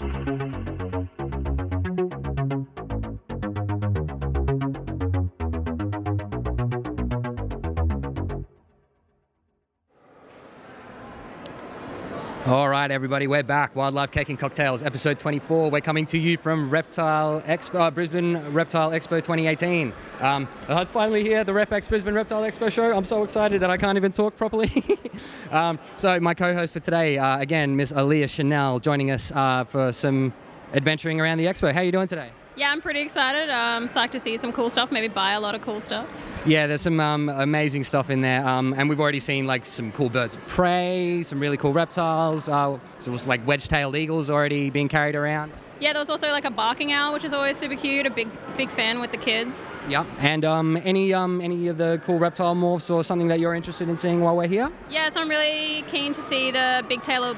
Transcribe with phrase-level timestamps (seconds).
[0.00, 0.77] Thank you.
[12.48, 13.76] All right, everybody, we're back.
[13.76, 15.70] Wildlife Cake and Cocktails, episode 24.
[15.70, 19.92] We're coming to you from Reptile Expo, uh, Brisbane Reptile Expo 2018.
[20.20, 22.96] Um, it's finally here, the RepX Brisbane Reptile Expo show.
[22.96, 24.98] I'm so excited that I can't even talk properly.
[25.50, 29.92] um, so, my co-host for today, uh, again, Miss Aaliyah Chanel, joining us uh, for
[29.92, 30.32] some
[30.72, 31.70] adventuring around the expo.
[31.70, 32.30] How are you doing today?
[32.58, 33.50] Yeah, I'm pretty excited.
[33.50, 34.90] Um, psyched to see some cool stuff.
[34.90, 36.08] Maybe buy a lot of cool stuff.
[36.44, 39.92] Yeah, there's some um, amazing stuff in there, um, and we've already seen like some
[39.92, 42.48] cool birds of prey, some really cool reptiles.
[42.48, 45.52] Uh, so it was like wedge-tailed eagles already being carried around.
[45.78, 48.06] Yeah, there was also like a barking owl, which is always super cute.
[48.06, 49.72] A big, big fan with the kids.
[49.88, 50.06] Yep.
[50.18, 53.88] And um, any um, any of the cool reptile morphs or something that you're interested
[53.88, 54.72] in seeing while we're here?
[54.90, 57.36] Yeah, so I'm really keen to see the big tail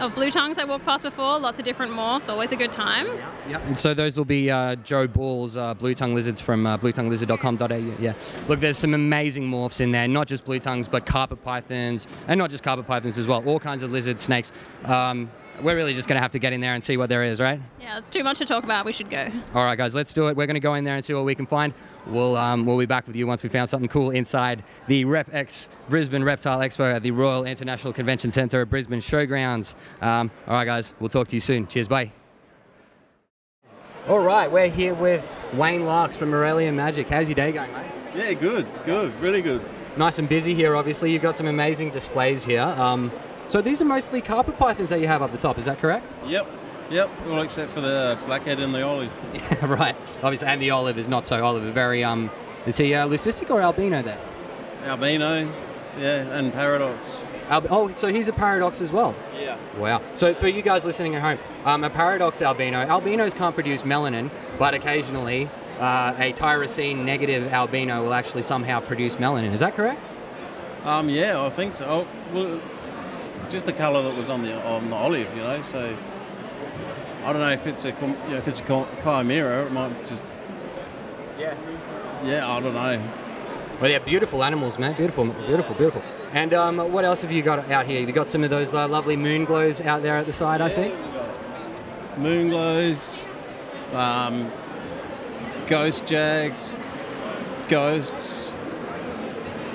[0.00, 1.38] of, of blue tongues I walked past before.
[1.38, 2.28] Lots of different morphs.
[2.28, 3.06] Always a good time.
[3.48, 3.62] Yep.
[3.66, 8.02] And so those will be uh, Joe Ball's uh, blue tongue lizards from uh, bluetonguelizard.com.au.
[8.02, 8.14] Yeah.
[8.48, 12.38] Look, there's some amazing morphs in there, not just blue tongues, but carpet pythons, and
[12.38, 13.46] not just carpet pythons as well.
[13.46, 14.52] All kinds of lizard snakes.
[14.84, 15.30] Um,
[15.62, 17.40] we're really just going to have to get in there and see what there is,
[17.40, 17.60] right?
[17.80, 18.84] Yeah, it's too much to talk about.
[18.84, 19.28] We should go.
[19.54, 20.36] All right, guys, let's do it.
[20.36, 21.72] We're going to go in there and see what we can find.
[22.06, 25.68] We'll um, we'll be back with you once we found something cool inside the RepX
[25.88, 29.74] Brisbane Reptile Expo at the Royal International Convention Centre at Brisbane Showgrounds.
[30.00, 31.66] Um, all right, guys, we'll talk to you soon.
[31.66, 32.10] Cheers, bye.
[34.08, 37.08] All right, we're here with Wayne Larks from Morelia Magic.
[37.08, 37.86] How's your day going, mate?
[38.14, 39.62] Yeah, good, good, really good.
[39.96, 41.12] Nice and busy here, obviously.
[41.12, 42.62] You've got some amazing displays here.
[42.62, 43.12] Um,
[43.50, 46.14] so these are mostly carpet pythons that you have up the top, is that correct?
[46.26, 46.46] Yep,
[46.88, 49.10] yep, all except for the blackhead and the olive.
[49.34, 49.96] Yeah, right.
[50.22, 51.74] Obviously, and the olive is not so olive.
[51.74, 52.30] Very um,
[52.64, 54.20] is he uh, leucistic or albino there?
[54.84, 55.52] Albino,
[55.98, 57.16] yeah, and paradox.
[57.50, 59.16] Oh, so he's a paradox as well.
[59.36, 59.58] Yeah.
[59.76, 60.00] Wow.
[60.14, 62.86] So for you guys listening at home, um, a paradox albino.
[62.86, 65.50] Albinos can't produce melanin, but occasionally
[65.80, 69.52] uh, a tyrosine negative albino will actually somehow produce melanin.
[69.52, 70.06] Is that correct?
[70.84, 71.86] Um, yeah, I think so.
[71.86, 72.60] Oh, well,
[73.50, 75.60] just the colour that was on the on the olive, you know.
[75.62, 75.96] So
[77.24, 80.24] I don't know if it's a you know, if it's a chimera, it might just.
[81.38, 81.54] Yeah.
[82.24, 83.02] Yeah, I don't know.
[83.80, 84.94] Well, yeah, beautiful animals, man.
[84.94, 86.02] Beautiful, beautiful, beautiful.
[86.32, 88.00] And um, what else have you got out here?
[88.00, 90.68] You got some of those uh, lovely moon glows out there at the side, I
[90.68, 90.92] see.
[92.18, 93.24] Moon glows,
[93.92, 94.52] um,
[95.66, 96.76] ghost jags,
[97.68, 98.54] ghosts,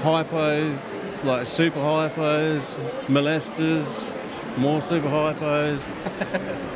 [0.01, 0.79] hypos,
[1.25, 2.75] like super hypos,
[3.07, 4.15] molesters,
[4.57, 5.87] more super hypos,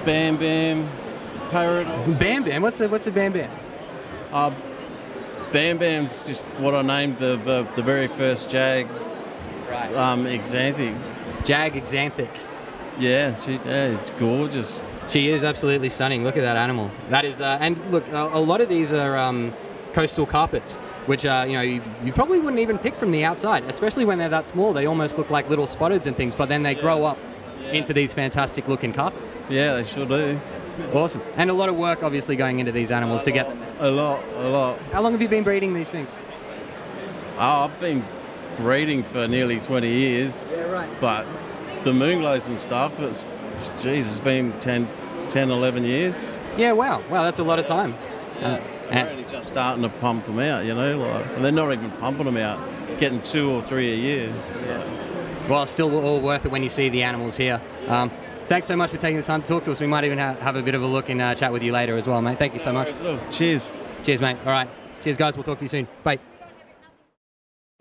[0.06, 0.90] bam bam,
[1.52, 2.18] paradox.
[2.18, 2.62] Bam Bam.
[2.62, 3.52] What's a what's a Bam Bam?
[4.32, 4.52] Uh,
[5.52, 8.88] bam bam's just what I named the the, the very first jag,
[9.70, 9.94] Right.
[9.96, 10.96] um, exanthic.
[11.46, 12.30] Jag exanthic.
[13.00, 14.82] Yeah, she yeah, it's gorgeous.
[15.08, 16.24] She is absolutely stunning.
[16.24, 16.92] Look at that animal.
[17.10, 19.54] That is, uh, and look, a, a lot of these are um,
[19.94, 23.64] coastal carpets, which are, you know you, you probably wouldn't even pick from the outside,
[23.66, 24.74] especially when they're that small.
[24.74, 27.18] They almost look like little spotteds and things, but then they grow up
[27.72, 29.34] into these fantastic looking carpets.
[29.50, 30.40] Yeah, they sure do.
[30.94, 33.48] Awesome, and a lot of work obviously going into these animals to get.
[33.80, 34.80] A lot, a lot.
[34.92, 36.16] How long have you been breeding these things?
[37.38, 38.04] Oh, I've been
[38.58, 40.52] breeding for nearly 20 years.
[40.52, 40.90] Yeah, right.
[41.00, 41.26] But
[41.84, 44.88] the moonglows and stuff, it's, it's geez, it's been 10,
[45.30, 46.32] 10, 11 years.
[46.58, 47.96] Yeah, wow, wow, that's a lot of time.
[48.42, 48.60] Uh,
[48.92, 51.92] And- only just starting to pump them out, you know, like, and they're not even
[51.92, 52.60] pumping them out,
[53.00, 54.34] getting two or three a year.
[55.48, 57.60] well, still all worth it when you see the animals here.
[57.88, 58.12] Um,
[58.48, 59.80] thanks so much for taking the time to talk to us.
[59.80, 61.72] We might even ha- have a bit of a look and uh, chat with you
[61.72, 62.38] later as well, mate.
[62.38, 62.92] Thank you so much.
[63.32, 63.72] Cheers.
[64.04, 64.38] Cheers, mate.
[64.46, 64.70] All right.
[65.02, 65.36] Cheers, guys.
[65.36, 65.88] We'll talk to you soon.
[66.04, 66.20] Bye.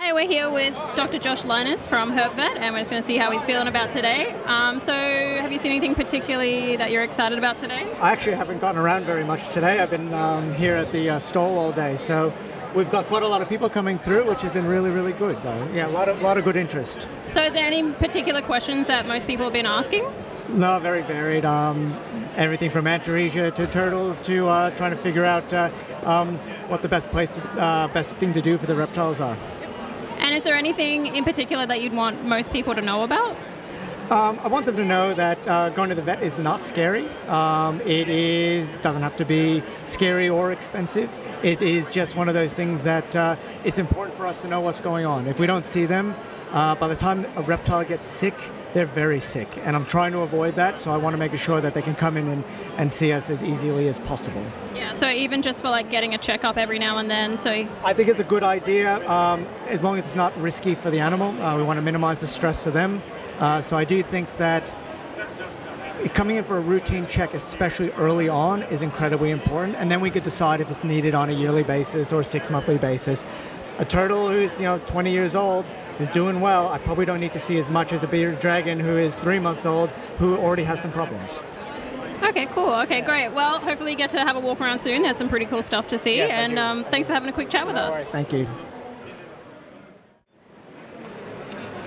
[0.09, 1.19] Hey, we're here with Dr.
[1.19, 4.31] Josh Llinas from HerpVet, and we're just going to see how he's feeling about today.
[4.47, 7.93] Um, so, have you seen anything particularly that you're excited about today?
[8.01, 9.81] I actually haven't gotten around very much today.
[9.81, 12.33] I've been um, here at the uh, stall all day, so
[12.75, 15.43] we've got quite a lot of people coming through, which has been really, really good.
[15.43, 17.07] Though, yeah, a lot of lot of good interest.
[17.29, 20.11] So, is there any particular questions that most people have been asking?
[20.49, 21.45] No, very varied.
[21.45, 21.95] Um,
[22.35, 25.71] everything from Antaresia to turtles to uh, trying to figure out uh,
[26.05, 26.39] um,
[26.69, 29.37] what the best place, to, uh, best thing to do for the reptiles are.
[30.19, 33.37] And is there anything in particular that you'd want most people to know about?
[34.11, 37.07] Um, I want them to know that uh, going to the vet is not scary.
[37.27, 41.11] Um, it is doesn't have to be scary or expensive.
[41.43, 44.63] It is just one of those things that uh, it's important for us to know
[44.63, 45.27] what's going on.
[45.27, 46.17] If we don't see them,
[46.53, 48.35] uh, by the time a reptile gets sick,
[48.75, 50.79] they're very sick, and I'm trying to avoid that.
[50.79, 52.45] So I want to make sure that they can come in and,
[52.77, 54.45] and see us as easily as possible.
[54.75, 57.93] Yeah, so even just for like getting a checkup every now and then, so I
[57.93, 61.31] think it's a good idea um, as long as it's not risky for the animal.
[61.43, 63.03] Uh, we want to minimize the stress for them.
[63.39, 64.75] Uh, so I do think that
[66.15, 69.77] coming in for a routine check, especially early on, is incredibly important.
[69.77, 72.79] And then we could decide if it's needed on a yearly basis or six monthly
[72.79, 73.25] basis.
[73.79, 75.65] A turtle who's you know 20 years old
[75.99, 76.69] is doing well.
[76.69, 79.39] I probably don't need to see as much as a bearded dragon who is three
[79.39, 81.31] months old who already has some problems.
[82.23, 82.73] Okay, cool.
[82.75, 83.33] Okay, great.
[83.33, 85.03] Well, hopefully you get to have a walk around soon.
[85.03, 86.17] There's some pretty cool stuff to see.
[86.17, 88.09] Yes, and um, thanks for having a quick chat with us.
[88.09, 88.47] Thank you.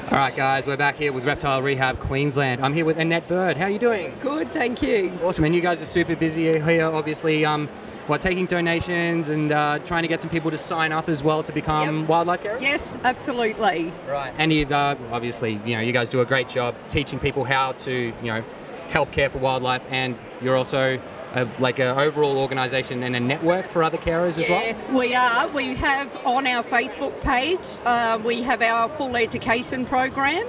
[0.10, 2.66] All right, guys, we're back here with Reptile Rehab Queensland.
[2.66, 3.56] I'm here with Annette Bird.
[3.56, 4.14] How are you doing?
[4.20, 5.18] Good, thank you.
[5.24, 7.46] Awesome, and you guys are super busy here, obviously.
[7.46, 7.70] Um,
[8.08, 11.44] what, taking donations and uh, trying to get some people to sign up as well
[11.44, 12.10] to become Yep.
[12.10, 12.62] wildlife carers?
[12.62, 13.94] Yes, absolutely.
[14.10, 14.34] Right.
[14.38, 17.74] And you've uh, obviously, you know, you guys do a great job teaching people how
[17.74, 18.44] to, you know,
[18.90, 21.00] help care for wildlife, and you're also
[21.34, 24.62] a, like an overall organisation and a network for other carers as well.
[24.62, 25.48] Yeah, we are.
[25.50, 30.46] We have on our Facebook page, uh, we have our full education program.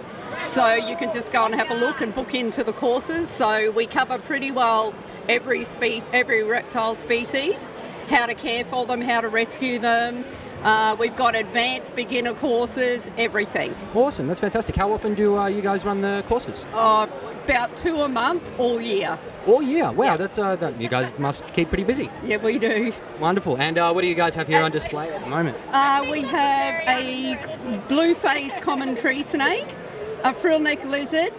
[0.51, 3.29] So you can just go and have a look and book into the courses.
[3.31, 4.93] So we cover pretty well
[5.29, 7.59] every spe- every reptile species,
[8.09, 10.25] how to care for them, how to rescue them.
[10.63, 13.75] Uh, we've got advanced beginner courses, everything.
[13.95, 14.29] Awesome.
[14.29, 14.77] That's fantastic.
[14.77, 16.65] How often do uh, you guys run the courses?
[16.73, 17.09] Uh,
[17.45, 19.19] about two a month all year.
[19.49, 19.91] All year.
[19.91, 20.17] Wow.
[20.17, 22.09] That's uh, that, you guys must keep pretty busy.
[22.25, 22.93] Yeah, we do.
[23.19, 23.59] Wonderful.
[23.59, 25.59] And uh, what do you guys have here on display at the moment?
[25.73, 27.37] Uh, we have a
[27.89, 29.67] blue-faced common tree snake,
[30.23, 31.33] a frill-neck lizard,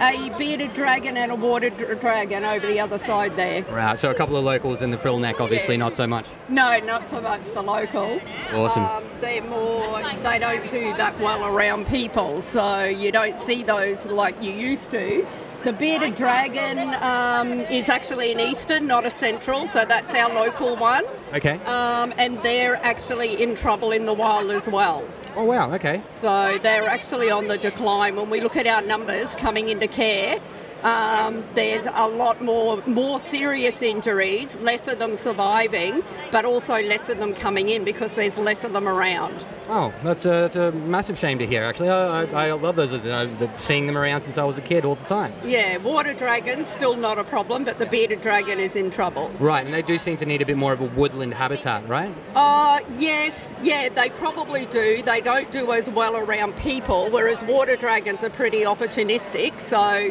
[0.00, 3.62] a bearded dragon, and a water dr- dragon over the other side there.
[3.64, 3.98] Right.
[3.98, 5.80] So a couple of locals and the frill neck, obviously Yes.
[5.80, 6.26] not so much.
[6.48, 8.20] No, not so much the local.
[8.52, 8.84] Awesome.
[8.84, 14.06] Um, they're more, they don't do that well around people, so you don't see those
[14.06, 15.26] like you used to.
[15.64, 20.76] The bearded dragon um, is actually an eastern, not a central, so that's our local
[20.76, 21.04] one.
[21.34, 21.58] Okay.
[21.64, 25.02] Um, and they're actually in trouble in the wild as well.
[25.38, 25.72] Oh wow.
[25.74, 26.02] Okay.
[26.16, 28.16] So they're actually on the decline.
[28.16, 30.40] When we look at our numbers coming into care,
[30.82, 37.08] um, there's a lot more more serious injuries, less of them surviving, but also less
[37.08, 39.44] of them coming in because there's less of them around.
[39.70, 41.62] Oh, that's a, that's a massive shame to hear.
[41.62, 42.92] Actually, I, I, I love those.
[43.04, 45.32] You know, the, seeing them around since I was a kid all the time.
[45.44, 49.30] Yeah, water dragon still not a problem, but the bearded dragon is in trouble.
[49.38, 52.14] Right, and they do seem to need a bit more of a woodland habitat, right?
[52.34, 55.02] Uh, yes, yeah, they probably do.
[55.02, 60.10] They don't do as well around people, whereas water dragons are pretty opportunistic, so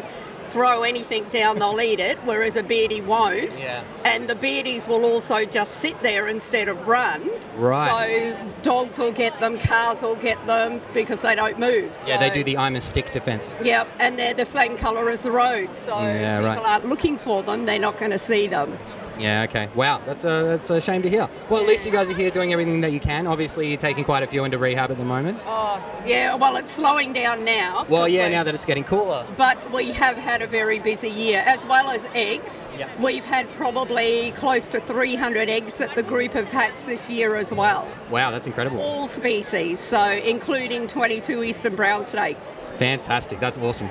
[0.50, 3.58] throw anything down, they'll eat it, whereas a beardy won't.
[3.58, 3.82] Yeah.
[4.04, 7.30] And the beardies will also just sit there instead of run.
[7.56, 8.34] Right.
[8.34, 11.96] So dogs will get them, cars will get them because they don't move.
[12.06, 13.54] Yeah, they do the I'm a stick defense.
[13.62, 16.58] Yep, and they're the same colour as the road, so Yeah, if right.
[16.58, 18.78] aren't looking for them, they're not going to see them.
[19.18, 19.68] Yeah, okay.
[19.74, 21.28] Wow, that's a that's a shame to hear.
[21.48, 23.26] Well, at least you guys are here doing everything that you can.
[23.26, 25.40] Obviously, you're taking quite a few into rehab at the moment.
[25.44, 27.84] Oh, yeah, well, it's slowing down now.
[27.88, 29.26] Well, yeah, now that it's getting cooler.
[29.36, 32.68] But we have had a very busy year, as well as eggs.
[32.78, 32.88] Yeah.
[33.02, 37.52] We've had probably close to 300 eggs that the group have hatched this year as
[37.52, 37.88] well.
[38.10, 38.80] Wow, that's incredible.
[38.80, 42.44] All species, so including 22 eastern brown snakes.
[42.76, 43.40] Fantastic.
[43.40, 43.90] That's awesome.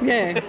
[0.00, 0.40] Yeah.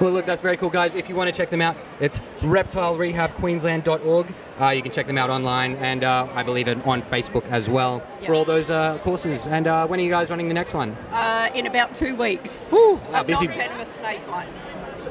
[0.00, 0.94] Well, look, that's very cool, guys.
[0.96, 4.34] If you want to check them out, it's reptilerehabqueensland.org.
[4.60, 8.02] Uh, you can check them out online, and uh, I believe on Facebook as well
[8.26, 9.46] for all those uh, courses.
[9.46, 10.92] And uh, when are you guys running the next one?
[11.12, 12.50] uh, in about two weeks.
[12.70, 13.46] Woo, A busy.
[13.46, 14.46] non-venomous snake one.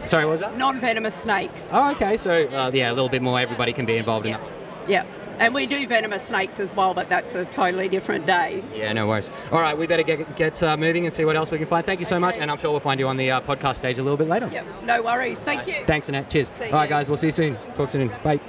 [0.07, 0.57] Sorry, what was that?
[0.57, 1.61] Non-venomous snakes.
[1.71, 2.17] Oh, okay.
[2.17, 3.39] So, uh, yeah, a little bit more.
[3.39, 4.37] Everybody can be involved Yeah.
[4.37, 4.89] in that.
[4.89, 5.05] Yeah.
[5.39, 8.63] And we do venomous snakes as well, but that's a totally different day.
[8.75, 9.29] Yeah, no worries.
[9.51, 11.85] All right, we better get, get uh, moving and see what else we can find.
[11.85, 13.97] Thank you so much, and I'm sure we'll find you on the uh, podcast stage
[13.97, 14.49] a little bit later.
[14.51, 14.65] Yep.
[14.83, 15.39] No worries.
[15.39, 15.83] Thank you.
[15.85, 16.29] Thanks, Annette.
[16.29, 16.51] Cheers.
[16.59, 16.89] See All right, you.
[16.89, 17.57] guys, we'll see you soon.
[17.73, 18.09] Talk soon.
[18.23, 18.39] Bye.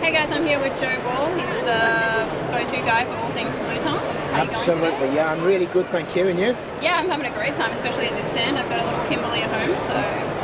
[0.00, 1.26] Hey guys, I'm here with Joe Ball.
[1.36, 3.98] He's the go-to guy for all things blue tongue.
[4.32, 4.72] How you going today?
[4.72, 6.26] Absolutely, yeah, I'm really good, thank you.
[6.26, 6.56] And you?
[6.82, 8.58] Yeah, I'm having a great time, especially at this stand.
[8.58, 9.92] I've got a little Kimberley at home, so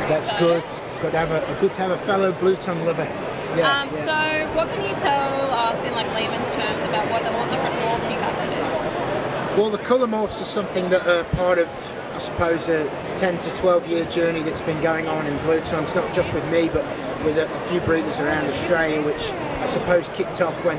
[0.07, 0.39] That's excited.
[0.63, 1.01] good.
[1.01, 3.11] Good to have a good to have a fellow blue tongue lover.
[3.55, 4.05] Yeah, Um, yeah.
[4.05, 7.75] So, what can you tell us in like layman's terms about what the all different
[7.75, 8.47] morphs you have to
[9.55, 9.61] do?
[9.61, 11.67] Well, the colour morphs are something that are part of,
[12.13, 15.95] I suppose, a 10 to 12 year journey that's been going on in blue tongues,
[15.95, 16.85] not just with me, but
[17.23, 20.77] with a, a few breeders around Australia, which I suppose kicked off when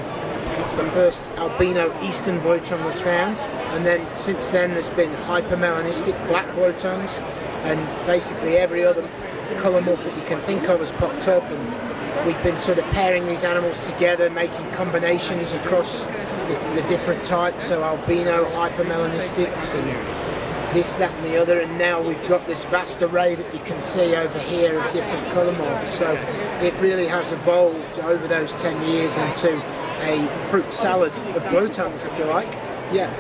[0.77, 3.39] the first albino eastern blue tongue was found.
[3.75, 7.19] And then since then, there's been hypermelanistic black blue tongues,
[7.65, 9.09] and basically every other
[9.57, 11.43] colour morph that you can think of has popped up.
[11.43, 11.88] And
[12.27, 17.69] we've been sort of pairing these animals together, making combinations across the, the different types,
[17.69, 21.61] so albino, hypermelanistics, and this, that, and the other.
[21.61, 25.27] And now we've got this vast array that you can see over here of different
[25.33, 25.89] colour morphs.
[25.89, 26.15] So
[26.63, 29.55] it really has evolved over those 10 years into
[30.03, 32.53] a fruit salad of blue tongues, if you like.
[32.93, 33.13] Yeah.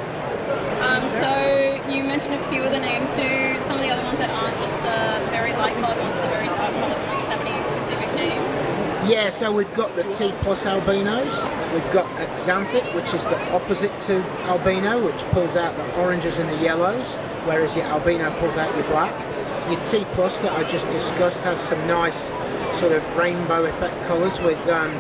[0.78, 3.08] Um, so, you mentioned a few of the names.
[3.18, 6.18] Do some of the other ones that aren't just the very light hold on to
[6.18, 8.97] the very top colored ones have any specific names?
[9.08, 11.32] Yeah, so we've got the T plus albinos.
[11.72, 12.04] We've got
[12.36, 17.14] Xanthic, which is the opposite to albino, which pulls out the oranges and the yellows,
[17.46, 19.14] whereas your albino pulls out your black.
[19.70, 22.28] Your T plus that I just discussed has some nice
[22.78, 24.92] sort of rainbow effect colours with um,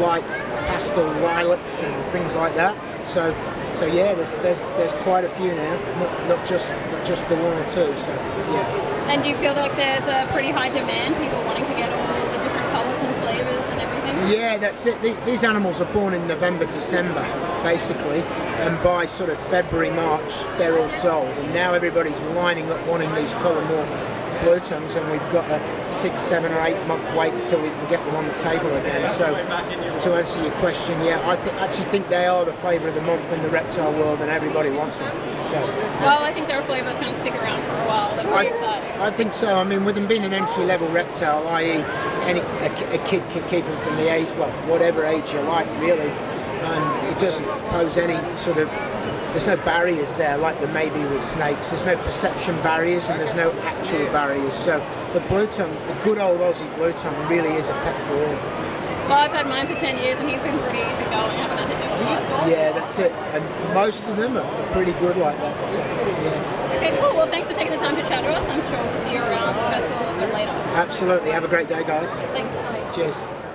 [0.00, 0.24] light
[0.68, 2.74] pastel lilacs and things like that.
[3.06, 3.34] So,
[3.74, 7.36] so yeah, there's there's there's quite a few now, not, not just not just the
[7.36, 7.94] one or two.
[8.00, 8.10] So
[8.50, 9.12] yeah.
[9.12, 12.06] And do you feel like there's a pretty high demand, people wanting to get all
[12.26, 14.06] the different colours and flavours and everything?
[14.28, 15.00] Yeah, that's it.
[15.24, 17.22] These animals are born in November, December,
[17.62, 18.22] basically,
[18.64, 21.28] and by sort of February, March, they're all sold.
[21.28, 25.58] And now everybody's lining up wanting these colour morph blue tongues, and we've got a
[25.92, 29.08] six, seven, or eight month wait until we can get them on the table again.
[29.10, 32.94] So, to answer your question, yeah, I th- actually think they are the flavour of
[32.94, 35.10] the month in the reptile world, and everybody wants them.
[35.44, 35.60] So,
[36.00, 38.16] Well, I think they're a flavour that's going to stick around for a while.
[38.16, 39.00] They're pretty exciting.
[39.00, 39.54] I think so.
[39.56, 41.84] I mean, with them being an entry level reptile, i.e.,
[42.24, 45.68] any a, a kid can keep them from the age, well, whatever age you like,
[45.80, 46.10] really.
[46.10, 48.68] And it doesn't pose any sort of.
[49.36, 51.68] There's no barriers there, like there may be with snakes.
[51.68, 54.54] There's no perception barriers and there's no actual barriers.
[54.54, 54.80] So
[55.12, 58.32] the blue tongue, the good old Aussie blue tongue, really is a pet for all.
[59.12, 61.36] Well, I've had mine for 10 years and he's been pretty easy going.
[61.36, 62.48] haven't had to do a lot.
[62.48, 63.12] Yeah, that's it.
[63.12, 65.68] And most of them are pretty good like that.
[65.68, 66.76] So, yeah.
[66.78, 67.14] Okay, cool.
[67.14, 68.48] Well, thanks for taking the time to chat to us.
[68.48, 70.50] I'm sure we'll see you around the festival a bit later.
[70.80, 71.30] Absolutely.
[71.32, 72.08] Have a great day, guys.
[72.32, 72.96] Thanks.
[72.96, 73.45] Cheers.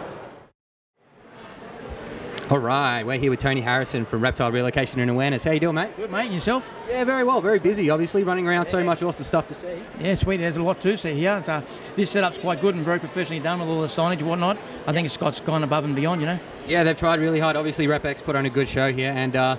[2.52, 5.46] All right, we're here with Tony Harrison from Reptile Relocation and Awareness.
[5.46, 5.96] How you doing, mate?
[5.96, 6.26] Good, mate.
[6.26, 6.70] and Yourself?
[6.90, 7.40] Yeah, very well.
[7.40, 9.82] Very busy, obviously, running around so much awesome stuff to see.
[10.02, 10.36] Yeah, sweet.
[10.36, 11.42] There's a lot to see here.
[11.48, 11.62] Uh,
[11.96, 14.58] this setup's quite good and very professionally done with all the signage and whatnot.
[14.86, 16.38] I think got gone above and beyond, you know.
[16.68, 17.56] Yeah, they've tried really hard.
[17.56, 19.56] Obviously, RepX put on a good show here, and uh,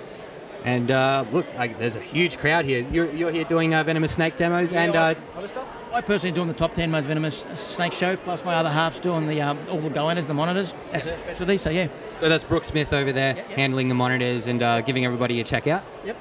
[0.63, 2.87] and uh, look, like, there's a huge crowd here.
[2.91, 5.82] You're, you're here doing uh, venomous snake demos and uh, other stuff.
[5.93, 9.27] I personally doing the top 10 most venomous snake show, plus my other half's doing
[9.27, 10.73] the um, all the goannas, the monitors.
[10.91, 11.87] That's her specialty, so yeah.
[12.17, 13.55] So that's Brooke Smith over there Yeah, yeah.
[13.55, 15.83] handling the monitors and uh, giving everybody a check out.
[16.03, 16.17] Yep.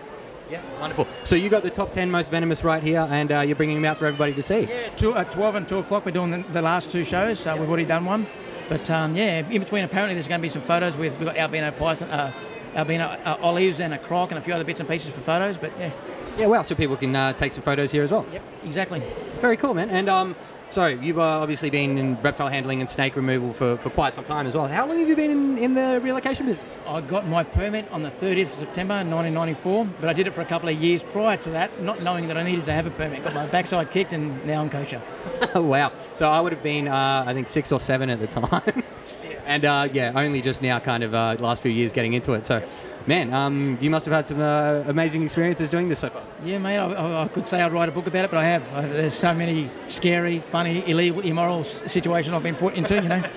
[0.50, 1.07] Yeah, wonderful.
[1.25, 3.87] So you got the top 10 most venomous right here, and uh, you're bringing them
[3.87, 4.64] out for everybody to see.
[4.64, 7.47] Yeah, two, at 12 and 2 o'clock, we're doing the, the last two shows.
[7.47, 8.26] Uh, we've already done one.
[8.69, 11.38] But um, yeah, in between, apparently, there's going to be some photos with, we've got
[11.38, 12.33] albino python, uh,
[12.75, 15.59] albino uh, olives and a croc and a few other bits and pieces for photos.
[15.59, 15.91] But yeah,
[16.38, 18.25] Yeah, well, so people can uh, take some photos here as well.
[18.33, 19.02] yep, exactly.
[19.41, 19.91] Very cool, man.
[19.91, 20.35] And um,
[20.71, 24.25] so you've uh, obviously been in reptile handling and snake removal for, for quite some
[24.25, 24.67] time as well.
[24.67, 26.83] How long have you been in, in the relocation business?
[26.87, 30.41] I got my permit on the 30th of September 1994, but I did it for
[30.41, 32.91] a couple of years prior to that, not knowing that I needed to have a
[32.91, 33.23] permit.
[33.25, 35.02] Got my backside kicked, and now I'm kosher.
[35.57, 35.93] wow.
[36.17, 38.83] So I would have been, uh, I think, six or seven at the time.
[39.46, 42.44] and uh, yeah, only just now, kind of, uh, last few years getting into it.
[42.44, 42.66] So,
[43.06, 46.22] man, um, you must have had some uh, amazing experiences doing this so far.
[46.44, 48.72] Yeah, mate, I, I, could say I'd write a book about it, but I have.
[48.72, 53.22] Uh, there's so many scary, funny, illegal, immoral situations I've been put into, you know.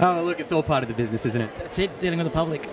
[0.00, 1.50] Oh, look, it's all part of the business, isn't it?
[1.56, 2.68] That's it, dealing with the public.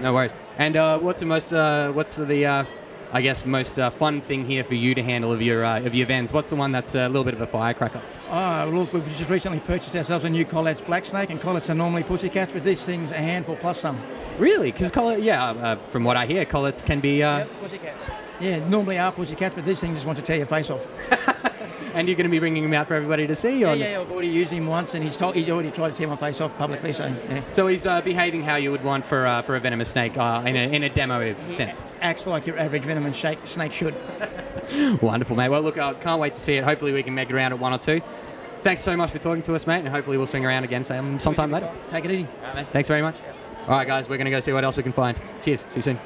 [0.00, 0.36] No worries.
[0.56, 2.64] And uh, what's the most, uh, what's the, uh,
[3.12, 5.94] I guess, most uh, fun thing here for you to handle of your uh, of
[5.94, 6.32] your vans?
[6.32, 8.00] What's the one that's a little bit of a firecracker?
[8.28, 11.74] Oh, look, we've just recently purchased ourselves a new Collett's black snake, and Colletts are
[11.74, 14.00] normally pussycats, but this thing's a handful plus some.
[14.38, 14.70] Really?
[14.70, 17.22] Because collet, yeah, uh, from what I hear, Colletts can be.
[17.22, 18.04] Uh, pussycats.
[18.40, 20.86] Yeah, normally are pussycats, but this thing just wants to tear your face off.
[21.94, 23.58] And you're going to be bringing him out for everybody to see?
[23.58, 25.96] Yeah, or- yeah, I've already used him once, and he's told, he's already tried to
[25.96, 27.42] tear my face off publicly, so yeah.
[27.52, 30.42] So he's uh, behaving how you would want for uh, for a venomous snake uh,
[30.46, 31.80] in, a, in a demo sense.
[32.00, 33.94] Acts like your average venomous shake, snake should.
[35.02, 35.48] Wonderful, mate.
[35.48, 36.64] Well, look, I can't wait to see it.
[36.64, 38.00] Hopefully, we can make it around at one or two.
[38.62, 41.50] Thanks so much for talking to us, mate, and hopefully we'll swing around again sometime
[41.50, 41.72] later.
[41.90, 42.28] Take it easy.
[42.72, 43.16] Thanks very much.
[43.62, 45.20] All right, guys, we're going to go see what else we can find.
[45.42, 45.64] Cheers.
[45.68, 46.00] See you soon.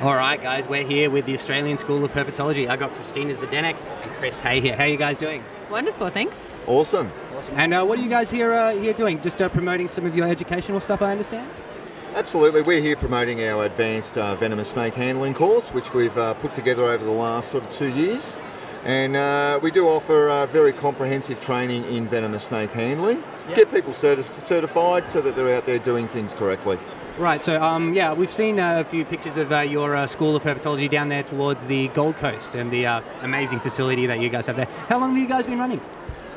[0.00, 2.68] All right, guys, we're here with the Australian School of Herpetology.
[2.68, 4.76] I got Christina Zdenek and Chris Hay here.
[4.76, 5.42] How are you guys doing?
[5.70, 6.48] Wonderful, thanks.
[6.66, 7.10] Awesome.
[7.36, 7.54] Awesome.
[7.56, 9.22] And uh, what are you guys here uh, here doing?
[9.22, 11.48] Just uh, promoting some of your educational stuff, I understand.
[12.14, 12.62] Absolutely.
[12.62, 16.84] We're here promoting our advanced uh, venomous snake handling course, which we've uh, put together
[16.84, 18.36] over the last sort of two years.
[18.84, 23.22] And uh, we do offer uh, very comprehensive training in venomous snake handling.
[23.54, 26.78] Get people certi- certified so that they're out there doing things correctly.
[27.16, 27.40] Right.
[27.44, 30.42] So, um, yeah, we've seen uh, a few pictures of uh, your uh, School of
[30.42, 34.46] Herpetology down there towards the Gold Coast and the uh, amazing facility that you guys
[34.46, 34.66] have there.
[34.88, 35.80] How long have you guys been running?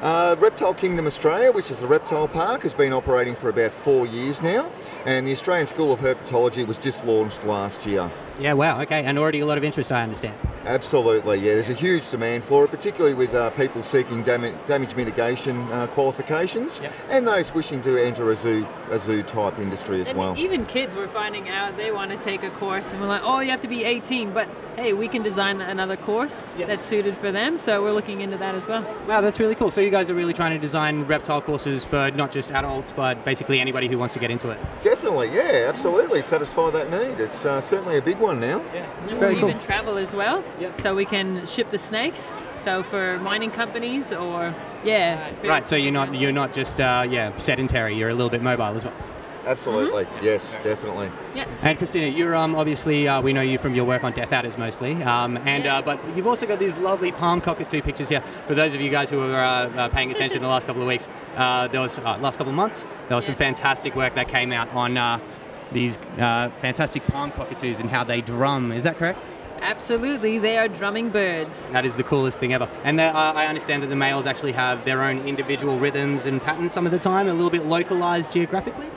[0.01, 4.05] Uh, Reptile Kingdom Australia, which is the reptile park, has been operating for about four
[4.05, 4.72] years now,
[5.05, 8.12] and the Australian School of Herpetology was just launched last year.
[8.39, 10.36] Yeah, wow, okay, and already a lot of interest, I understand.
[10.65, 11.53] Absolutely, yeah.
[11.56, 15.88] There's a huge demand for it, particularly with uh, people seeking damage, damage mitigation uh,
[15.88, 16.94] qualifications Yep.
[17.10, 20.38] and those wishing to enter a zoo, a zoo type industry as And well.
[20.38, 23.39] even kids were finding out they want to take a course, and we're like, oh,
[23.39, 27.32] you have to be 18, but hey, we can design another course that's suited for
[27.32, 28.84] them, so we're looking into that as well.
[29.08, 29.72] Wow, that's really cool.
[29.72, 33.24] So you guys are really trying to design reptile courses for not just adults, but
[33.25, 34.60] basically anybody who wants to get into it.
[34.84, 36.22] Definitely, yeah, absolutely.
[36.22, 37.20] Satisfy that need.
[37.20, 38.60] It's uh, certainly a big one now.
[39.07, 39.50] And Very we cool.
[39.50, 40.43] even travel as well,
[40.81, 42.34] so we can ship the snakes.
[42.60, 44.53] So for mining companies or
[44.84, 47.96] yeah, Right, so you're not you're not just uh, yeah sedentary.
[47.98, 48.93] You're a little bit mobile as well.
[49.46, 50.25] Absolutely, Mm-hmm.
[50.25, 51.10] yes, definitely.
[51.34, 51.46] Yeah.
[51.62, 54.57] And Christina, you're um, obviously uh, we know you from your work on Death Adders
[54.57, 58.22] mostly, um, and uh, but you've also got these lovely palm cockatoo pictures here.
[58.48, 60.88] For those of you guys who were uh, uh, paying attention the last couple of
[60.89, 61.07] weeks,
[61.38, 64.51] uh, there was uh, last couple of months there was some fantastic work that came
[64.51, 65.17] out on uh,
[65.71, 68.71] these uh, fantastic palm cockatoos and how they drum.
[68.71, 69.29] Is that correct?
[69.62, 71.53] Absolutely, they are drumming birds.
[71.71, 72.69] That is the coolest thing ever.
[72.83, 76.86] And I understand that the males actually have their own individual rhythms and patterns some
[76.86, 78.88] of the time, a little bit localized geographically.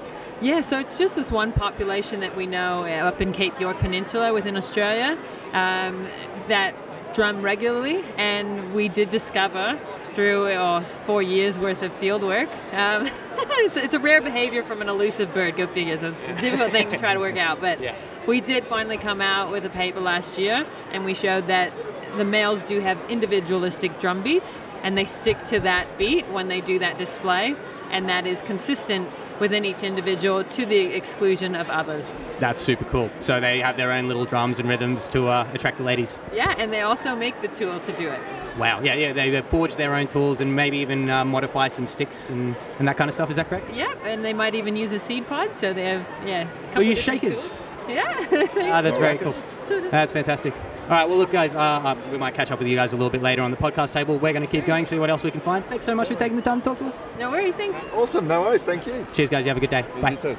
[0.42, 3.78] Yeah, so it's just this one population that we know uh, up in Cape York
[3.78, 5.18] Peninsula within Australia
[5.52, 6.08] um,
[6.48, 6.74] that
[7.14, 9.80] drum regularly, and we did discover
[10.12, 12.48] through uh, four years worth of field work.
[12.72, 13.08] Um,
[13.66, 15.94] it's, it's a rare behavior from an elusive bird, go figure.
[15.94, 17.94] It's a difficult thing to try to work out, but Yeah.
[18.26, 21.72] we did finally come out with a paper last year, and we showed that
[22.16, 26.60] the males do have individualistic drum beats, and they stick to that beat when they
[26.60, 27.54] do that display,
[27.90, 29.08] and that is consistent
[29.40, 32.20] within each individual to the exclusion of others.
[32.38, 33.10] That's super cool.
[33.20, 36.16] So they have their own little drums and rhythms to uh, attract the ladies.
[36.32, 38.20] Yeah, and they also make the tool to do it.
[38.58, 38.80] Wow.
[38.82, 39.12] Yeah, yeah.
[39.12, 42.86] They, they forge their own tools and maybe even uh, modify some sticks and, and
[42.86, 43.30] that kind of stuff.
[43.30, 43.72] Is that correct?
[43.72, 46.48] Yeah, and they might even use a seed pod, so they have, yeah.
[46.76, 47.48] Or use shakers.
[47.48, 47.60] tools.
[47.88, 48.48] Yeah.
[48.72, 49.34] Ah, that's very cool.
[49.68, 50.54] That's fantastic.
[50.90, 51.08] All right.
[51.08, 51.54] Well, look, guys.
[51.54, 53.56] Uh, uh, we might catch up with you guys a little bit later on the
[53.56, 54.18] podcast table.
[54.18, 55.64] We're going to keep going, see what else we can find.
[55.66, 57.00] Thanks so much for taking the time to talk to us.
[57.16, 57.78] no worries, thanks.
[57.94, 59.06] Awesome, no worries, thank you.
[59.14, 59.44] Cheers, guys.
[59.44, 59.84] You have a good day.
[60.00, 60.10] Bye.
[60.10, 60.36] You too.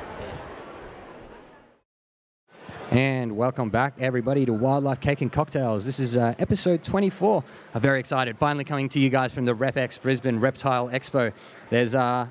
[2.89, 5.85] And welcome back, everybody, to Wildlife Cake and Cocktails.
[5.85, 7.45] This is uh, episode 24.
[7.73, 8.37] I'm very excited.
[8.37, 11.31] Finally coming to you guys from the RepX Brisbane Reptile Expo.
[11.69, 12.27] There's uh,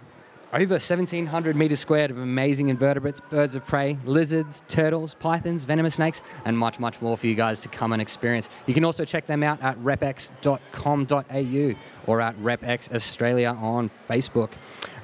[0.52, 6.22] over 1,700 meters squared of amazing invertebrates, birds of prey, lizards, turtles, pythons, venomous snakes,
[6.44, 8.48] and much, much more for you guys to come and experience.
[8.66, 11.74] You can also check them out at repex.com.au
[12.06, 14.50] or at RepX Australia on Facebook.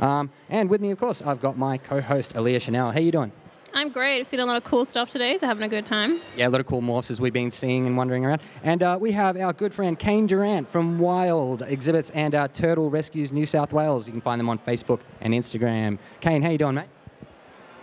[0.00, 2.90] Um, and with me, of course, I've got my co-host, Aaliyah Chanel.
[2.90, 3.32] How are you doing?
[3.76, 4.20] I'm great.
[4.20, 6.18] I've seen a lot of cool stuff today, so having a good time.
[6.34, 8.40] Yeah, a lot of cool morphs as we've been seeing and wandering around.
[8.62, 12.88] And uh, we have our good friend Kane Durant from Wild Exhibits and uh, Turtle
[12.88, 14.06] Rescues New South Wales.
[14.06, 15.98] You can find them on Facebook and Instagram.
[16.20, 16.86] Kane, how you doing, mate?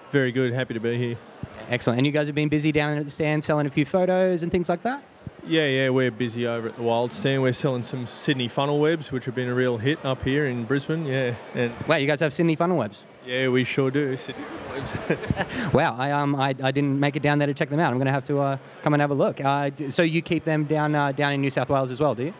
[0.09, 0.51] Very good.
[0.51, 1.17] Happy to be here.
[1.69, 1.99] Excellent.
[1.99, 4.51] And you guys have been busy down at the stand selling a few photos and
[4.51, 5.03] things like that?
[5.45, 7.43] Yeah, yeah, we're busy over at the Wild Stand.
[7.43, 10.63] We're selling some Sydney funnel webs, which have been a real hit up here in
[10.63, 11.05] Brisbane.
[11.05, 13.03] Yeah, and Wow, you guys have Sydney funnel webs.
[13.25, 14.15] Yeah, we sure do.
[14.17, 15.73] Sydney funnel webs.
[15.73, 17.91] Wow, I, um, I, I didn't make it down there to check them out.
[17.91, 19.39] I'm going to have to uh, come and have a look.
[19.41, 22.25] Uh, so you keep them down uh, down in New South Wales as well, do
[22.25, 22.33] you?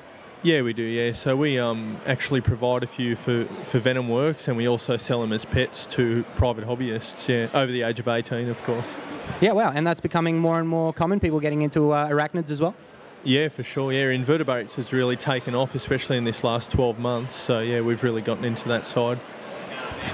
[0.44, 0.84] yeah, we do.
[0.84, 4.98] Yeah, so we um, actually provide a few for, for Venom Works, and we also
[4.98, 7.28] sell them as pets to private hobbyists.
[7.28, 8.98] Yeah, over the age of 18, of course.
[9.40, 9.72] Yeah, wow.
[9.74, 11.22] And that's becoming more and more common.
[11.22, 12.76] People getting into uh, arachnids as well.
[13.24, 13.94] Yeah, for sure.
[13.94, 17.36] Yeah, invertebrates has really taken off, especially in this last 12 months.
[17.36, 19.20] So yeah, we've really gotten into that side.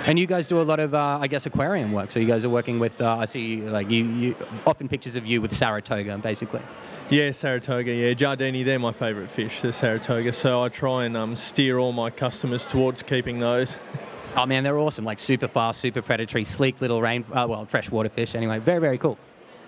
[0.06, 2.10] And you guys do a lot of, uh, I guess, aquarium work.
[2.12, 5.26] So you guys are working with, uh, I see, like you, you often pictures of
[5.26, 6.62] you with Saratoga, basically.
[7.10, 7.92] Yeah, Saratoga.
[7.92, 8.64] Yeah, jardini.
[8.64, 10.32] They're my favourite fish, the Saratoga.
[10.32, 13.78] So I try and um, steer all my customers towards keeping those.
[14.36, 15.06] Oh man, they're awesome!
[15.06, 18.36] Like super fast, super predatory, sleek little rain, uh, well, freshwater fish.
[18.36, 19.18] Anyway, very, very cool.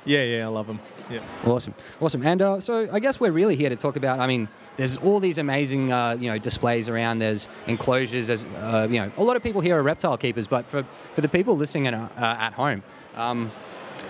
[0.06, 0.80] yeah, yeah, I love them.
[1.12, 1.20] Yeah.
[1.46, 2.26] Awesome, awesome.
[2.26, 4.20] And uh, so I guess we're really here to talk about.
[4.20, 4.48] I mean,
[4.78, 7.20] there's all these amazing, uh, you know, displays around.
[7.20, 8.28] There's enclosures.
[8.28, 11.20] There's, uh, you know, a lot of people here are reptile keepers, but for for
[11.20, 12.82] the people listening at, uh, at home,
[13.16, 13.52] um,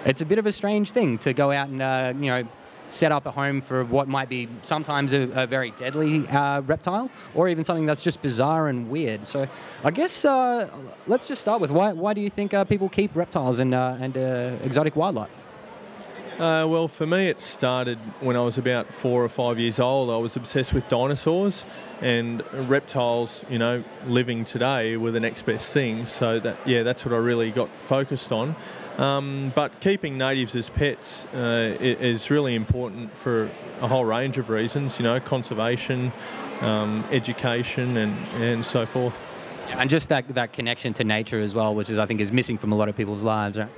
[0.05, 2.47] it's a bit of a strange thing to go out and uh, you know
[2.87, 7.09] set up a home for what might be sometimes a, a very deadly uh, reptile
[7.35, 9.25] or even something that's just bizarre and weird.
[9.25, 9.47] So
[9.83, 10.69] I guess uh,
[11.07, 13.97] let's just start with why, why do you think uh, people keep reptiles and, uh,
[13.99, 15.40] and uh, exotic wildlife?
[16.39, 20.09] Uh, well, for me, it started when I was about four or five years old.
[20.09, 21.65] I was obsessed with dinosaurs
[22.01, 23.43] and reptiles.
[23.49, 26.05] You know, living today were the next best thing.
[26.05, 28.55] So that yeah, that's what I really got focused on.
[28.97, 34.49] Um, but keeping natives as pets uh, is really important for a whole range of
[34.49, 34.97] reasons.
[34.99, 36.11] You know, conservation,
[36.61, 39.25] um, education, and and so forth.
[39.71, 42.57] And just that, that connection to nature as well, which is I think is missing
[42.57, 43.69] from a lot of people's lives, right?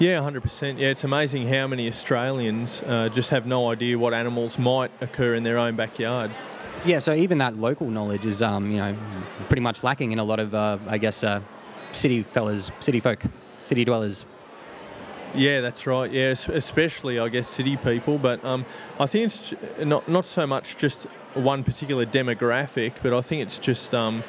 [0.00, 0.78] Yeah, 100%.
[0.78, 5.34] Yeah, it's amazing how many Australians uh, just have no idea what animals might occur
[5.34, 6.30] in their own backyard.
[6.86, 8.96] Yeah, so even that local knowledge is, um, you know,
[9.48, 11.42] pretty much lacking in a lot of, uh, I guess, uh,
[11.92, 13.22] city fellas, city folk,
[13.60, 14.24] city dwellers.
[15.34, 16.10] Yeah, that's right.
[16.10, 18.64] Yeah, especially I guess city people, but um,
[18.98, 23.58] I think it's not not so much just one particular demographic, but I think it's
[23.58, 24.24] just um,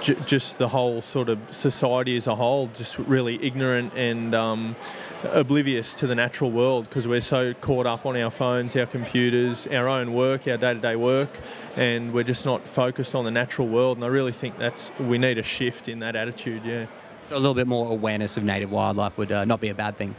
[0.00, 4.76] j- just the whole sort of society as a whole, just really ignorant and um,
[5.24, 9.66] oblivious to the natural world because we're so caught up on our phones, our computers,
[9.68, 11.30] our own work, our day-to-day work,
[11.76, 13.96] and we're just not focused on the natural world.
[13.98, 16.64] And I really think that's we need a shift in that attitude.
[16.64, 16.86] Yeah.
[17.26, 19.96] So a little bit more awareness of native wildlife would uh, not be a bad
[19.96, 20.14] thing.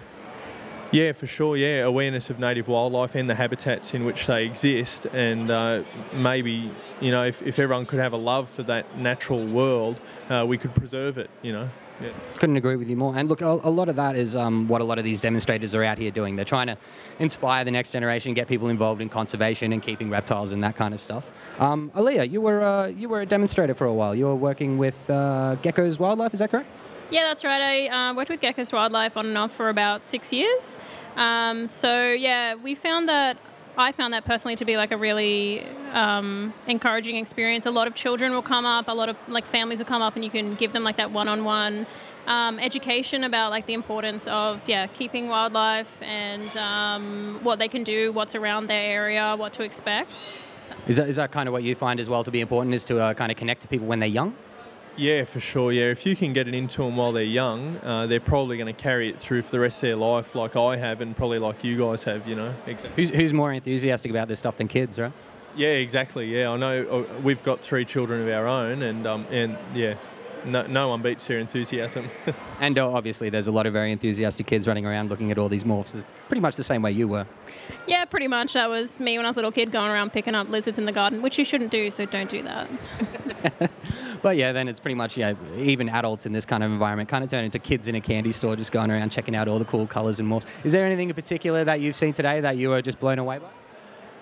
[0.91, 1.57] Yeah, for sure.
[1.57, 5.81] Yeah, awareness of native wildlife and the habitats in which they exist, and uh,
[6.13, 6.69] maybe
[7.01, 10.57] you know if, if everyone could have a love for that natural world, uh, we
[10.57, 11.29] could preserve it.
[11.41, 11.69] You know.
[12.01, 12.11] Yeah.
[12.39, 13.15] Couldn't agree with you more.
[13.15, 15.75] And look, a, a lot of that is um, what a lot of these demonstrators
[15.75, 16.35] are out here doing.
[16.35, 16.77] They're trying to
[17.19, 20.93] inspire the next generation, get people involved in conservation and keeping reptiles and that kind
[20.93, 21.25] of stuff.
[21.59, 24.15] Um, Aaliyah, you were uh, you were a demonstrator for a while.
[24.15, 26.75] You were working with uh, Geckos Wildlife, is that correct?
[27.11, 27.61] Yeah, that's right.
[27.61, 30.77] I uh, worked with Geckos Wildlife on and off for about six years.
[31.15, 33.37] Um, so yeah, we found that
[33.77, 37.65] I found that personally to be like a really um, encouraging experience.
[37.65, 40.15] A lot of children will come up, a lot of like families will come up,
[40.15, 41.87] and you can give them like that one-on-one
[42.27, 47.83] um, education about like the importance of yeah keeping wildlife and um, what they can
[47.83, 50.31] do, what's around their area, what to expect.
[50.87, 52.85] Is that, is that kind of what you find as well to be important, is
[52.85, 54.35] to uh, kind of connect to people when they're young?
[54.95, 55.71] Yeah, for sure.
[55.71, 58.73] Yeah, if you can get it into them while they're young, uh, they're probably going
[58.73, 61.39] to carry it through for the rest of their life, like I have, and probably
[61.39, 62.27] like you guys have.
[62.27, 63.03] You know, exactly.
[63.03, 65.11] Who's, who's more enthusiastic about this stuff than kids, right?
[65.55, 66.27] Yeah, exactly.
[66.35, 67.05] Yeah, I know.
[67.09, 69.95] uh, We've got three children of our own, and um, and yeah,
[70.45, 72.09] no, no one beats their enthusiasm.
[72.59, 75.49] And uh, obviously, there's a lot of very enthusiastic kids running around looking at all
[75.49, 75.93] these morphs.
[75.95, 77.25] It's pretty much the same way you were.
[77.87, 78.53] Yeah, pretty much.
[78.53, 80.85] That was me when I was a little kid going around picking up lizards in
[80.85, 82.69] the garden, which you shouldn't do, so don't do that.
[84.23, 87.25] But yeah, then it's pretty much, yeah, even adults in this kind of environment kind
[87.25, 89.65] of turn into kids in a candy store just going around checking out all the
[89.65, 90.45] cool colors and morphs.
[90.63, 93.39] Is there anything in particular that you've seen today that you were just blown away
[93.39, 93.49] by?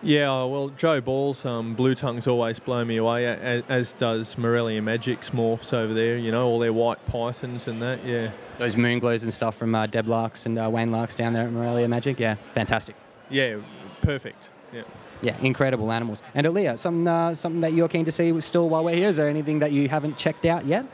[0.03, 4.81] yeah, well, Joe Ball's um, blue tongues always blow me away, as, as does Morelia
[4.81, 6.17] Magic's morphs over there.
[6.17, 8.03] You know, all their white pythons and that.
[8.03, 8.31] Yeah.
[8.57, 11.45] Those moon glows and stuff from uh, Deb Larks and uh, Wayne Larks down there
[11.45, 12.19] at Morelia Magic.
[12.19, 12.95] Yeah, fantastic.
[13.31, 13.57] Yeah,
[14.01, 14.49] perfect.
[14.73, 14.83] Yeah.
[15.21, 16.23] Yeah, incredible animals.
[16.33, 19.09] And Aaliyah, some, uh, something that you're keen to see still while we're here?
[19.09, 20.85] Is there anything that you haven't checked out yet?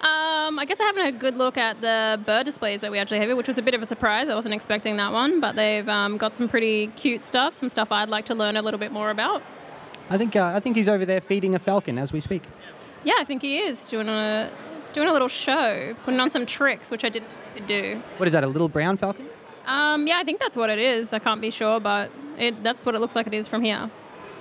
[0.00, 2.98] Um, I guess I haven't had a good look at the bird displays that we
[2.98, 4.28] actually have here, which was a bit of a surprise.
[4.28, 7.92] I wasn't expecting that one, but they've um, got some pretty cute stuff, some stuff
[7.92, 9.42] I'd like to learn a little bit more about.
[10.10, 12.42] I think, uh, I think he's over there feeding a falcon as we speak.
[13.04, 14.50] Yeah, I think he is doing a
[14.92, 18.02] doing a little show, putting on some tricks, which I didn't know he could do.
[18.16, 19.28] What is that, a little brown falcon?
[19.66, 21.12] Um, yeah, I think that's what it is.
[21.12, 23.90] I can't be sure, but it, that's what it looks like it is from here.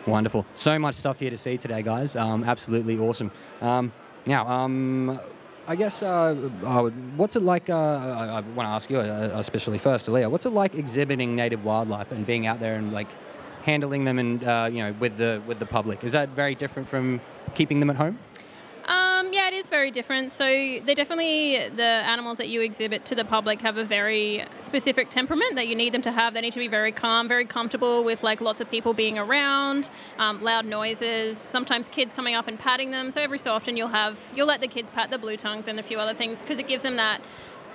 [0.05, 0.45] Wonderful.
[0.55, 2.15] So much stuff here to see today, guys.
[2.15, 3.31] Um, absolutely awesome.
[3.61, 3.91] Um,
[4.27, 5.19] now, um,
[5.67, 6.35] I guess, uh,
[6.65, 7.69] I would- what's it like?
[7.71, 10.29] Uh, I, I want to ask you, uh, especially first, Aaliyah.
[10.29, 13.07] What's it like exhibiting native wildlife and being out there and like
[13.63, 16.03] handling them and uh, you know with the with the public?
[16.03, 17.19] Is that very different from
[17.55, 18.19] keeping them at home?
[19.25, 20.31] Um, yeah, it is very different.
[20.31, 25.09] So they definitely the animals that you exhibit to the public have a very specific
[25.09, 26.33] temperament that you need them to have.
[26.33, 29.89] They need to be very calm, very comfortable with like lots of people being around,
[30.19, 31.37] um, loud noises.
[31.37, 33.09] Sometimes kids coming up and patting them.
[33.11, 35.79] So every so often you'll have you'll let the kids pat the blue tongues and
[35.79, 37.21] a few other things because it gives them that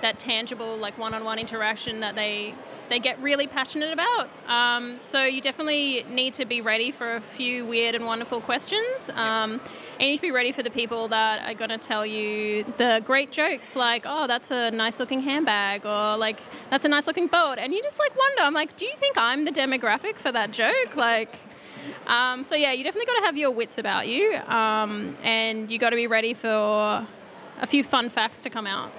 [0.01, 2.53] that tangible like one-on-one interaction that they
[2.91, 4.29] they get really passionate about.
[4.49, 9.09] Um, so you definitely need to be ready for a few weird and wonderful questions.
[9.11, 9.61] Um,
[9.97, 12.65] and you need to be ready for the people that are going to tell you
[12.77, 17.55] the great jokes, like, "Oh, that's a nice-looking handbag," or like, "That's a nice-looking boat,"
[17.59, 20.51] and you just like wonder, I'm like, do you think I'm the demographic for that
[20.51, 20.95] joke?
[20.95, 21.33] Like.
[22.05, 25.79] Um, so yeah, you definitely got to have your wits about you, um, and you
[25.79, 27.07] got to be ready for
[27.59, 28.91] a few fun facts to come out.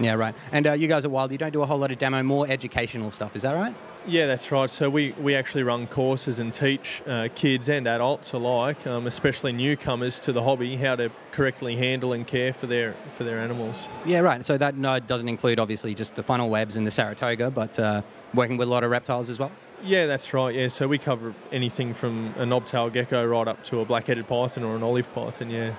[0.00, 0.34] Yeah, right.
[0.50, 2.48] And uh, you guys at Wild, you don't do a whole lot of demo, more
[2.48, 3.36] educational stuff.
[3.36, 3.74] Is that right?
[4.06, 4.70] Yeah, that's right.
[4.70, 9.52] So we, we actually run courses and teach uh, kids and adults alike, um, especially
[9.52, 13.88] newcomers to the hobby, how to correctly handle and care for their for their animals.
[14.06, 14.44] Yeah, right.
[14.44, 18.00] So that no, doesn't include obviously just the funnel webs and the Saratoga, but uh,
[18.32, 19.52] working with a lot of reptiles as well.
[19.82, 20.54] Yeah, that's right.
[20.54, 24.64] Yeah, so we cover anything from a knobtail gecko right up to a black-headed python
[24.64, 25.50] or an olive python.
[25.50, 25.74] Yeah.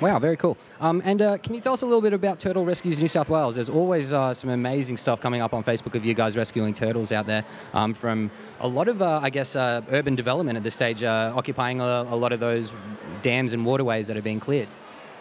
[0.00, 0.56] Wow, very cool.
[0.80, 3.28] Um, and uh, can you tell us a little bit about Turtle Rescues New South
[3.28, 3.56] Wales?
[3.56, 7.10] There's always uh, some amazing stuff coming up on Facebook of you guys rescuing turtles
[7.10, 8.30] out there um, from
[8.60, 12.06] a lot of, uh, I guess, uh, urban development at this stage, uh, occupying a,
[12.10, 12.72] a lot of those
[13.22, 14.68] dams and waterways that are being cleared.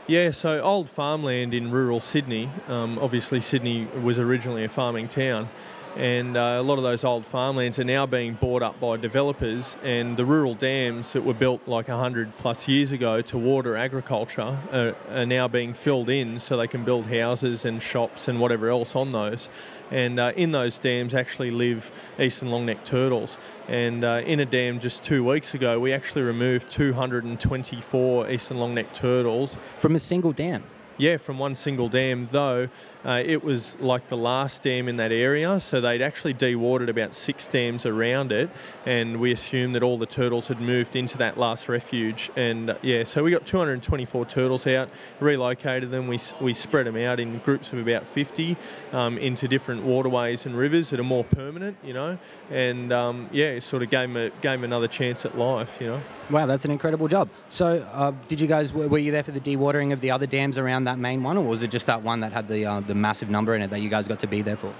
[0.05, 2.47] Yeah, so old farmland in rural Sydney.
[2.67, 5.49] Um, obviously, Sydney was originally a farming town,
[5.97, 9.75] and uh, a lot of those old farmlands are now being bought up by developers,
[9.81, 14.59] and the rural dams that were built like 100 plus years ago to water agriculture
[14.71, 18.69] are, are now being filled in so they can build houses and shops and whatever
[18.69, 19.49] else on those.
[19.89, 23.39] And uh, in those dams actually live eastern long-necked turtles.
[23.67, 28.95] And uh, in a dam just two weeks ago, we actually removed 224 eastern long-necked
[28.95, 30.63] turtles From a single dam.
[30.99, 32.69] yeah, from one single dam, though
[33.07, 37.15] uh, it was like the last dam in that area, so they'd actually dewatered about
[37.15, 38.49] six dams around it,
[38.85, 42.29] and we assumed that all the turtles had moved into that last refuge.
[42.35, 44.89] And uh, yeah, so we got 224 turtles out,
[45.21, 48.57] relocated them, we, we spread them out in groups of about 50
[48.91, 52.17] um, into different waterways and rivers that are more permanent, you know,
[52.51, 55.87] and um, yeah, sort of gave them, a, gave them another chance at life, you
[55.87, 56.01] know.
[56.29, 57.29] Wow, that's an incredible job.
[57.47, 60.25] So, uh, did you guys were were you there for the dewatering of the other
[60.25, 62.81] dams around that main one, or was it just that one that had the uh,
[62.81, 64.73] the massive number in it that you guys got to be there for?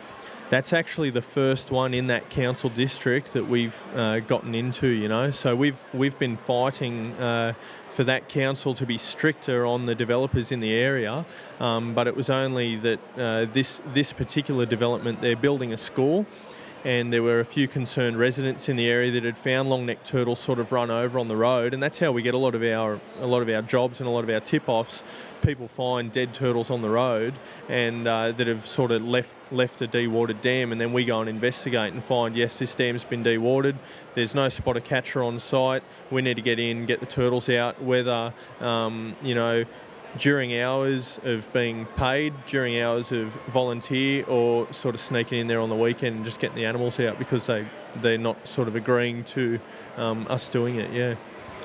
[0.50, 4.88] That's actually the first one in that council district that we've uh, gotten into.
[4.88, 7.54] You know, so we've we've been fighting uh,
[7.90, 11.26] for that council to be stricter on the developers in the area,
[11.60, 16.26] um, but it was only that uh, this this particular development they're building a school.
[16.86, 20.40] And there were a few concerned residents in the area that had found long-necked turtles
[20.40, 22.64] sort of run over on the road, and that's how we get a lot of
[22.64, 25.04] our a lot of our jobs and a lot of our tip-offs.
[25.42, 27.34] People find dead turtles on the road,
[27.70, 31.22] and uh, that have sort of left left a dewatered dam, and then we go
[31.22, 33.76] and investigate and find yes, this dam's been dewatered.
[34.14, 35.84] There's no spotter catcher on site.
[36.12, 37.82] We need to get in, get the turtles out.
[37.82, 39.66] Whether um, you know
[40.18, 45.60] during hours of being paid, during hours of volunteer, or sort of sneaking in there
[45.60, 47.66] on the weekend and just getting the animals out because they
[48.02, 49.60] they're not sort of agreeing to
[49.98, 50.92] um, us doing it.
[50.92, 51.16] Yeah.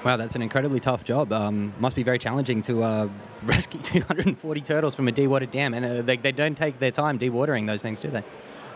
[0.04, 1.32] Wow, that's an incredibly tough job.
[1.32, 3.08] Um, must be very challenging to uh,
[3.44, 7.20] rescue 240 turtles from a dewatered dam, and uh, they, they don't take their time
[7.20, 8.24] dewatering those things, do they?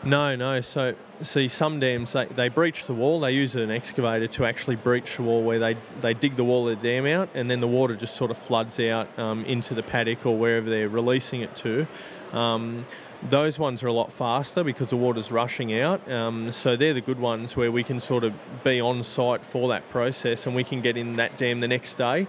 [0.04, 0.60] No, no.
[0.60, 3.18] So, see, some dams they, they breach the wall.
[3.18, 6.68] They use an excavator to actually breach the wall, where they they dig the wall
[6.68, 9.74] of the dam out, and then the water just sort of floods out um, into
[9.74, 11.88] the paddock or wherever they're releasing it to.
[12.32, 12.84] Um,
[13.22, 16.10] those ones are a lot faster because the water's rushing out.
[16.10, 19.68] Um, so they're the good ones where we can sort of be on site for
[19.68, 22.26] that process, and we can get in that dam the next day.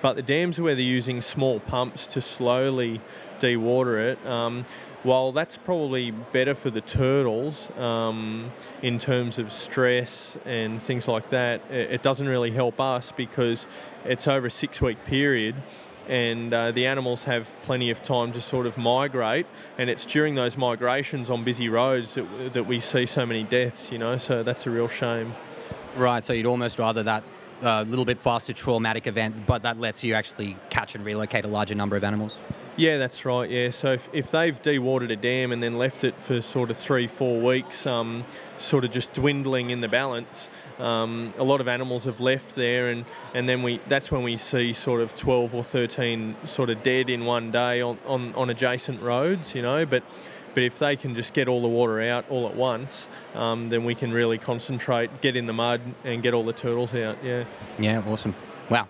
[0.00, 3.00] But the dams where they're using small pumps to slowly
[3.40, 4.64] dewater it, um,
[5.02, 8.50] while that's probably better for the turtles um,
[8.82, 13.66] in terms of stress and things like that, it, doesn't really help us because
[14.04, 15.54] it's over a six week period
[16.08, 20.34] and uh, the animals have plenty of time to sort of migrate and it's during
[20.34, 24.42] those migrations on busy roads that, that we see so many deaths you know so
[24.42, 25.34] that's a real shame
[25.96, 27.24] Right, so you'd almost rather that
[27.62, 31.48] uh, little bit faster traumatic event, but that lets you actually catch and relocate a
[31.48, 32.38] larger number of animals.
[32.76, 33.50] Yeah, that's right.
[33.50, 36.76] Yeah, so if, if they've dewatered a dam and then left it for sort of
[36.76, 38.22] three, four weeks, um,
[38.58, 42.88] sort of just dwindling in the balance, um, a lot of animals have left there,
[42.88, 46.82] and, and then we that's when we see sort of 12 or 13 sort of
[46.82, 49.84] dead in one day on, on, on adjacent roads, you know.
[49.84, 50.02] But
[50.54, 53.84] but if they can just get all the water out all at once, um, then
[53.84, 57.16] we can really concentrate, get in the mud, and get all the turtles out.
[57.22, 57.44] Yeah.
[57.78, 58.34] Yeah, awesome.
[58.70, 58.88] Wow.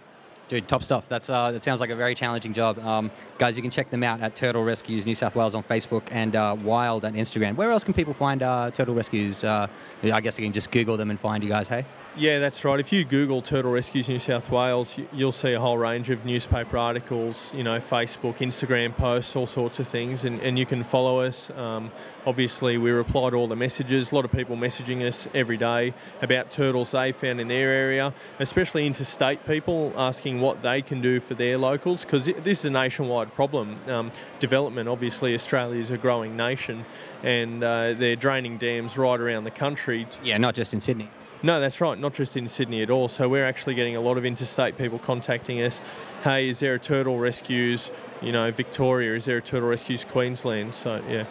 [0.48, 1.06] Dude, top stuff.
[1.10, 2.78] That's uh, that sounds like a very challenging job.
[2.78, 6.04] Um, guys, you can check them out at Turtle Rescues New South Wales on Facebook
[6.10, 7.54] and uh, Wild on Instagram.
[7.54, 9.44] Where else can people find uh, Turtle Rescues?
[9.44, 9.66] Uh,
[10.02, 11.68] I guess you can just Google them and find you guys.
[11.68, 11.84] Hey.
[12.16, 12.80] Yeah, that's right.
[12.80, 16.76] If you Google Turtle Rescues New South Wales, you'll see a whole range of newspaper
[16.76, 21.20] articles, you know, Facebook, Instagram posts, all sorts of things, and, and you can follow
[21.20, 21.48] us.
[21.50, 21.92] Um,
[22.26, 24.10] obviously, we reply to all the messages.
[24.10, 28.12] A lot of people messaging us every day about turtles they found in their area,
[28.40, 32.70] especially interstate people asking what they can do for their locals, because this is a
[32.70, 33.76] nationwide problem.
[33.88, 36.84] Um, development, obviously, Australia is a growing nation,
[37.22, 40.06] and uh, they're draining dams right around the country.
[40.22, 41.10] Yeah, not just in Sydney.
[41.42, 41.98] No, that's right.
[41.98, 43.06] Not just in Sydney at all.
[43.06, 45.80] So we're actually getting a lot of interstate people contacting us.
[46.24, 47.92] Hey, is there a turtle rescues?
[48.20, 49.14] You know, Victoria.
[49.14, 50.74] Is there a turtle rescues Queensland?
[50.74, 51.26] So yeah.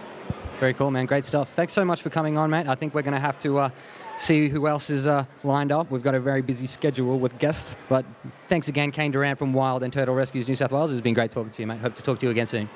[0.60, 1.06] Very cool, man.
[1.06, 1.54] Great stuff.
[1.54, 2.68] Thanks so much for coming on, mate.
[2.68, 3.70] I think we're going to have to uh,
[4.18, 5.90] see who else is uh, lined up.
[5.92, 7.76] We've got a very busy schedule with guests.
[7.88, 8.06] But
[8.50, 10.92] thanks again, Kane Durant from Wild and Turtle Rescues New South Wales.
[10.92, 11.80] It's been great talking to you, mate.
[11.80, 12.70] Hope to talk to you again soon.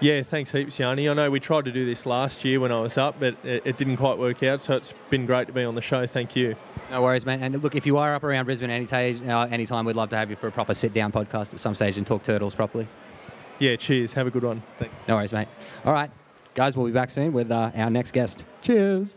[0.00, 1.10] Yeah, thanks heaps, Yanni.
[1.10, 3.62] I know we tried to do this last year when I was up, but it,
[3.66, 4.62] it didn't quite work out.
[4.62, 6.06] So it's been great to be on the show.
[6.06, 6.56] Thank you.
[6.90, 7.40] No worries, mate.
[7.42, 10.16] And look, if you are up around Brisbane any t- uh, anytime, we'd love to
[10.16, 12.88] have you for a proper sit down podcast at some stage and talk turtles properly.
[13.58, 14.14] Yeah, cheers.
[14.14, 14.62] Have a good one.
[14.78, 14.94] Thanks.
[15.06, 15.48] No worries, mate.
[15.84, 16.10] All right,
[16.54, 18.46] guys, we'll be back soon with uh, our next guest.
[18.62, 19.16] Cheers.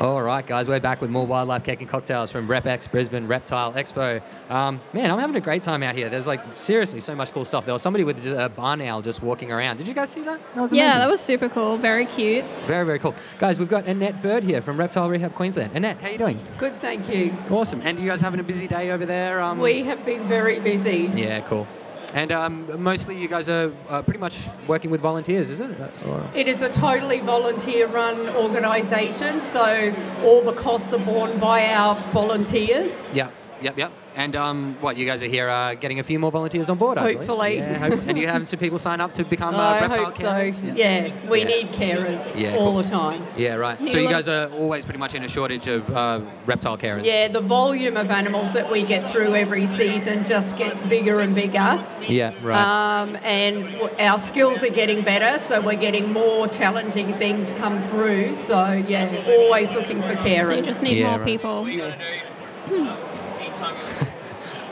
[0.00, 3.74] All right, guys, we're back with more wildlife cake and cocktails from RepX Brisbane Reptile
[3.74, 4.22] Expo.
[4.48, 6.08] Um, man, I'm having a great time out here.
[6.08, 7.66] There's like seriously so much cool stuff.
[7.66, 9.76] There was somebody with a barn owl just walking around.
[9.76, 10.40] Did you guys see that?
[10.54, 11.76] That was Yeah, that was super cool.
[11.76, 12.46] Very cute.
[12.66, 13.14] very very cool.
[13.38, 15.76] Guys, we've got Annette Bird here from Reptile Rehab Queensland.
[15.76, 16.40] Annette, how are you doing?
[16.56, 17.34] Good, thank you.
[17.50, 17.82] Awesome.
[17.82, 19.42] And you guys having a busy day over there?
[19.42, 21.10] Um, We have been very busy.
[21.14, 21.66] Yeah, cool.
[22.12, 25.70] And um, mostly you guys are uh, pretty much working with volunteers, is it?
[26.08, 29.94] Or- It is a totally volunteer run organisation, so
[30.24, 32.90] all the costs are borne by our volunteers.
[33.14, 33.30] Yeah,
[33.62, 33.92] yep, yep.
[34.16, 36.98] And um, what, you guys are here uh, getting a few more volunteers on board,
[36.98, 37.16] I believe?
[37.18, 37.56] Hopefully.
[37.58, 40.14] Yeah, hope- and you having some people sign up to become uh, I reptile hope
[40.16, 40.54] carers?
[40.60, 40.66] so.
[40.74, 42.82] Yeah, we need carers Yeah, all cool.
[42.82, 43.24] the time.
[43.36, 43.78] Yeah, right.
[43.88, 47.04] So you guys are always pretty much in a shortage of uh, reptile carers.
[47.04, 51.32] Yeah, the volume of animals that we get through every season just gets bigger and
[51.34, 51.84] bigger.
[52.08, 53.00] Yeah, right.
[53.02, 58.34] Um, and our skills are getting better, so we're getting more challenging things come through.
[58.34, 60.48] So, yeah, always looking for carers.
[60.48, 61.26] So you just need Yeah, more right.
[61.26, 62.96] people.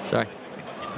[0.09, 0.27] Sorry.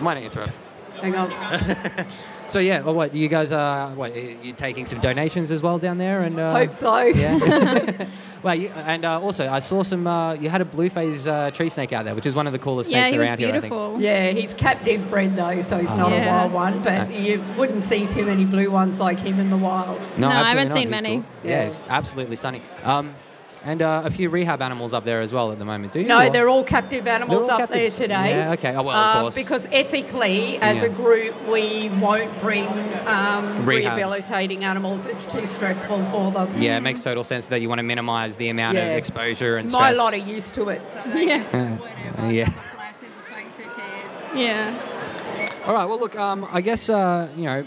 [0.00, 0.52] My Might interrupt.
[1.00, 2.06] Hang on.
[2.50, 3.90] So yeah, well, what you guys are?
[3.94, 6.22] What you taking some donations as well down there?
[6.22, 6.98] And uh, Hope so.
[7.02, 8.08] Yeah.
[8.42, 10.08] well, you, and uh, also I saw some.
[10.08, 12.52] Uh, you had a blue phase uh, tree snake out there, which is one of
[12.52, 13.48] the coolest Yeah, snakes around here.
[13.50, 13.72] I think.
[13.72, 14.00] beautiful.
[14.00, 16.24] Yeah, he's captive bred though, so he's not Yeah.
[16.28, 16.82] a wild one.
[16.82, 17.22] But Okay.
[17.34, 20.00] you wouldn't see too many blue ones like him in the wild.
[20.18, 20.74] No, I haven't not.
[20.74, 21.16] seen He's many.
[21.18, 21.24] cool.
[21.44, 21.62] Yeah, Yeah.
[21.66, 22.62] it's absolutely stunning.
[22.82, 23.14] Um,
[23.62, 25.92] and uh, a few rehab animals up there as well at the moment.
[25.92, 26.06] Do you?
[26.06, 27.98] No, or- they're all captive animals all up captives.
[27.98, 28.30] there today.
[28.30, 28.74] Yeah, okay.
[28.74, 29.34] Oh, well, of Uh, course.
[29.34, 30.84] Because ethically, as Yeah.
[30.84, 32.66] a group, we won't bring
[33.06, 35.06] um, rehabilitating animals.
[35.06, 36.54] It's too stressful for them.
[36.56, 39.68] Yeah, it makes total sense that you want to minimise the amount of exposure and
[39.68, 39.82] stress.
[39.96, 40.80] My lot are used to it.
[40.94, 41.42] So Yeah.
[41.52, 41.76] Yeah.
[41.76, 42.32] whatever.
[42.32, 42.48] Yeah.
[42.50, 44.36] Flash in the face, who cares?
[44.36, 45.66] Yeah.
[45.66, 45.84] All right.
[45.84, 46.16] Well, look.
[46.18, 47.64] Um, I guess uh, you know,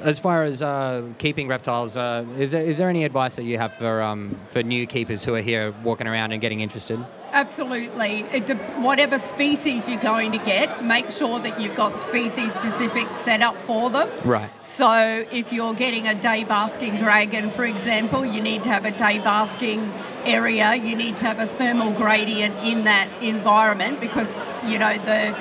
[0.00, 3.58] as far as uh, keeping reptiles, uh, is there is there any advice that you
[3.58, 7.04] have for um, for new keepers who are here walking around and getting interested?
[7.32, 8.20] Absolutely.
[8.32, 13.06] It de- whatever species you're going to get, make sure that you've got species specific
[13.22, 14.10] setup for them.
[14.22, 14.50] Right.
[14.62, 18.90] So if you're getting a day basking dragon, for example, you need to have a
[18.90, 19.92] day basking
[20.24, 20.74] area.
[20.74, 24.28] You need to have a thermal gradient in that environment because
[24.66, 25.34] you know the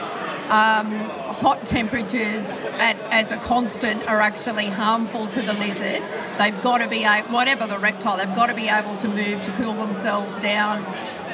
[0.52, 0.92] um,
[1.34, 2.46] hot temperatures
[2.78, 6.04] at, as a constant are actually harmful to the lizard.
[6.38, 9.42] They've got to be able, whatever the reptile, they've got to be able to move
[9.44, 10.86] to cool themselves down.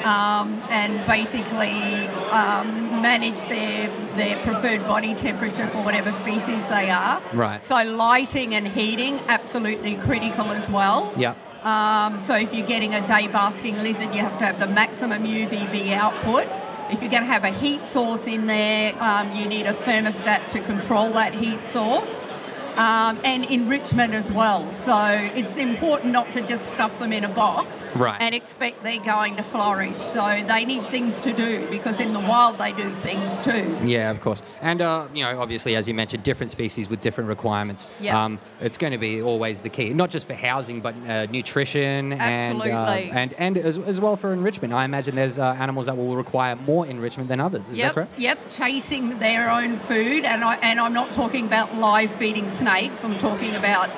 [0.04, 7.20] Um, and basically um, manage their their preferred body temperature for whatever species they are.
[7.34, 7.60] Right.
[7.60, 11.12] So lighting and heating absolutely critical as well.
[11.16, 11.34] Yeah.
[11.64, 15.24] Um, so if you're getting a day basking lizard, you have to have the maximum
[15.24, 16.46] UVB output.
[16.90, 20.48] If you're going to have a heat source in there, um, you need a thermostat
[20.48, 22.17] to control that heat source.
[22.78, 24.72] Um, and enrichment as well.
[24.72, 24.96] So
[25.34, 28.16] it's important not to just stuff them in a box Right.
[28.20, 29.96] and expect they're going to flourish.
[29.96, 33.76] So they need things to do because in the wild they do things too.
[33.84, 34.42] Yeah, of course.
[34.60, 37.88] And, uh, you know, obviously, as you mentioned, different species with different requirements.
[37.98, 38.22] Yeah.
[38.24, 42.12] Um, it's going to be always the key, not just for housing, but uh, nutrition
[42.12, 44.72] and, uh, and, and as, as well for enrichment.
[44.72, 47.68] I imagine there's uh, animals that will require more enrichment than others.
[47.72, 48.16] Is that correct?
[48.20, 52.67] Yep, chasing their own food, and I and I'm not talking about live feeding snakes.
[52.68, 53.90] I'm talking about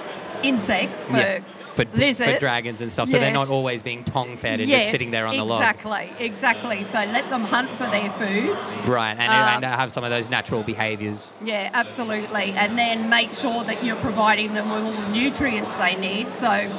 [0.42, 1.40] insects for Yeah.
[1.74, 2.32] For, lizards.
[2.32, 3.08] for dragons and stuff.
[3.08, 5.60] So they're not always being tongue fed and yes, just sitting there on the log.
[5.62, 6.82] Exactly, exactly.
[6.82, 8.56] So let them hunt for their food.
[8.88, 11.26] Right, and, Uh, and have some of those natural behaviours.
[11.42, 12.52] Yeah, absolutely.
[12.56, 16.26] And then make sure that you're providing them with all the nutrients they need.
[16.34, 16.70] So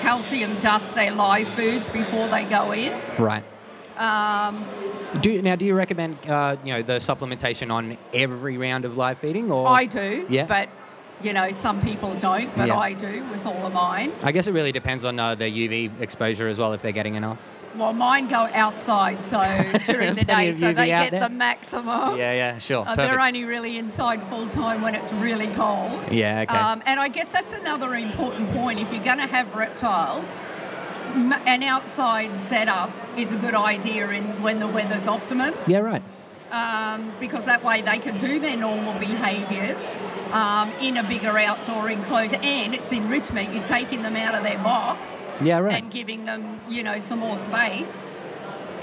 [0.00, 2.92] calcium dust their live foods before they go in.
[3.18, 3.44] Right.
[3.98, 4.64] Um,
[5.20, 5.54] Do now?
[5.56, 9.68] Do you recommend uh, you know the supplementation on every round of live feeding, or
[9.68, 10.46] I do, Yeah.
[10.46, 10.68] but
[11.22, 12.78] you know some people don't, but Yeah.
[12.78, 14.12] I do with all of mine.
[14.22, 17.14] I guess it really depends on uh, their UV exposure as well if they're getting
[17.14, 17.38] enough.
[17.76, 19.38] Well, mine go outside, so
[19.92, 21.20] during the day, so they get there?
[21.20, 22.16] the maximum.
[22.16, 22.84] Yeah, yeah, sure.
[22.86, 25.92] Uh, they're only really inside full time when it's really cold.
[26.10, 26.56] Yeah, okay.
[26.56, 28.80] Um, and I guess that's another important point.
[28.80, 30.32] If you're going to have reptiles,
[31.14, 36.02] an outside setup is a good idea in when the weather's optimum, yeah, right.
[36.50, 39.78] um, because that way they can do their normal behaviours
[40.32, 43.54] um, in a bigger outdoor enclosure, and it's enrichment.
[43.54, 45.82] You're taking them out of their box Yeah, right.
[45.82, 47.90] and giving them, you know, some more space.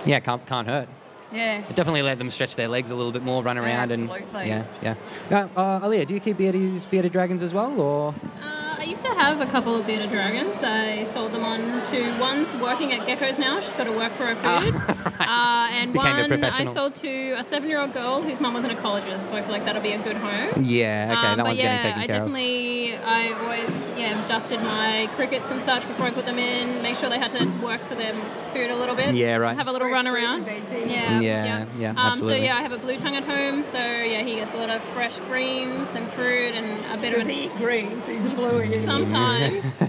[0.06, 0.88] Yeah, can't can't hurt.
[1.32, 1.60] Yeah.
[1.60, 4.40] It definitely let them stretch their legs a little bit more, run around, Absolutely.
[4.40, 4.96] and yeah, yeah.
[5.30, 9.10] Now, uh, Aaliyah, do you keep bearded, bearded dragons as well, or I used to
[9.14, 10.64] have a couple of bearded dragons.
[10.64, 13.60] I sold them on to one's working at Geckos now.
[13.60, 14.76] She's got to work for her food.
[15.20, 19.30] uh, and Became one I sold to a seven-year-old girl whose mum was an ecologist.
[19.30, 20.64] So I feel like that'll be a good home.
[20.64, 21.08] yeah?
[21.12, 22.32] Okay, Um, that but one's yeah, getting taken I care of.
[22.32, 26.84] definitely, I always, yeah, dusted my crickets and such before I put them in.
[26.84, 28.14] Make sure they had to work for their
[28.54, 29.16] food a little bit.
[29.16, 29.58] Yeah, right.
[29.58, 30.46] Have a little run around.
[30.46, 33.64] Yeah, Yeah, yeah, Um, so yeah, I have a blue tongue at home.
[33.64, 37.22] So yeah, he gets a lot of fresh greens and fruit and a bit Does
[37.24, 38.06] of an he eat greens?
[38.06, 38.78] He's a bluey.
[38.86, 39.66] Sometimes,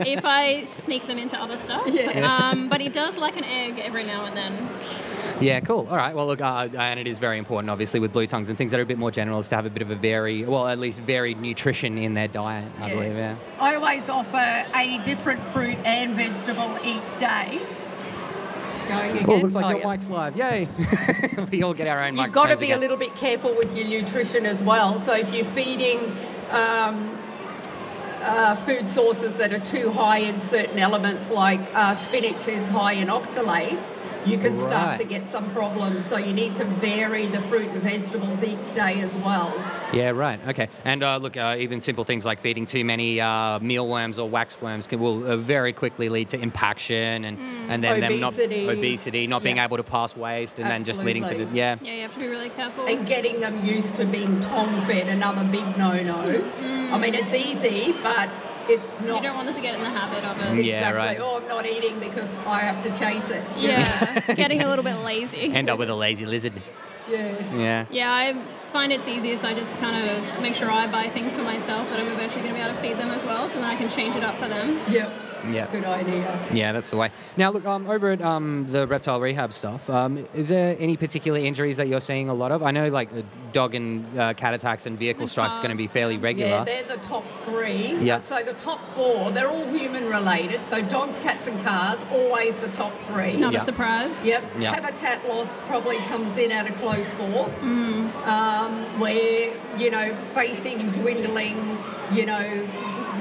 [0.00, 1.86] if I sneak them into other stuff.
[1.86, 2.50] Yeah.
[2.50, 4.68] Um, but he does like an egg every now and then.
[5.40, 5.86] Yeah, cool.
[5.90, 6.14] All right.
[6.14, 8.78] Well, look, uh, and it is very important, obviously, with blue tongues and things that
[8.78, 10.78] are a bit more general, is to have a bit of a very, well, at
[10.78, 12.70] least varied nutrition in their diet.
[12.80, 12.94] I Yeah.
[12.94, 13.16] believe.
[13.16, 13.34] Yeah.
[13.58, 17.60] I always offer a different fruit and vegetable each day.
[18.86, 19.86] Oh, looks like Oh, your yeah.
[19.88, 20.36] mic's live.
[20.36, 20.68] Yay!
[21.50, 22.76] we all get our own You've got to be again.
[22.78, 25.00] a little bit careful with your nutrition as well.
[25.00, 26.14] So if you're feeding
[26.50, 27.18] um,
[28.22, 32.92] uh, food sources that are too high in certain elements, like uh, spinach is high
[32.92, 33.82] in oxalates,
[34.26, 34.68] you can Right.
[34.68, 36.06] start to get some problems.
[36.06, 39.52] So you need to vary the fruit and vegetables each day as well.
[39.92, 40.40] Yeah, right.
[40.48, 40.68] Okay.
[40.84, 44.88] And uh, look, uh, even simple things like feeding too many uh, mealworms or waxworms
[44.88, 48.68] can, will uh, very quickly lead to impaction and, and then them not Obesity.
[48.68, 49.64] obesity, not being Yeah.
[49.66, 51.76] able to pass waste, and then just leading to the yeah.
[51.82, 52.86] Yeah, you have to be really careful.
[52.86, 56.18] And getting them used to being tongue fed, another big no no.
[56.92, 58.28] I mean, it's easy, but
[58.68, 59.16] it's not.
[59.16, 60.64] You don't want them to get in the habit of it.
[60.64, 60.98] Yeah, exactly.
[60.98, 61.18] right.
[61.20, 63.44] Oh, I'm not eating because I have to chase it.
[63.56, 65.52] Yeah, getting a little bit lazy.
[65.52, 66.54] End up with a lazy lizard.
[67.08, 67.44] Yes.
[67.52, 67.86] Yeah.
[67.90, 68.34] Yeah, I
[68.72, 71.88] find it's easier, so I just kind of make sure I buy things for myself
[71.90, 73.76] that I'm eventually going to be able to feed them as well, so then I
[73.76, 74.80] can change it up for them.
[74.88, 75.12] Yep.
[75.50, 75.70] Yeah.
[75.70, 76.48] Good idea.
[76.52, 77.10] Yeah, that's the way.
[77.36, 81.38] Now, look, um, over at um, the reptile rehab stuff, um, is there any particular
[81.38, 82.62] injuries that you're seeing a lot of?
[82.62, 83.22] I know, like, uh,
[83.52, 86.50] dog and uh, cat attacks and vehicle And strikes are going to be fairly regular.
[86.50, 87.96] Yeah, they're the top three.
[87.98, 88.20] Yeah.
[88.20, 90.60] So the top four, they're all human related.
[90.68, 93.36] So dogs, cats, and cars, always the top three.
[93.36, 93.60] Not Yeah.
[93.60, 94.26] a surprise.
[94.26, 94.44] Yep.
[94.58, 94.74] Yeah.
[94.74, 97.52] Habitat loss probably comes in at a close fourth.
[97.60, 98.26] Mm.
[98.26, 101.78] Um, where, you know, facing dwindling,
[102.12, 102.66] you know,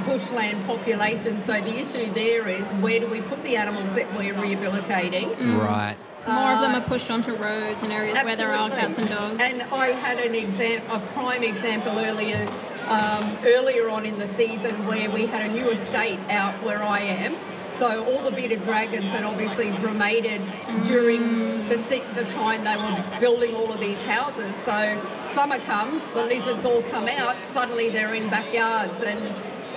[0.05, 1.41] bushland population.
[1.41, 5.29] So the issue there is where do we put the animals that we're rehabilitating?
[5.57, 5.95] Right.
[6.27, 9.09] More of them Uh, are pushed onto roads and areas where there are cats and
[9.09, 9.41] dogs.
[9.41, 12.47] And I had an exam, a prime example earlier,
[12.87, 17.01] um, earlier on in the season where we had a new estate out where I
[17.01, 17.35] am.
[17.73, 20.41] So all the bearded dragons had obviously brumated
[20.85, 21.77] during the
[22.15, 24.53] the time they were building all of these houses.
[24.63, 25.01] So
[25.33, 27.35] summer comes, the lizards all come out.
[27.51, 29.19] Suddenly they're in backyards and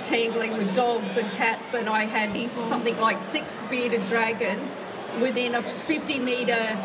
[0.07, 1.75] tangling with dogs and cats.
[1.75, 2.31] And I had
[2.69, 4.71] something like six bearded dragons
[5.21, 6.79] within a 50 metre,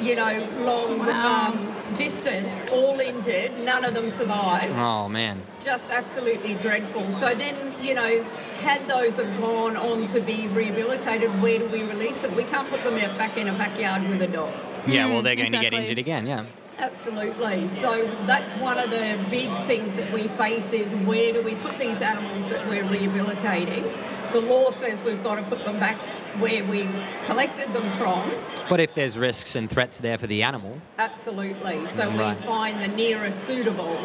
[0.00, 1.48] you know, long Wow.
[1.52, 3.58] um, distance, all injured.
[3.64, 4.74] None of them survived.
[4.76, 5.42] Oh, man.
[5.62, 7.10] Just absolutely dreadful.
[7.14, 8.24] So then, you know,
[8.62, 12.34] had those have gone on to be rehabilitated, where do we release them?
[12.34, 14.52] We can't put them back in a backyard with a dog.
[14.86, 16.44] Yeah, well, they're going to get injured again, yeah.
[16.78, 17.68] Absolutely.
[17.80, 21.78] So that's one of the big things that we face is where do we put
[21.78, 23.84] these animals that we're rehabilitating?
[24.32, 25.96] The law says we've got to put them back
[26.38, 26.86] where we
[27.24, 28.30] collected them from.
[28.68, 31.80] But if there's risks and threats there for the animal, Absolutely.
[31.94, 32.36] So Right.
[32.38, 33.96] we find the nearest suitable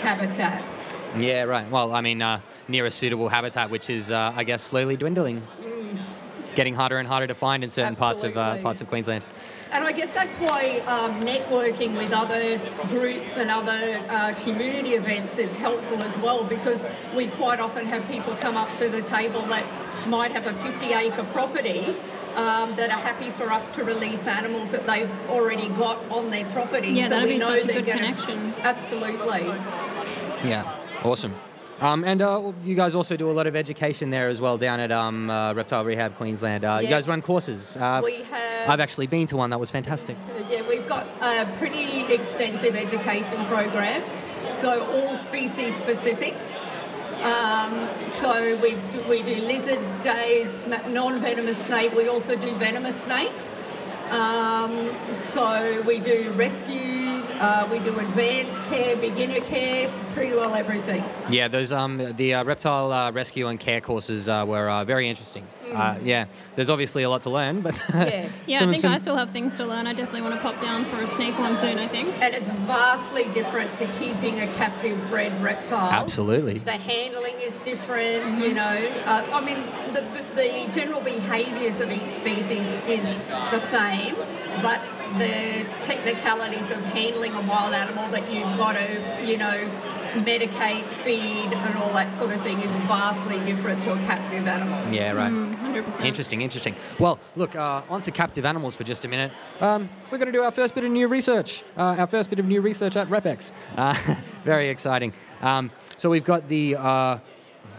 [0.00, 0.62] habitat.
[1.16, 1.70] yeah, right.
[1.70, 5.42] Well, I mean, uh, near a suitable habitat, which is, uh, I guess, slowly dwindling,
[6.58, 9.24] getting harder and harder to find in certain parts of uh, parts of Queensland.
[9.70, 15.38] And I guess that's why um, networking with other groups and other uh, community events
[15.38, 16.84] is helpful as well because
[17.14, 19.64] we quite often have people come up to the table that
[20.08, 21.94] might have a 50 acre property
[22.34, 26.46] um, that are happy for us to release animals that they've already got on their
[26.46, 26.88] property.
[26.88, 28.52] Yeah, so that'd we be know such a good gonna- connection.
[28.62, 29.46] Absolutely.
[30.48, 31.34] Yeah, awesome.
[31.80, 34.80] Um, and uh, you guys also do a lot of education there as well down
[34.80, 36.64] at um, uh, Reptile Rehab Queensland.
[36.64, 37.76] Uh, You guys run courses.
[37.76, 40.16] Uh, We have- I've actually been to one that was fantastic.
[40.50, 44.02] Yeah, we've got a pretty extensive education program,
[44.60, 46.34] so all species specific.
[47.22, 47.88] Um,
[48.20, 48.74] so we,
[49.08, 51.92] we do lizard days, non-venomous snake.
[51.94, 53.44] We also do venomous snakes.
[54.10, 54.90] Um,
[55.30, 61.02] so we do rescue, uh, we do advanced care, beginner care, pretty well everything.
[61.30, 65.08] Yeah, those um, the uh, reptile uh, rescue and care courses uh, were uh, very
[65.08, 65.46] interesting.
[65.72, 66.24] Uh, yeah,
[66.56, 68.28] there's obviously a lot to learn, but Yeah.
[68.46, 69.86] Yeah, some- I think some- I still have things to learn.
[69.86, 72.08] I definitely want to pop down for a snake one soon, I think.
[72.22, 75.90] And it's vastly different to keeping a captive bred reptile.
[75.90, 76.58] absolutely.
[76.60, 78.62] The handling is different, you know.
[79.04, 79.58] Uh, I mean,
[79.92, 80.02] the,
[80.34, 83.04] the general behaviours of each species is
[83.50, 84.14] the same,
[84.62, 84.80] but
[85.16, 89.70] the technicalities of handling a wild animal that you've got to, you know,
[90.24, 94.92] medicate, feed, and all that sort of thing is vastly different to a captive animal.
[94.92, 95.30] Yeah, right.
[95.32, 96.04] Mm, 100%.
[96.04, 96.74] Interesting, interesting.
[96.98, 99.32] Well, look, uh, on to captive animals for just a minute.
[99.60, 102.38] Um, we're going to do our first bit of new research, uh, our first bit
[102.38, 103.52] of new research at RepEx.
[103.76, 103.94] Uh,
[104.44, 105.12] very exciting.
[105.40, 107.18] Um, so we've got the uh,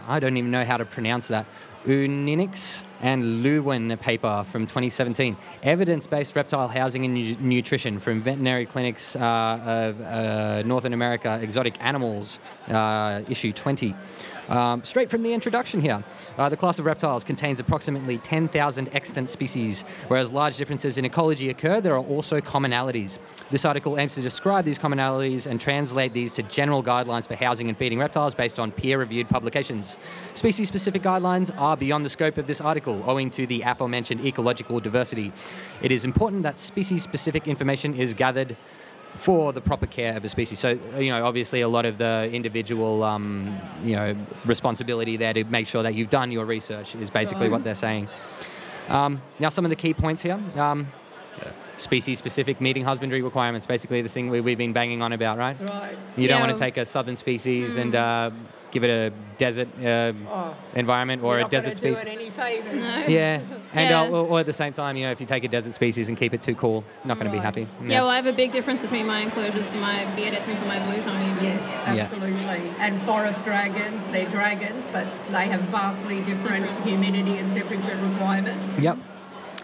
[0.06, 1.46] I don't even know how to pronounce that.
[1.86, 5.36] Oonincx and Leeuwen paper from 2017.
[5.62, 9.20] Evidence-based reptile housing and nu- nutrition from veterinary clinics uh,
[9.64, 13.94] of uh, Northern America, exotic animals, uh, issue 20.
[14.50, 16.02] Um, straight from the introduction here,
[16.36, 19.82] uh, the class of reptiles contains approximately 10,000 extant species.
[20.08, 23.18] Whereas large differences in ecology occur, there are also commonalities.
[23.52, 27.68] This article aims to describe these commonalities and translate these to general guidelines for housing
[27.68, 29.98] and feeding reptiles based on peer reviewed publications.
[30.34, 34.80] Species specific guidelines are beyond the scope of this article, owing to the aforementioned ecological
[34.80, 35.32] diversity.
[35.80, 38.56] It is important that species specific information is gathered
[39.16, 40.58] for the proper care of a species.
[40.58, 45.44] So, you know, obviously a lot of the individual, um, you know, responsibility there to
[45.44, 47.50] make sure that you've done your research is basically Sure.
[47.52, 48.08] what they're saying.
[48.88, 50.38] Um, now, some of the key points here.
[50.56, 50.88] Um,
[51.76, 55.56] species-specific meeting husbandry requirements, basically the thing we, we've been banging on about, right?
[55.56, 55.96] That's right.
[56.16, 57.96] You don't want to take a southern species and Mm.
[57.98, 58.30] uh,
[58.70, 62.02] give it a desert uh, Oh, environment or You're a not gonna desert do species.
[62.02, 63.08] it any favours.
[63.08, 63.40] Yeah,
[63.74, 64.02] and Yeah.
[64.02, 66.08] Uh, or, or at the same time, you know, if you take a desert species
[66.08, 67.66] and keep it too cool, not going to be happy.
[67.84, 68.00] Yeah.
[68.00, 70.78] well, I have a big difference between my enclosures for my beardets and for my
[70.86, 71.20] blue tongue.
[71.44, 72.02] Yeah, Yeah.
[72.02, 72.70] absolutely.
[72.78, 78.80] And forest dragons, they're dragons, but they have vastly different humidity and temperature requirements.
[78.82, 78.98] Yep.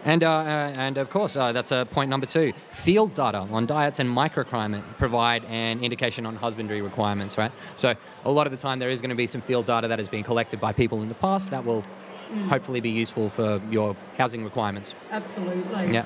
[0.07, 0.43] And, uh, uh,
[0.77, 2.53] and of course, uh, that's uh, point number two.
[2.71, 7.51] Field data on diets and microclimate provide an indication on husbandry requirements, right?
[7.75, 7.93] So
[8.23, 10.07] a lot of the time there is going to be some field data that has
[10.07, 11.83] been collected by people in the past that will
[12.27, 12.49] Mm.
[12.49, 14.93] hopefully be useful for your housing requirements.
[15.11, 15.93] Absolutely.
[15.93, 16.03] Yeah.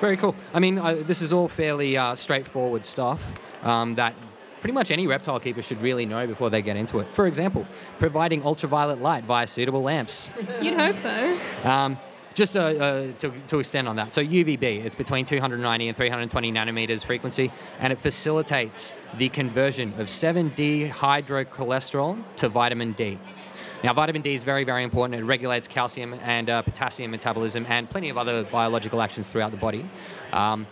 [0.00, 0.34] Very cool.
[0.54, 3.20] I mean, uh, this is all fairly uh, straightforward stuff
[3.62, 4.14] um, that
[4.62, 7.06] pretty much any reptile keeper should really know before they get into it.
[7.12, 7.66] For example,
[7.98, 10.30] providing ultraviolet light via suitable lamps.
[10.62, 11.38] You'd hope so.
[11.64, 11.98] Um,
[12.36, 16.52] just uh, uh, to, to extend on that, so UVB, it's between 290 and 320
[16.52, 23.18] nanometers frequency, and it facilitates the conversion of 7-dehydrocholesterol to vitamin D.
[23.82, 25.18] Now, vitamin D is very, very important.
[25.18, 29.56] It regulates calcium and uh, potassium metabolism and plenty of other biological actions throughout the
[29.56, 29.84] body.
[30.32, 30.66] Um,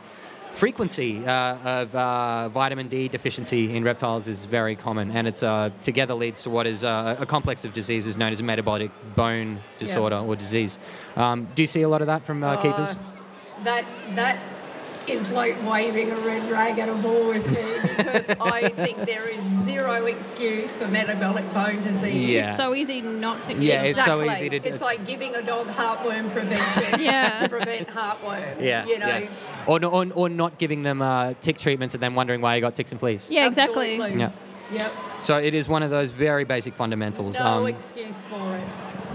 [0.55, 5.71] frequency uh, of uh, vitamin D deficiency in reptiles is very common, and it's uh,
[5.83, 10.17] together leads to what is uh, a complex of diseases known as metabolic bone disorder
[10.17, 10.79] or disease.
[11.17, 12.91] Um, do you see a lot of that from uh, keepers?
[12.91, 12.97] Uh,
[13.65, 13.85] that
[14.15, 14.39] that
[15.09, 19.29] is like waving a red rag at a ball with me because I think there
[19.29, 22.29] is zero excuse for metabolic bone disease.
[22.31, 22.49] Yeah.
[22.49, 23.55] It's so easy not to.
[23.55, 24.69] Yeah, it's so easy to- do.
[24.69, 27.35] It's like giving a dog heartworm prevention Yeah.
[27.41, 28.61] to prevent heartworm.
[28.61, 29.07] Yeah, You know.
[29.07, 29.29] yeah.
[29.67, 32.75] Or, or, or not giving them uh, tick treatments and then wondering why you got
[32.75, 33.27] ticks and fleas.
[33.29, 33.97] Yeah, exactly.
[33.97, 34.31] Yeah.
[34.73, 34.93] Yep.
[35.23, 37.39] So it is one of those very basic fundamentals.
[37.39, 38.65] No Um, excuse for it.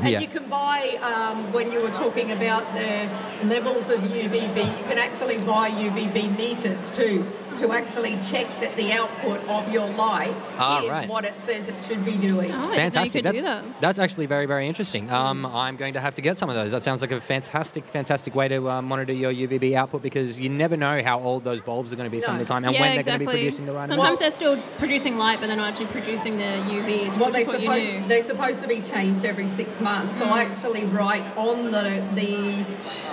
[0.01, 0.19] And yeah.
[0.21, 3.09] you can buy, um, when you were talking about the
[3.45, 7.25] levels of UVB, you can actually buy UVB meters too
[7.59, 11.09] to actually check that the output of your light Ah, is right.
[11.09, 12.51] what it says it should be doing.
[12.51, 13.25] Oh, Fantastic.
[13.25, 13.81] I didn't know you that's, do that.
[13.81, 15.09] that's actually very, very interesting.
[15.11, 16.71] Um, I'm going to have to get some of those.
[16.71, 20.49] That sounds like a fantastic, fantastic way to uh, monitor your UVB output because you
[20.49, 22.73] never know how old those bulbs are going to be some of the time and
[22.73, 23.25] yeah, when they're exactly.
[23.25, 24.19] going to be producing the right Sometimes amount.
[24.19, 27.17] they're still producing light, but they're not actually producing the UV.
[27.17, 30.17] Well, they're is what supposed they're supposed to be changed every six months.
[30.17, 32.65] So I actually write on the the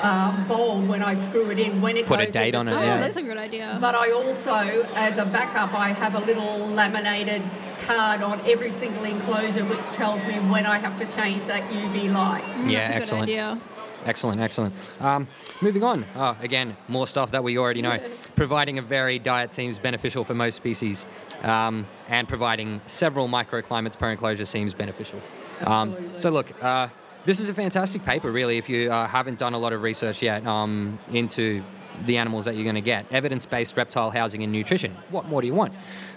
[0.06, 2.80] um, bulb when I screw it in when it Put a date on it, Oh,
[2.80, 3.00] yeah.
[3.00, 3.78] that's a good idea.
[3.80, 7.42] But I also, as a backup, I have a little laminated
[7.82, 12.12] card on every single enclosure which tells me when I have to change that UV
[12.12, 12.42] light.
[12.44, 13.22] Mm, Yeah, that's a good excellent.
[13.24, 13.60] idea.
[14.04, 14.74] Excellent, excellent.
[15.00, 15.26] Um,
[15.60, 16.06] moving on.
[16.14, 17.98] Oh, again, more stuff that we already know.
[18.36, 21.06] providing a varied diet seems beneficial for most species,
[21.42, 25.20] um, and providing several microclimates per enclosure seems beneficial.
[25.62, 26.88] Um, so, look, uh,
[27.24, 30.22] this is a fantastic paper, really, if you uh, haven't done a lot of research
[30.22, 31.64] yet um, into
[32.04, 33.06] the animals that you're going to get.
[33.10, 34.96] Evidence based reptile housing and nutrition.
[35.10, 35.72] What more do you want?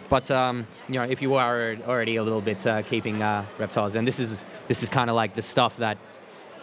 [0.09, 3.95] But um, you know, if you are already a little bit uh, keeping uh, reptiles,
[3.95, 5.97] and this is this is kind of like the stuff that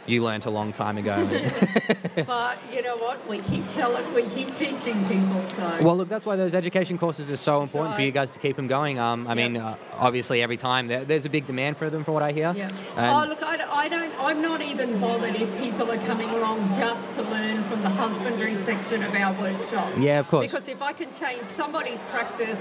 [0.07, 1.17] you learnt a long time ago.
[2.27, 3.29] But you know what?
[3.29, 5.43] We keep telling, we keep teaching people.
[5.55, 8.39] So Well, look, that's why those education courses are so important for you guys to
[8.39, 8.99] keep them going.
[8.99, 9.49] Um, I Yeah.
[9.49, 12.33] mean, uh, obviously, every time there, there's a big demand for them, from what I
[12.33, 12.53] hear.
[12.57, 12.71] Yeah.
[12.97, 14.13] Oh, look, I, I don't.
[14.19, 18.55] I'm not even bothered if people are coming along just to learn from the husbandry
[18.57, 19.99] section of our workshops.
[19.99, 20.51] Yeah, of course.
[20.51, 22.59] Because if I can change somebody's practice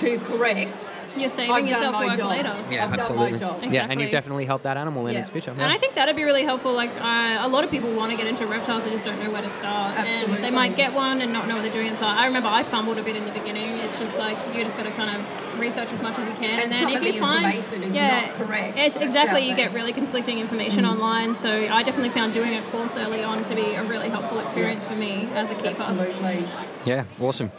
[0.00, 0.76] to correct,
[1.16, 2.30] You're saving I've yourself my work job.
[2.30, 2.56] later.
[2.70, 3.32] yeah, I've done absolutely.
[3.32, 3.64] my job.
[3.70, 5.20] Yeah, and you've definitely helped that animal in Yeah.
[5.20, 5.50] its future.
[5.52, 6.72] And I think that'd be really helpful.
[6.72, 9.30] Like uh, a lot of people want to get into reptiles, they just don't know
[9.30, 9.96] where to start.
[9.98, 10.42] And Absolutely.
[10.42, 12.18] they might get one and not know what they're doing inside.
[12.18, 13.70] I remember I fumbled a bit in the beginning.
[13.78, 16.58] It's just like you just got to kind of research as much as you can,
[16.60, 19.92] And then if you the find is yeah, not correct It's exactly you get really
[19.92, 20.90] conflicting information Mm.
[20.90, 21.34] online.
[21.34, 24.84] So I definitely found doing a course early on to be a really helpful experience
[24.84, 25.82] for me as a keeper.
[25.82, 26.48] absolutely.
[26.84, 27.52] Yeah, awesome.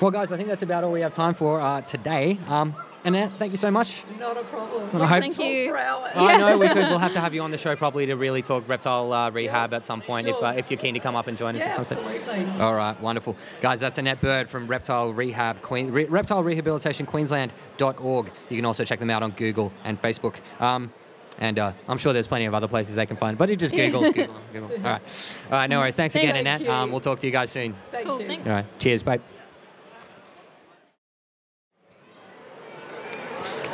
[0.00, 2.38] Well, guys, I think that's about all we have time for uh, today.
[2.46, 2.74] Um,
[3.04, 4.04] Annette, thank you so much.
[4.18, 5.00] Not a problem.
[5.00, 5.70] I hope- Thank you.
[5.70, 6.12] For hours.
[6.14, 6.76] I know we could.
[6.88, 9.72] We'll have to have you on the show probably to really talk reptile uh, rehab
[9.72, 11.68] at some point if uh, if you're keen to come up and join us Yeah,
[11.70, 11.98] at some stage.
[11.98, 12.60] absolutely.
[12.60, 13.36] All right, wonderful.
[13.60, 18.30] Guys, that's Annette Bird from Reptile Rehab, Queen, Re, Reptile Rehabilitation Queensland.org.
[18.50, 20.36] You can also check them out on Google and Facebook.
[20.60, 20.92] Um,
[21.38, 23.74] and uh, I'm sure there's plenty of other places they can find, but you just
[23.76, 24.70] Google, Google, Google.
[24.76, 25.02] All right.
[25.46, 25.94] All right, no worries.
[25.94, 26.66] Thanks again, Annette.
[26.66, 27.76] Um, we'll talk to you guys soon.
[27.92, 28.26] Thank Cool, you.
[28.26, 28.46] thanks.
[28.46, 28.66] All right.
[28.80, 29.02] Cheers.
[29.04, 29.20] Bye.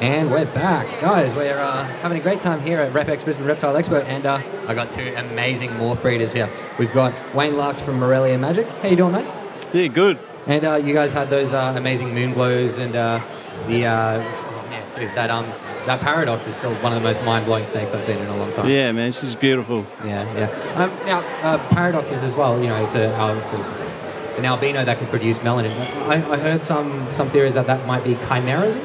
[0.01, 0.89] And we're back.
[1.01, 4.43] Guys, we're uh, having a great time here at RepX Brisbane Reptile Expo, and uh,
[4.67, 6.51] I got two amazing morph breeders here.
[6.81, 8.67] We've got Wayne Larks from Morelia Magic.
[8.67, 9.27] How you doing, mate?
[9.73, 10.19] Yeah, good.
[10.49, 13.25] And uh, you guys had those uh, amazing moon glows, and uh,
[13.69, 15.47] the uh, oh, man, dude, that um
[15.87, 18.53] that paradox is still one of the most mind-blowing snakes I've seen in a long
[18.53, 18.69] time.
[18.69, 19.87] Yeah, man, she's beautiful.
[20.05, 20.83] Yeah, yeah.
[20.83, 22.61] Um, now, uh, paradoxes as well.
[22.61, 25.71] You know, it's a, uh, it's a it's an albino that can produce melanin.
[26.09, 28.83] I, I heard some some theories that that might be chimerism.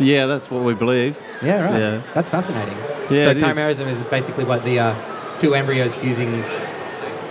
[0.00, 1.20] Yeah, that's what we believe.
[1.42, 1.78] Yeah, right.
[1.78, 2.02] Yeah.
[2.14, 2.76] That's fascinating.
[3.10, 4.02] Yeah, so chimerism is.
[4.04, 6.32] basically what the uh, two embryos fusing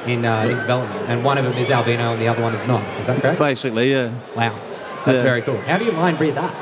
[0.06, 2.66] in, uh, in development, and one of them is albino and the other one is
[2.68, 2.82] not.
[3.00, 3.40] Is that correct?
[3.40, 4.12] Basically, yeah.
[4.36, 4.58] Wow,
[5.06, 5.24] that's Yeah.
[5.24, 5.60] very cool.
[5.62, 6.54] How do you line breed that?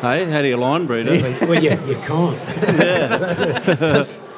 [0.00, 1.40] Hey, how do you line breed it?
[1.48, 2.38] well, you, you can't.
[2.78, 3.16] Yeah.
[3.76, 4.20] That's.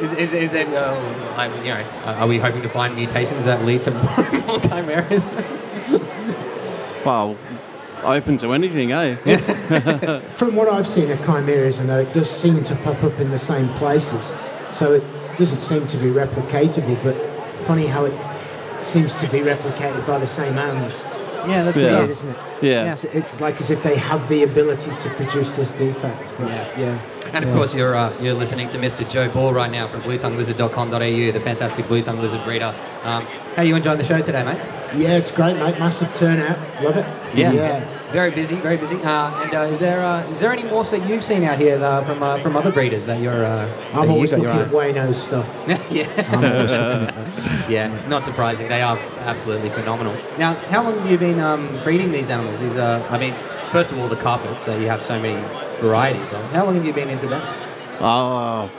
[0.00, 0.92] Is, is, is it, uh,
[1.36, 4.30] I mean, you know, uh, are we hoping to find mutations that lead to more,
[4.40, 5.28] more chimeras?
[7.06, 7.36] well,
[8.04, 9.16] open to anything, eh?
[10.30, 13.38] From what I've seen of chimerism, though, it does seem to pop up in the
[13.38, 14.34] same places.
[14.72, 15.04] So it
[15.36, 17.16] doesn't seem to be replicatable, but
[17.66, 18.14] funny how it
[18.84, 21.02] seems to be replicated by the same animals.
[21.46, 21.82] Yeah, that's Yeah.
[21.84, 21.98] bizarre.
[22.00, 22.36] Weird, isn't it?
[22.62, 22.92] Yeah.
[22.92, 26.32] It's, it's like as if they have the ability to produce this defect.
[26.38, 26.66] But Yeah.
[26.78, 26.98] yeah.
[27.34, 27.56] And of Yeah.
[27.56, 29.08] course, you're uh, you're listening to Mr.
[29.08, 32.72] Joe Ball right now from BlueTongueLizard.com.au, the fantastic blue tongue lizard breeder.
[33.04, 33.26] Um,
[33.56, 34.58] how you enjoying the show today, mate?
[34.94, 35.78] Yeah, it's great, mate.
[35.78, 36.58] Massive turnout.
[36.82, 37.06] Love it.
[37.34, 37.84] Yeah.
[38.14, 38.94] Very busy, very busy.
[39.02, 41.82] Uh, and uh, is there uh, is there any morphs that you've seen out here
[41.82, 43.44] uh, from uh, from other breeders that you're?
[43.44, 45.64] Uh, I'm you always got looking your at Wayno's stuff.
[45.90, 46.06] yeah.
[46.28, 47.68] I'm always looking at that.
[47.68, 48.68] Yeah, not surprising.
[48.68, 50.14] They are absolutely phenomenal.
[50.38, 52.60] Now, how long have you been um, breeding these animals?
[52.60, 53.34] These are, I mean,
[53.72, 55.40] first of all, the carpets that you have so many
[55.80, 56.44] varieties of.
[56.52, 57.42] How long have you been into that?
[58.00, 58.70] Oh,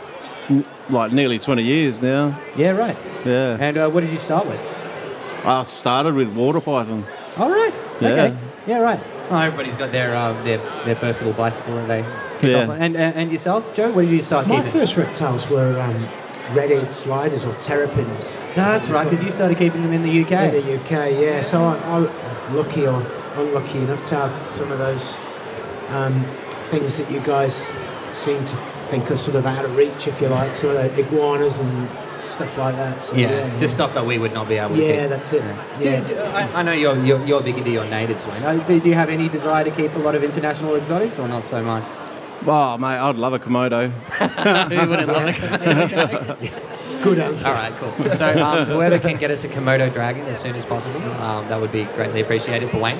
[0.49, 2.39] n- like nearly 20 years now.
[2.55, 2.95] Yeah, right.
[3.25, 3.57] Yeah.
[3.59, 4.59] And uh, what did you start with?
[5.43, 7.03] I started with water python.
[7.37, 7.73] All right.
[7.99, 8.09] Yeah.
[8.09, 8.37] Okay.
[8.67, 8.99] Yeah, right.
[9.29, 12.01] Oh, everybody's got their uh, their their first little bicycle that they
[12.39, 12.63] kick Yeah.
[12.63, 12.81] off on.
[12.81, 14.71] And, and and yourself, Joe, what did you start My keeping?
[14.71, 16.07] first reptiles were um,
[16.55, 18.35] red-eared sliders or terrapins.
[18.53, 20.53] That's right, because you started keeping them in the UK.
[20.53, 21.41] In the UK, yeah.
[21.41, 23.01] So I, I'm lucky or
[23.35, 25.17] unlucky enough to have some of those
[25.89, 26.23] um,
[26.69, 27.67] things that you guys
[28.11, 28.55] seem to
[28.87, 30.55] think are sort of out of reach, if you like.
[30.55, 31.89] Some of the iguanas and
[32.29, 33.03] stuff like that.
[33.03, 35.09] So, yeah, yeah, just stuff that we would not be able to Yeah, keep.
[35.09, 35.41] that's it.
[35.77, 35.99] Do- Yeah.
[36.03, 38.43] do- I, I know you're, you're, you're big into your natives, Wayne.
[38.43, 41.27] Uh, Do, do you have any desire to keep a lot of international exotics or
[41.27, 41.83] not so much?
[42.47, 43.89] Oh, mate, I'd love a Komodo.
[44.69, 46.51] Who wouldn't love a Komodo dragon?
[47.03, 47.47] Good answer.
[47.47, 48.15] All right, cool.
[48.15, 51.59] So um, whoever can get us a Komodo dragon as soon as possible, um, that
[51.61, 52.99] would be greatly appreciated for Wayne.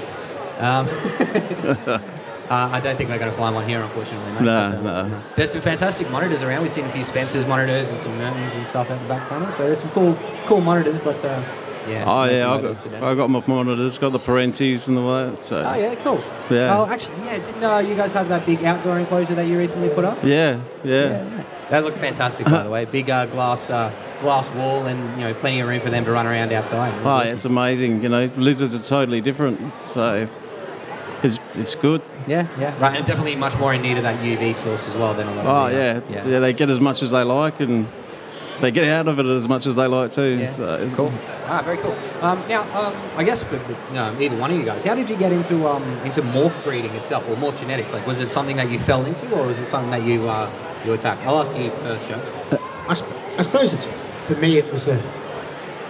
[0.60, 0.88] Um,
[2.50, 4.32] uh, I don't think we're going to find one here, unfortunately.
[4.34, 5.24] mate, No, but, uh, no.
[5.36, 6.62] There's some fantastic monitors around.
[6.62, 9.50] We've seen a few Spencer's monitors and some Mertens and stuff at the back corner.
[9.52, 11.00] So there's some cool, cool monitors.
[11.00, 11.44] But uh,
[11.88, 12.04] yeah.
[12.08, 13.00] Oh, yeah, I got, today.
[13.00, 15.44] I got my monitors, got the perenties and the that.
[15.44, 15.62] So.
[15.62, 16.24] Oh yeah, cool.
[16.50, 16.78] Yeah.
[16.78, 17.38] Oh, actually, yeah.
[17.44, 20.18] Didn't uh, you guys have that big outdoor enclosure that you recently put up?
[20.24, 21.22] Yeah, yeah.
[21.36, 21.46] right.
[21.70, 22.86] That looked fantastic, by the way.
[22.86, 23.92] Big uh, glass uh,
[24.22, 26.96] glass wall and you know plenty of room for them to run around outside.
[26.96, 27.34] It Oh, awesome.
[27.34, 28.04] it's amazing.
[28.04, 29.60] You know, lizards are totally different.
[29.88, 30.28] So
[31.26, 32.02] it's, it's good.
[32.28, 35.14] Yeah, yeah, right, and definitely much more in need of that UV source as well
[35.14, 36.28] than a lot Oh, of the, uh, yeah.
[36.28, 36.40] yeah.
[36.40, 37.88] they get as much as they like and
[38.62, 40.40] they get out of it as much as they like too.
[40.40, 40.50] Yeah.
[40.50, 41.12] So it's Cool.
[41.46, 41.96] Ah, very cool.
[42.22, 43.58] Um, now, um, I guess for
[43.94, 46.92] no, either one of you guys, how did you get into um, into morph breeding
[46.96, 47.92] itself or morph genetics?
[47.94, 50.50] Like, was it something that you fell into, or was it something that you uh,
[50.86, 51.26] you attacked?
[51.28, 52.20] I'll ask you first, Joe.
[52.88, 53.88] I, sp- I suppose it's
[54.24, 54.96] for me it was a,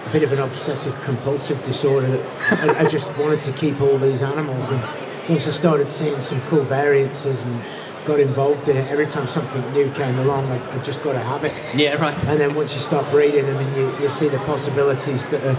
[0.06, 3.96] a bit of an obsessive compulsive disorder that I, I just wanted to keep all
[3.96, 4.82] these animals and
[5.28, 7.62] once I started seeing some cool variances and
[8.04, 11.18] got involved in it every time something new came along I, I just got to
[11.18, 12.16] have it Yeah, right.
[12.26, 15.56] and then once you start breeding them and you, you see the possibilities that are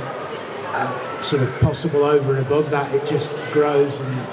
[0.74, 4.28] uh, sort of possible over and above that it just grows and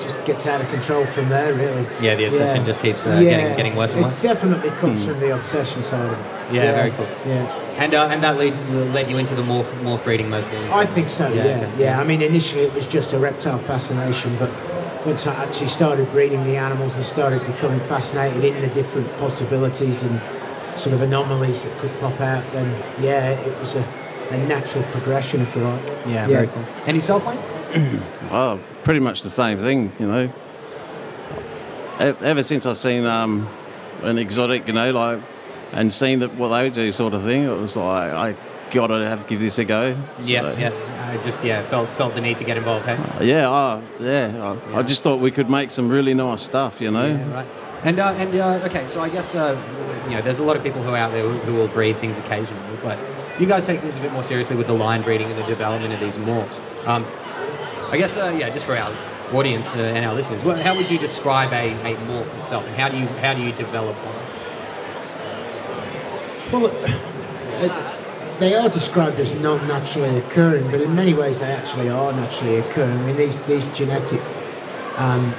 [0.00, 3.56] just gets out of control from there really Yeah, the obsession just keeps, uh, getting-
[3.56, 4.18] getting worse and worse.
[4.18, 5.10] it definitely comes Hmm.
[5.12, 7.06] from the obsession side of it Yeah, very cool.
[7.26, 7.46] yeah
[7.78, 8.54] And uh, and that led
[8.92, 10.58] led you into the morph morph breeding mostly.
[10.70, 11.28] I think so.
[11.32, 11.66] Yeah, yeah.
[11.74, 11.88] okay.
[11.92, 14.50] I mean, initially it was just a reptile fascination, but
[15.06, 20.02] once I actually started breeding the animals and started becoming fascinated in the different possibilities
[20.02, 20.20] and
[20.78, 22.68] sort of anomalies that could pop out, then
[23.00, 23.84] yeah, it was a,
[24.30, 25.86] a natural progression, if you like.
[26.06, 26.64] Yeah, very cool.
[26.86, 27.38] And yourself, Wayne?
[28.30, 30.32] oh, pretty much the same thing, you know.
[32.00, 33.48] e- ever since I've seen um,
[34.02, 35.20] an exotic, you know, like,
[35.72, 38.36] and seeing that what they do, sort of thing, it was like I
[38.70, 39.96] gotta have give this a go.
[40.22, 40.72] Yeah, So- yeah.
[41.10, 42.86] I just yeah felt felt the need to get involved.
[42.86, 43.26] Hey?
[43.26, 44.56] Yeah, oh, yeah.
[44.72, 47.06] I, I just thought we could make some really nice stuff, you know.
[47.06, 47.46] Yeah, right.
[47.82, 49.60] And uh, and uh, okay, so I guess uh,
[50.04, 51.96] you know there's a lot of people who are out there who, who will breed
[51.96, 52.96] things occasionally, but
[53.40, 55.92] you guys take this a bit more seriously with the line breeding and the development
[55.94, 56.60] of these morphs.
[56.86, 57.04] Um,
[57.90, 58.92] I guess uh, yeah, just for our
[59.32, 62.88] audience uh, and our listeners, how would you describe a, a morph itself, and how
[62.88, 64.14] do you how do you develop one?
[66.52, 66.68] Well,
[68.40, 72.58] they are described as not naturally occurring, but in many ways they actually are naturally
[72.58, 72.98] occurring.
[72.98, 74.20] I mean, these these genetic
[74.96, 75.32] um,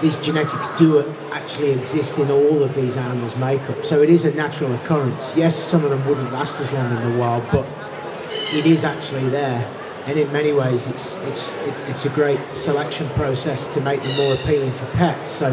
[0.00, 4.32] these genetics do actually exist in all of these animals' makeup, so it is a
[4.32, 5.36] natural occurrence.
[5.36, 7.68] Yes, some of them wouldn't last as long in the wild, but
[8.54, 9.68] it is actually there.
[10.06, 14.16] And in many ways, it's it's it's, it's a great selection process to make them
[14.16, 15.28] more appealing for pets.
[15.28, 15.52] So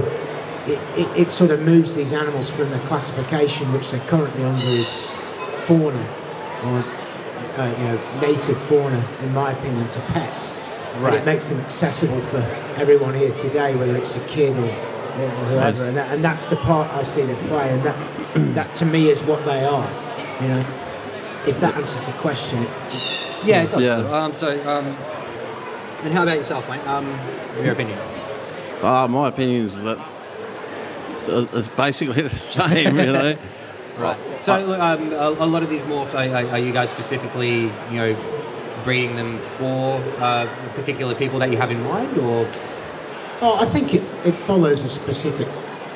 [0.67, 4.63] it, it, it sort of moves these animals from the classification which they're currently under
[4.65, 5.05] as
[5.67, 5.99] fauna
[6.63, 6.83] or
[7.57, 10.55] uh, you know native fauna, in my opinion, to pets.
[10.93, 11.13] And Right.
[11.15, 12.37] it makes them accessible for
[12.77, 15.55] everyone here today, whether it's a kid or, or whoever.
[15.59, 15.87] Nice.
[15.89, 19.09] And, that, and that's the part I see they play, and that that to me
[19.09, 19.89] is what they are.
[20.41, 20.65] You know,
[21.47, 22.63] if that answers the question.
[23.43, 23.81] Yeah, it does.
[23.83, 23.97] Yeah.
[24.09, 24.85] Um, so, um,
[26.03, 26.85] and how about yourself, mate?
[26.87, 27.07] Um,
[27.61, 27.99] your opinion?
[28.81, 29.97] Ah, my opinion is that
[31.29, 33.37] uh, it's basically the same, you know.
[33.97, 34.17] Right.
[34.43, 37.97] So, um, a, a lot of these morphs, are, are, are you guys specifically, you
[37.97, 38.17] know,
[38.83, 42.45] breeding them for uh, particular people that you have in mind, or?
[43.39, 45.47] Oh, I think it, it follows a specific.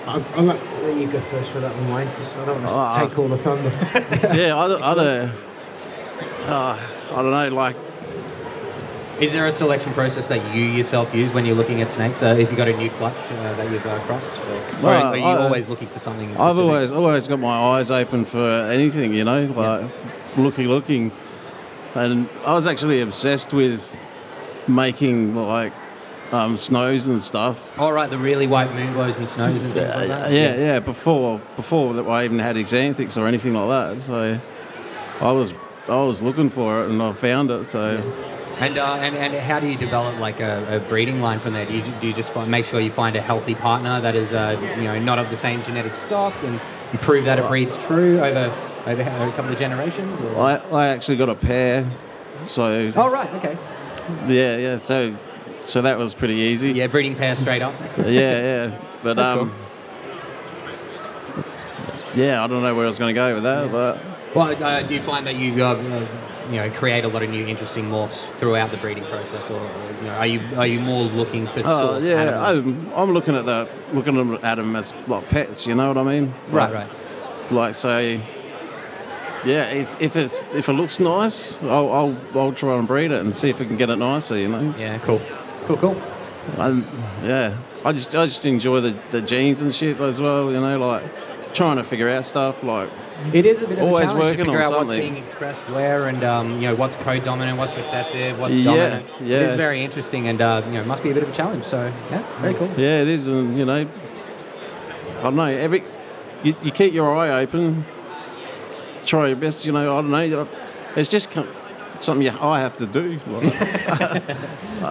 [0.07, 2.73] I, I'll let you go first with that one, Wayne, because I don't want to
[2.73, 3.05] Ah.
[3.05, 3.69] take all the thunder.
[4.33, 5.31] yeah, I, don't- I don't.
[6.47, 6.79] Uh,
[7.11, 7.49] I don't know.
[7.49, 7.75] Like,
[9.21, 12.23] Is there a selection process that you yourself use when you're looking at snakes?
[12.23, 15.17] Uh, if you got a new clutch uh, that you've uh, crossed, or, Well, are
[15.17, 16.31] you I- always looking for something?
[16.39, 18.39] I've always always got my eyes open for
[18.71, 21.11] anything, you know, like looking, looking.
[21.95, 23.99] And I was actually obsessed with
[24.69, 25.73] making like
[26.31, 27.77] um, snows and stuff.
[27.77, 30.31] All right, the really white moon glows and snows and things like that.
[30.31, 30.79] Yeah, yeah.
[30.79, 34.01] Before before that I even had xanthics or anything like that.
[34.01, 34.39] So
[35.19, 35.53] I was
[35.89, 37.65] I was looking for it and I found it.
[37.65, 38.01] So
[38.59, 41.65] And, uh, and and how do you develop like a, a breeding line from there?
[41.65, 44.33] Do you, do you just find, make sure you find a healthy partner that is
[44.33, 46.59] uh, you know not of the same genetic stock and,
[47.01, 48.51] prove that it breeds true over
[48.87, 50.19] over a couple of generations?
[50.19, 50.39] Or?
[50.41, 51.89] I, I actually got a pair.
[52.45, 53.57] So Oh right, okay.
[54.27, 54.77] yeah, yeah.
[54.77, 55.15] So
[55.61, 56.71] so that was pretty easy.
[56.71, 57.75] Yeah, breeding pair straight up.
[57.97, 58.81] yeah, yeah.
[59.03, 59.55] But That's um,
[62.15, 64.01] yeah, I don't know where I was going to go with that, but
[64.35, 66.07] Well, uh, do you find that you uh, uh,
[66.49, 69.91] you know create a lot of new interesting morphs throughout the breeding process, or, or
[70.01, 72.57] you know, are you are you more looking to Oh, source yeah, animals?
[72.65, 75.67] I'm, I'm looking at the looking at them as like pets.
[75.67, 76.33] You know what I mean?
[76.49, 77.51] Right, Like- right.
[77.51, 78.21] Like say,
[79.45, 83.21] yeah, if, if it's if it looks nice, I'll, I'll I'll try and breed it
[83.21, 84.37] and see if we can get it nicer.
[84.37, 84.75] You know?
[84.77, 85.21] Yeah, cool,
[85.65, 86.01] cool, cool.
[86.57, 86.85] And
[87.23, 90.51] yeah, I just I just enjoy the, the genes and shit as well.
[90.51, 91.03] You know, like
[91.53, 92.89] trying to figure out stuff like.
[93.33, 95.17] It is a bit of Always a challenge working to figure on out what's being
[95.17, 99.05] expressed where, and um, you know what's co-dominant, what's recessive, what's Yeah, dominant.
[99.21, 99.39] It yeah.
[99.41, 101.65] is very interesting, and uh, you know, it must be a bit of a challenge.
[101.65, 102.69] So yeah, very cool.
[102.77, 103.87] Yeah, it is, and you know,
[105.17, 105.45] I don't know.
[105.45, 105.83] Every
[106.43, 107.85] you, you keep your eye open,
[109.05, 109.65] try your best.
[109.65, 110.47] You know, I don't know.
[110.95, 111.29] It's just
[111.99, 113.19] something you, I have to do.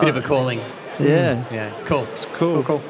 [0.00, 0.60] bit of a calling.
[0.98, 1.44] Yeah.
[1.50, 2.04] Yeah, cool.
[2.12, 2.62] It's cool.
[2.62, 2.82] Cool,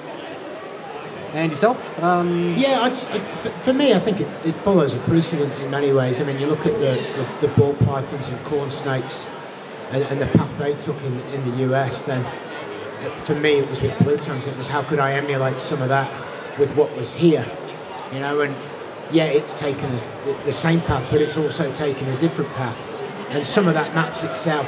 [1.35, 2.03] And yourself?
[2.03, 5.71] Um, Yeah, I, I, for, for me, I think it, it follows a precedent in
[5.71, 6.21] many ways.
[6.21, 9.29] I mean, you look at the, the, the ball pythons and corn snakes
[9.91, 12.25] and, and the path they took in, in the US, then
[13.19, 14.47] for me, it was with blue tongues.
[14.47, 16.11] It was how could I emulate some of that
[16.59, 17.47] with what was here,
[18.13, 18.41] you know?
[18.41, 18.55] And
[19.13, 19.91] yeah, it's taken
[20.45, 22.77] the, same path, but it's also taken a different path.
[23.31, 24.67] And some of that maps itself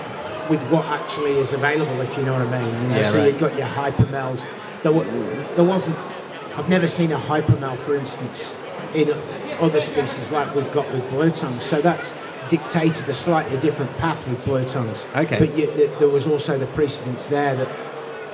[0.48, 2.82] with what actually is available, if you know what I mean.
[2.82, 3.26] You know, Yeah, so right.
[3.26, 4.46] you've got your hypermels.
[4.82, 4.92] There,
[5.54, 5.96] there wasn't
[6.60, 8.54] I've never seen a hypermel, for instance,
[8.94, 9.10] in
[9.60, 11.62] other species like we've got with blue tongues.
[11.64, 12.14] So that's
[12.50, 15.06] dictated a slightly different path with blue tongues.
[15.16, 15.38] Okay.
[15.38, 17.68] But you, th- there was also the precedence there that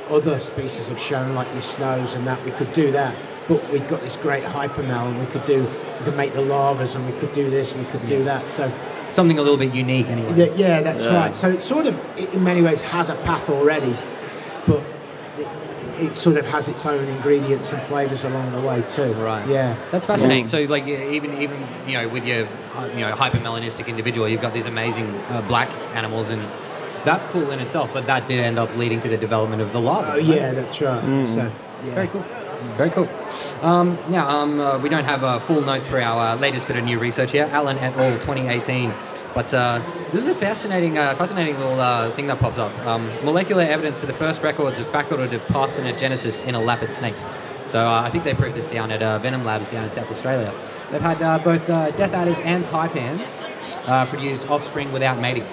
[0.09, 3.15] other species have shown, like your snows and that, we could do that.
[3.47, 5.63] But we've got this great hypermel, and we could do,
[6.01, 8.51] we could make the lavas, and we could do this, and we could do that.
[8.51, 8.73] So
[9.13, 10.35] something a little bit unique, anyway.
[10.37, 11.15] yeah, yeah, that's Yeah.
[11.15, 11.37] right.
[11.37, 13.97] So it sort of, it- in many ways, has a path already,
[14.67, 14.83] but
[15.99, 19.13] it, sort of has its own ingredients and flavours along the way too.
[19.15, 19.47] Right.
[19.49, 19.77] Yeah.
[19.91, 20.47] That's fascinating.
[20.47, 24.67] So, like, even even you know, with your you know hypermelanistic individual, you've got these
[24.67, 26.43] amazing uh, black animals, and
[27.05, 27.91] that's cool in itself.
[27.93, 30.15] But that did end up leading to the development of the lava.
[30.15, 31.03] Oh yeah, that's right.
[31.03, 31.27] Mm.
[31.27, 31.51] So
[31.83, 32.25] Very cool.
[32.77, 33.09] Very cool.
[33.63, 36.77] Um, now, um, uh, we don't have uh, full notes for our uh, latest bit
[36.77, 38.13] of new research here, Allen et al.
[38.15, 38.93] 2018.
[39.37, 39.83] But uh,
[40.13, 42.73] this is a fascinating, uh, fascinating little uh, thing that pops up.
[42.87, 47.23] Um, molecular evidence for the first records of facultative parthenogenesis in a elapid snakes.
[47.69, 50.11] So uh, I think they proved this down at uh, Venom Labs down in South
[50.11, 50.55] Australia.
[50.91, 53.45] They've had uh, both uh, death adders and taipans
[53.87, 55.45] uh, produce offspring without mating.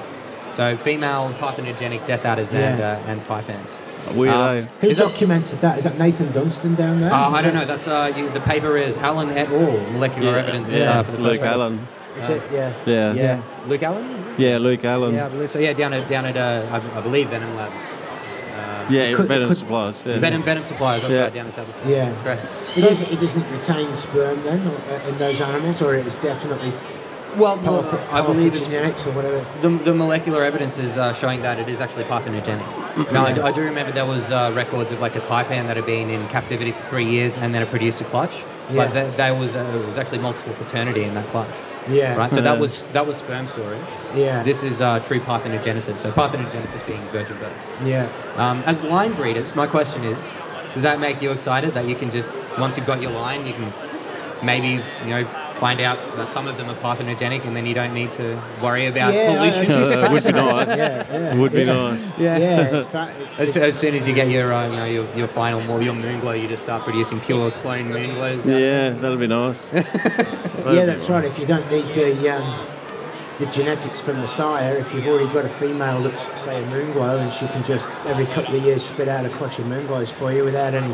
[0.52, 3.02] So female parthenogenic death adders and, Yeah.
[3.06, 3.78] uh, and taipans.
[4.16, 4.66] Weird, Uh, eh?
[4.80, 5.78] Who is that- documented that?
[5.80, 7.12] Is that Nathan Dunstan down there?
[7.12, 7.66] Uh, I don't that- know.
[7.66, 9.78] That's uh, you, the paper is Allen et al.
[9.92, 11.62] Molecular Yeah, evidence yeah, uh, for the first Luke records.
[11.62, 11.88] Allen.
[12.18, 12.42] Is it?
[12.52, 12.74] Yeah.
[12.86, 13.14] Yeah.
[13.14, 13.42] Yeah.
[13.68, 14.26] Luke Allen.
[14.38, 15.16] Yeah, Luke Allen.
[15.16, 15.60] Yeah, I believe so.
[15.60, 17.74] Yeah, down at down at uh, I, I believe Venom Labs.
[17.74, 20.04] Uh, Yeah, Could- Venom could- Supplies.
[20.06, 20.20] Yeah.
[20.20, 21.02] Venom Venom Supplies.
[21.02, 21.22] That's Yeah.
[21.24, 21.96] right, down in South Australia.
[21.98, 22.06] Yeah.
[22.10, 22.40] that's great.
[22.76, 26.06] It, So- is, it doesn't retain sperm then or, uh, in those animals, or it
[26.06, 26.72] is definitely
[27.38, 29.46] Well, parth- I believe it's parthenogenetics or whatever.
[29.62, 33.12] the, the molecular evidence is uh, showing that it is actually parthenogenic.
[33.12, 35.78] Now, I, do- I do remember there was uh, records of like a taipan that
[35.78, 38.44] had been in captivity for three years and then it produced a clutch.
[38.70, 38.86] Yeah.
[38.86, 41.50] But th- there was uh, it was actually multiple paternity in that clutch.
[41.90, 42.16] Yeah.
[42.16, 42.34] Right.
[42.34, 43.80] So that was that was sperm storage.
[44.16, 44.44] Yeah.
[44.44, 45.98] This is uh, true parthenogenesis.
[45.98, 47.54] So parthenogenesis being virgin birth.
[47.84, 48.10] yeah.
[48.36, 50.32] Um, as line breeders, my question is,
[50.74, 53.54] does that make you excited that you can just once you've got your line, you
[53.54, 53.74] can
[54.44, 57.94] maybe you know find out that some of them are parthenogenic, and then you don't
[57.94, 59.66] need to worry about Yeah, I- I pollution.
[59.68, 60.78] think Uh, it would be nice.
[60.78, 61.34] Yeah, yeah.
[61.34, 61.74] It would be yeah.
[61.74, 62.18] nice.
[62.18, 62.38] Yeah.
[62.38, 65.06] Yeah, it's fa- it's- As, as soon as you get your, uh, you know, your,
[65.16, 68.46] your final, more your moon glow, you just start producing pure clone moon glows.
[68.46, 69.72] Yeah, that'll be nice.
[69.74, 71.24] yeah, that's right.
[71.24, 72.68] If you don't need the um,
[73.40, 76.92] the genetics from the sire, if you've already got a female that's say a moon
[76.92, 79.88] glow, and she can just every couple of years spit out a clutch of moon
[79.88, 80.94] glows for you without any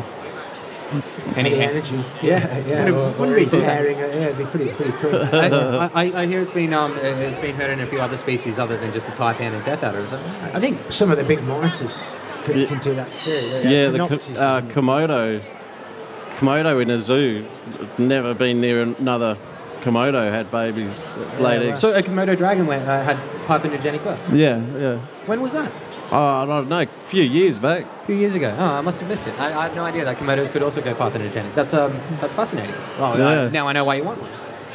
[1.36, 1.96] Any any energy.
[2.22, 2.84] Yeah, yeah.
[2.90, 3.98] Wouldn't- Or, wouldn't or be too pairing.
[3.98, 5.14] Yeah, it'd be pretty pretty cool.
[5.32, 8.58] I, I, I hear it's been um, it's been heard in a few other species
[8.58, 10.20] other than just the taipan and death adder, is it?
[10.54, 12.02] I think some of the big monitors
[12.44, 12.66] can, Yeah.
[12.66, 13.30] can do that too.
[13.64, 15.40] Yeah, the Panoptes Ko- uh, Komodo.
[16.38, 17.44] Komodo in a zoo.
[17.98, 19.36] Never been near another
[19.82, 21.80] Komodo had babies laid eggs.
[21.80, 23.16] So a Komodo dragon went, uh, had
[23.46, 24.20] parthenogenic birth.
[24.32, 24.98] yeah, yeah.
[25.26, 25.70] When was that?
[26.12, 26.80] Oh, I don't know.
[26.80, 27.84] A few years back.
[27.84, 28.54] A few years ago.
[28.58, 29.38] Oh, I must have missed it.
[29.38, 31.54] I, I had no idea that Komodos could also go parthenogenic.
[31.54, 32.74] That's um, that's fascinating.
[32.98, 33.28] Oh, Yeah.
[33.42, 34.30] uh, now I know why you want one.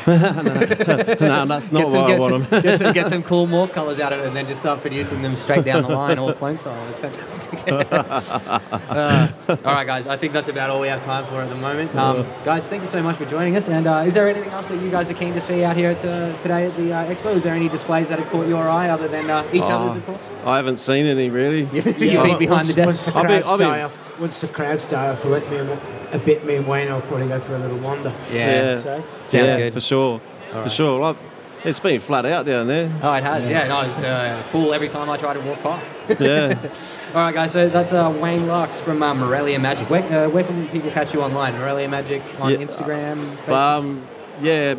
[0.07, 2.61] no, that's not get some, why I want some, them.
[2.61, 5.21] get, some, get some cool morph colors out of it and then just start producing
[5.21, 6.87] them straight down the line, all clone style.
[6.89, 7.59] It's fantastic.
[8.95, 10.07] Uh, all right, guys.
[10.07, 11.93] I think that's about all we have time for at the moment.
[11.95, 13.67] Um, guys, thank you so much for joining us.
[13.67, 15.91] And uh, is there anything else that you guys are keen to see out here
[15.91, 17.35] at, uh, today at the uh, expo?
[17.35, 19.97] Is there any displays that have caught your eye other than uh, each Oh, other's,
[19.97, 20.29] of course?
[20.45, 21.61] I haven't seen any really.
[21.73, 22.85] You've been behind the desk.
[22.85, 25.57] Once the I'll be- I'll be- die off, once the crowds die off, let me
[25.57, 25.69] and,
[26.13, 26.45] a bit.
[26.45, 28.13] Me and Wayne, I'll probably go for a little wander.
[28.31, 28.77] Yeah.
[28.77, 29.73] So, Sounds yeah, good.
[29.73, 30.21] for sure.
[30.51, 30.71] for right.
[30.71, 30.99] sure.
[30.99, 31.17] Like,
[31.63, 32.91] it's been flat out down there.
[33.01, 33.49] Oh, it has.
[33.49, 35.99] Yeah, no, it's uh, full every time I try to walk past.
[36.19, 36.59] Yeah.
[37.15, 37.53] All right, guys.
[37.53, 39.89] So that's uh, Wayne Larks from uh, Morelia Magic.
[39.89, 41.53] Where, uh, where can people catch you online?
[41.57, 43.35] Morelia Magic on Yeah, Instagram.
[43.37, 43.57] Facebook?
[43.57, 44.07] um,
[44.41, 44.75] yeah,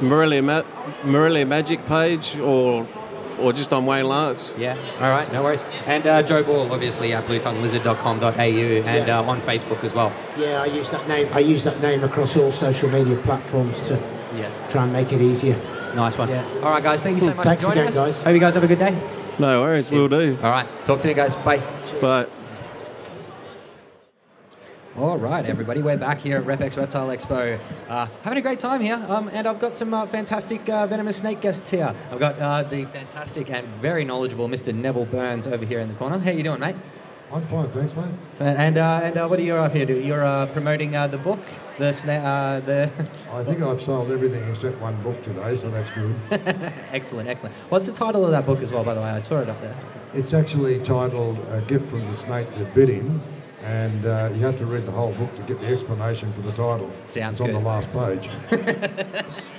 [0.00, 0.62] Morelia, Ma-
[1.04, 2.86] Morelia Magic page or
[3.38, 4.52] or just on Wayne Larks.
[4.58, 4.76] yeah.
[5.00, 5.30] All right.
[5.32, 5.64] No worries.
[5.86, 9.18] And uh, Joe Ball, obviously, at bluetonguelizard.com.au and Yeah.
[9.18, 10.12] uh, on Facebook as well.
[10.36, 11.28] yeah, I use that name.
[11.32, 13.94] I use that name across all social media platforms to
[14.36, 14.50] Yeah.
[14.68, 15.56] try and make it easier.
[15.94, 16.28] Nice one.
[16.28, 16.44] Yeah.
[16.62, 17.02] All right, guys.
[17.02, 18.16] Thank you so much Thanks for joining again, us.
[18.16, 18.22] guys.
[18.24, 18.96] Hope you guys have a good day.
[19.38, 20.36] No worries, we'll do.
[20.42, 20.66] All right.
[20.84, 21.34] Talk soon, guys.
[21.36, 21.62] Bye.
[22.00, 22.30] But
[24.96, 28.80] All right, everybody, we're back here at RepX Reptile Expo, uh, having a great time
[28.80, 31.92] here, um, and I've got some uh, fantastic uh, venomous snake guests here.
[32.12, 34.72] I've got uh, the fantastic and very knowledgeable Mr.
[34.72, 36.16] Neville Burns over here in the corner.
[36.20, 36.76] How you doing, mate?
[37.32, 38.04] I'm fine, thanks, mate.
[38.38, 40.00] And uh, and uh, what are you up here to?
[40.00, 41.40] You're uh, promoting uh, the book,
[41.78, 42.88] the sna- uh, the.
[43.32, 46.14] I think I've sold everything except one book today, so that's good.
[46.92, 47.56] excellent, excellent.
[47.68, 48.84] What's the title of that book as well?
[48.84, 49.76] By the way, I saw it up there.
[50.12, 53.20] It's actually titled A Gift from the Snake That Bit Him,
[53.64, 56.50] and uh, you have to read the whole book to get the explanation for the
[56.50, 56.92] title.
[57.06, 58.30] Sounds it's on the last page.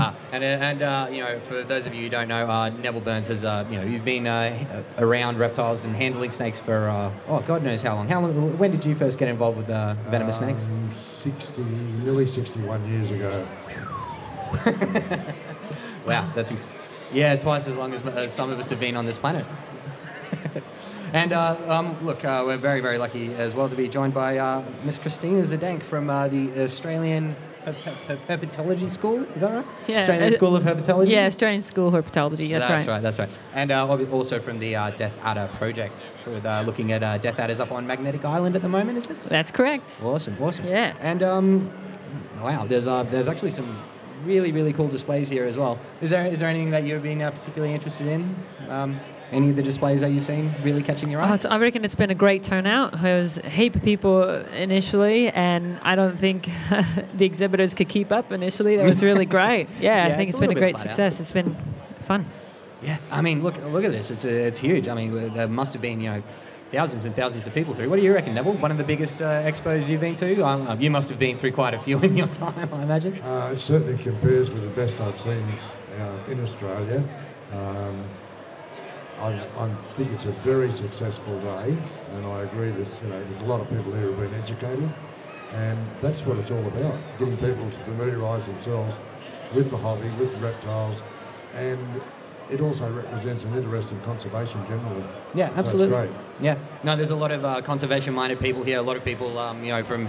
[0.00, 2.68] Ah, and uh, and uh, you know, for those of you who don't know, uh,
[2.68, 6.88] Neville Burns has uh, you know you've been uh, around reptiles and handling snakes for
[6.88, 8.06] uh, oh God knows how long.
[8.06, 8.56] How long?
[8.58, 10.66] When did you first get involved with uh, venomous snakes?
[10.66, 11.62] Um, 60,
[12.04, 13.44] nearly 61 years ago.
[16.06, 16.52] Wow, that's
[17.12, 19.44] yeah, twice as long as, as some of us have been on this planet.
[21.12, 24.38] And uh, um, look, uh, we're very very lucky as well to be joined by
[24.38, 27.34] uh, Miss Christina Zdenek from uh, the Australian
[27.64, 29.22] Her- Her- Her- Herpetology School.
[29.34, 29.66] Is that right?
[29.86, 31.08] Yeah, Australian uh, School of Herpetology.
[31.10, 32.50] Yeah, Australian School of Herpetology.
[32.50, 33.02] That's, That's right.
[33.02, 33.38] That's right.
[33.54, 37.38] And uh, also from the uh, Death Adder project, with uh, looking at uh, Death
[37.38, 39.20] Adders up on Magnetic Island at the moment, is it?
[39.20, 39.84] That's correct.
[40.02, 40.36] Awesome.
[40.40, 40.66] Awesome.
[40.66, 40.94] Yeah.
[41.00, 41.70] And um,
[42.42, 43.82] wow, there's uh, there's actually some
[44.24, 45.78] really really cool displays here as well.
[46.02, 48.34] Is there is there anything that you've been uh, particularly interested in?
[48.68, 49.00] Um,
[49.30, 51.38] Any of the displays that you've seen really catching your Oh, eye?
[51.50, 53.00] I reckon it's been a great turnout.
[53.02, 54.22] There was a heap of people
[54.52, 56.48] initially, and I don't think
[57.14, 58.76] the exhibitors could keep up initially.
[58.76, 59.68] That was really great.
[59.80, 60.90] Yeah, Yeah, I think it's it's a been a great flat out.
[60.92, 61.20] success.
[61.20, 61.54] It's been
[62.06, 62.24] fun.
[62.80, 64.10] Yeah, I mean, look, look at this.
[64.10, 64.88] It's uh, it's huge.
[64.88, 66.22] I mean, there must have been you know
[66.70, 67.90] thousands and thousands of people through.
[67.90, 68.54] What do you reckon, Neville?
[68.54, 70.40] One of the biggest uh, expos you've been to?
[70.46, 73.20] Um, you must have been through quite a few in your time, I imagine.
[73.20, 75.44] Uh, it certainly compares with the best I've seen
[75.98, 77.02] uh, in Australia.
[77.52, 78.04] Um,
[79.20, 81.76] I, I think it's a very successful day,
[82.14, 84.90] and I agree that you know there's a lot of people here who've been educated,
[85.54, 88.94] and that's what it's all about: getting people to familiarise themselves
[89.54, 91.02] with the hobby, with reptiles,
[91.54, 92.00] and
[92.50, 95.04] it also represents an interest in conservation generally.
[95.34, 95.96] Yeah, So absolutely.
[95.96, 96.10] great.
[96.40, 98.78] Yeah, no, there's a lot of uh, conservation-minded people here.
[98.78, 100.08] A lot of people, um, you know, from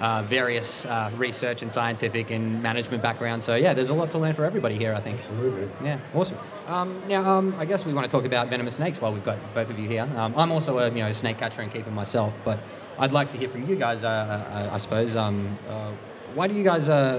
[0.00, 3.44] uh, various uh, research and scientific and management backgrounds.
[3.44, 4.94] So yeah, there's a lot to learn for everybody here.
[4.94, 5.18] I think.
[5.20, 5.68] Absolutely.
[5.84, 6.38] Yeah, awesome.
[6.68, 9.38] Um, now, um, I guess we want to talk about venomous snakes while we've got
[9.54, 10.08] both of you here.
[10.16, 12.58] Um, I'm also a you know snake catcher and keeper myself, but
[12.98, 14.04] I'd like to hear from you guys.
[14.04, 15.16] Uh, uh, I suppose.
[15.16, 15.92] Um, uh,
[16.34, 16.88] why do you guys?
[16.88, 17.18] Uh,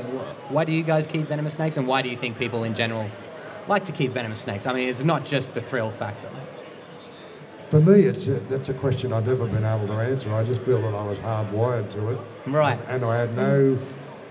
[0.50, 3.10] why do you guys keep venomous snakes, and why do you think people in general
[3.68, 4.68] like to keep venomous snakes?
[4.68, 6.30] I mean, it's not just the thrill factor.
[7.70, 10.34] For me, it's a, that's a question I've never been able to answer.
[10.34, 12.20] I just feel that I was hardwired to it.
[12.46, 12.78] Right.
[12.88, 13.80] And, and I had no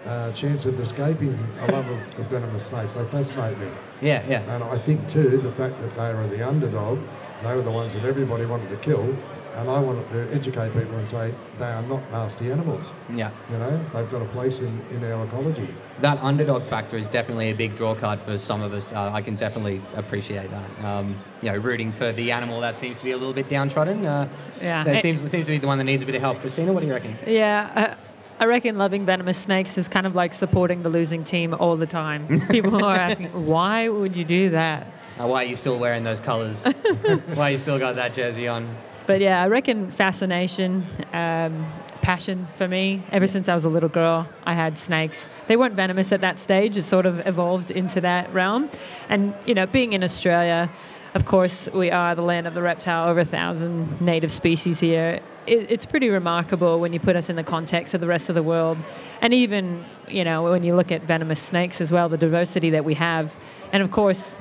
[0.05, 2.93] uh, chance of escaping a love of, of venomous snakes.
[2.93, 3.68] They fascinate me.
[4.03, 4.55] Yeah, yeah.
[4.55, 6.99] And I think, too, the fact that they were the underdog,
[7.43, 9.16] they were the ones that everybody wanted to kill,
[9.61, 12.83] and I wanted to educate people and say they are not nasty animals.
[13.15, 13.31] Yeah.
[13.51, 15.69] You know, they've got a place in, in our ecology.
[16.01, 18.91] That underdog factor is definitely a big draw card for some of us.
[18.91, 20.85] Uh, I can definitely appreciate that.
[20.85, 24.07] Um, you know, rooting for the animal that seems to be a little bit downtrodden.
[24.07, 24.29] Uh,
[24.61, 24.83] Yeah.
[24.85, 26.41] That It- seems seems to be the one that needs a bit of help.
[26.41, 27.19] Christina, what do you reckon?
[27.27, 27.97] Yeah,
[28.41, 31.77] I, I reckon loving venomous snakes is kind of like supporting the losing team all
[31.77, 32.47] the time.
[32.49, 34.87] People are asking, why would you do that?
[35.19, 36.65] Uh, why are you still wearing those colours?
[37.35, 38.75] why you still got that jersey on?
[39.11, 41.67] But yeah, I reckon fascination, um,
[42.01, 43.03] passion for me.
[43.11, 45.29] Ever since I was a little girl, I had snakes.
[45.49, 46.77] They weren't venomous at that stage.
[46.77, 48.71] It sort of evolved into that realm.
[49.09, 50.71] And, you know, being in Australia,
[51.15, 55.19] of course, we are the land of the reptile, over a thousand native species here.
[55.45, 58.37] It, it's pretty remarkable when you put us in the context of the rest of
[58.37, 58.79] the world.
[59.21, 62.85] And even, you know, when you look at venomous snakes as well, the diversity that
[62.85, 63.35] we have.
[63.73, 64.37] And of course,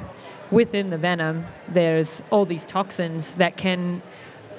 [0.52, 4.04] within the venom, there's all these toxins that can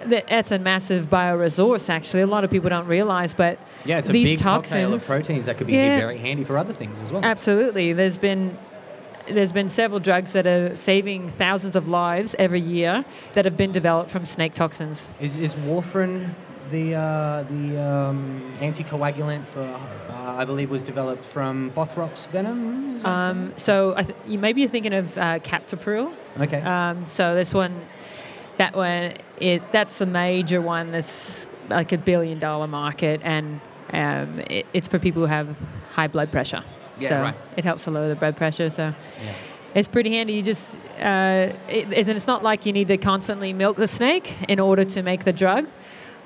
[0.06, 4.12] that's a massive bioresource actually a lot of people don't realize but Yeah, it's a
[4.12, 5.96] these big cocktail of proteins that could be Yeah.
[5.98, 7.24] very handy for other things as well.
[7.24, 8.56] absolutely there's been
[9.28, 13.72] there's been several drugs that are saving thousands of lives every year that have been
[13.72, 16.30] developed from snake toxins Is, is warfarin
[16.70, 23.04] the uh, the um, anticoagulant for uh, I believe was developed from Bothrops venom?
[23.04, 26.60] Um, so I th- you maybe you're thinking of uh, captopril Okay.
[26.62, 27.74] um, so this one
[28.62, 33.60] that one it that's the major one that's like a billion dollar market and
[33.92, 35.48] um, it, it's for people who have
[35.98, 36.62] high blood pressure
[36.98, 37.34] Yeah, so right.
[37.56, 38.84] it helps to lower the blood pressure so
[39.24, 39.32] Yeah.
[39.78, 43.76] it's pretty handy you just uh, it, it's- not like you need to constantly milk
[43.76, 45.64] the snake in order to make the drug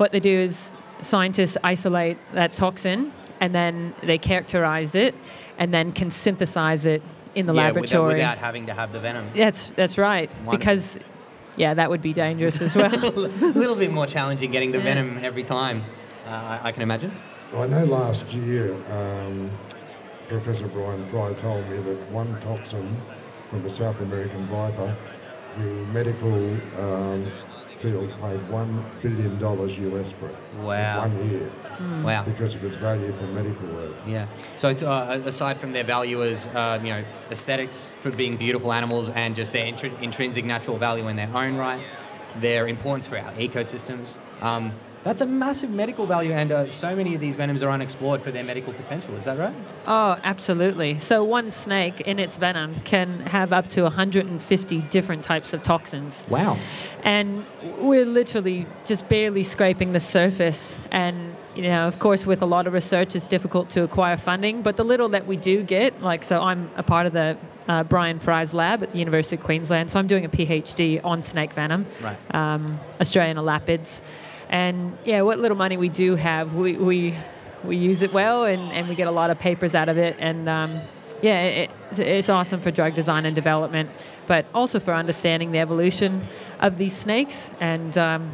[0.01, 0.73] what they do is
[1.03, 5.15] scientists isolate that toxin and then they characterize it
[5.61, 7.01] and then can synthesize it
[7.35, 9.25] in the yeah, without- laboratory without having to have the venom.
[9.35, 10.29] that's that's right.
[10.45, 10.59] Wonderful.
[10.59, 10.99] Because
[11.57, 12.95] yeah, that would be dangerous as well.
[13.05, 14.85] a little bit more challenging getting the Yeah.
[14.85, 15.85] venom every time.
[16.27, 17.13] Uh, I, I can imagine.
[17.55, 19.51] I know last year um,
[20.29, 22.97] Professor Brian Fry told me that one toxin
[23.51, 24.97] from a South American viper,
[25.59, 26.35] the medical
[26.81, 27.31] um,
[27.85, 30.37] field paid $1 billion US for it.
[30.55, 31.49] in One year.
[31.49, 32.03] Hmm.
[32.03, 32.25] Wow.
[32.25, 33.95] Because of its value for medical work.
[34.07, 34.27] Yeah.
[34.57, 38.73] So it's, uh, aside from their value as uh, you know aesthetics for being beautiful
[38.73, 41.83] animals and just their intri- intrinsic natural value in their own right,
[42.41, 44.17] their importance for our ecosystems.
[44.41, 44.73] Um,
[45.05, 48.31] that's a massive medical value, and uh, so many of these venoms are unexplored for
[48.33, 49.15] their medical potential.
[49.17, 49.55] Is that right?
[49.87, 50.99] oh, absolutely.
[50.99, 56.25] So one snake in its venom can have up to 150 different types of toxins.
[56.29, 56.57] Wow.
[57.03, 57.45] And
[57.79, 60.77] we're literally just barely scraping the surface.
[60.91, 64.63] And, you know, of course, with a lot of research, it's difficult to acquire funding.
[64.63, 67.37] But the little that we do get, like, so I'm a part of the
[67.69, 69.91] uh, Brian Fry's lab at the University of Queensland.
[69.91, 72.17] So I'm doing a PhD on snake venom, Right.
[72.35, 74.01] um, Australian elapids.
[74.49, 77.17] And yeah, what little money we do have, we, we,
[77.65, 80.17] we use it well and, and we get a lot of papers out of it.
[80.19, 80.81] And um,
[81.23, 83.91] yeah, it, it's awesome for drug design and development,
[84.27, 86.27] but also for understanding the evolution
[86.61, 87.51] of these snakes.
[87.61, 88.31] And um,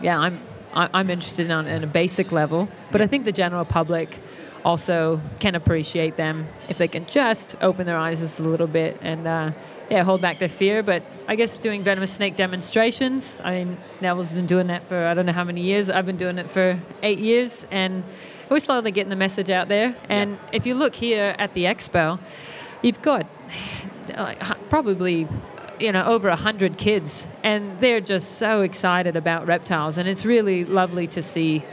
[0.00, 0.40] yeah, I'm
[0.74, 4.18] I'm interested in on in a basic level, but I think the general public
[4.64, 8.98] also can appreciate them if they can just open their eyes just a little bit
[9.02, 9.52] and uh,
[9.94, 10.82] yeah, hold back their fear.
[10.82, 13.40] But I guess doing venomous snake demonstrations.
[13.44, 15.88] I mean, Neville's been doing that for I don't know how many years.
[15.88, 18.02] I've been doing it for eight years, and
[18.50, 19.94] we're slowly getting the message out there.
[20.08, 22.18] And if you look here at the expo,
[22.82, 23.26] you've got
[24.68, 25.28] probably
[25.78, 30.24] you know over a hundred kids, and they're just so excited about reptiles, and it's
[30.24, 31.64] really lovely to see.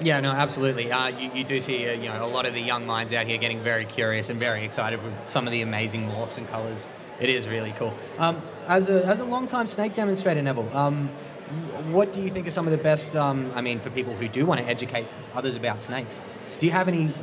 [0.00, 0.90] Yeah, no, absolutely.
[0.92, 3.26] Uh, you, you do see, uh, you know, a lot of the young minds out
[3.26, 6.86] here getting very curious and very excited with some of the amazing morphs and colours.
[7.20, 7.94] It is really cool.
[8.18, 11.08] Um, as a as a long-time snake demonstrator, Neville, um,
[11.90, 13.16] what do you think are some of the best?
[13.16, 16.20] Um, I mean, for people who do want to educate others about snakes,
[16.58, 17.14] do you have any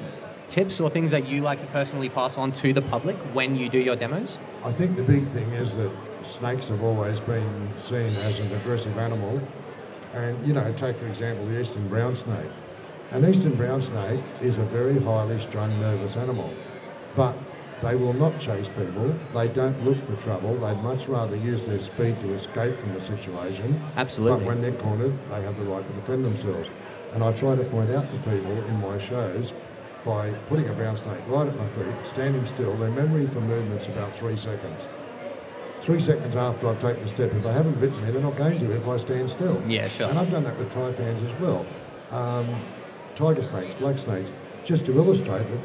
[0.50, 3.70] tips or things that you like to personally pass on to the public when you
[3.70, 4.38] do your demos?
[4.64, 5.92] I think the big thing is that
[6.24, 9.42] snakes have always been seen as an aggressive animal.
[10.14, 12.52] And, you know, take for example the eastern brown snake.
[13.12, 16.54] An eastern brown snake is a very highly strung, nervous animal.
[17.16, 17.36] But
[17.82, 19.14] they will not chase people.
[19.34, 20.56] They don't look for trouble.
[20.58, 23.82] They'd much rather use their speed to escape from the situation.
[23.96, 24.40] Absolutely.
[24.40, 26.70] But when they're cornered, they have the right to defend themselves.
[27.14, 29.54] And I try to point out to people in my shows
[30.06, 33.86] by putting a brown snake right at my feet, standing still, their memory for movement's
[33.86, 34.86] is about three seconds.
[35.82, 38.60] Three seconds after I've taken a step, if they haven't bitten me, they're not going
[38.60, 39.62] to if I stand still.
[39.68, 40.08] Yeah, sure.
[40.10, 41.66] And I've done that with taipans as well.
[42.12, 42.64] Um,
[43.16, 44.32] tiger snakes, black snakes,
[44.64, 45.60] just to illustrate that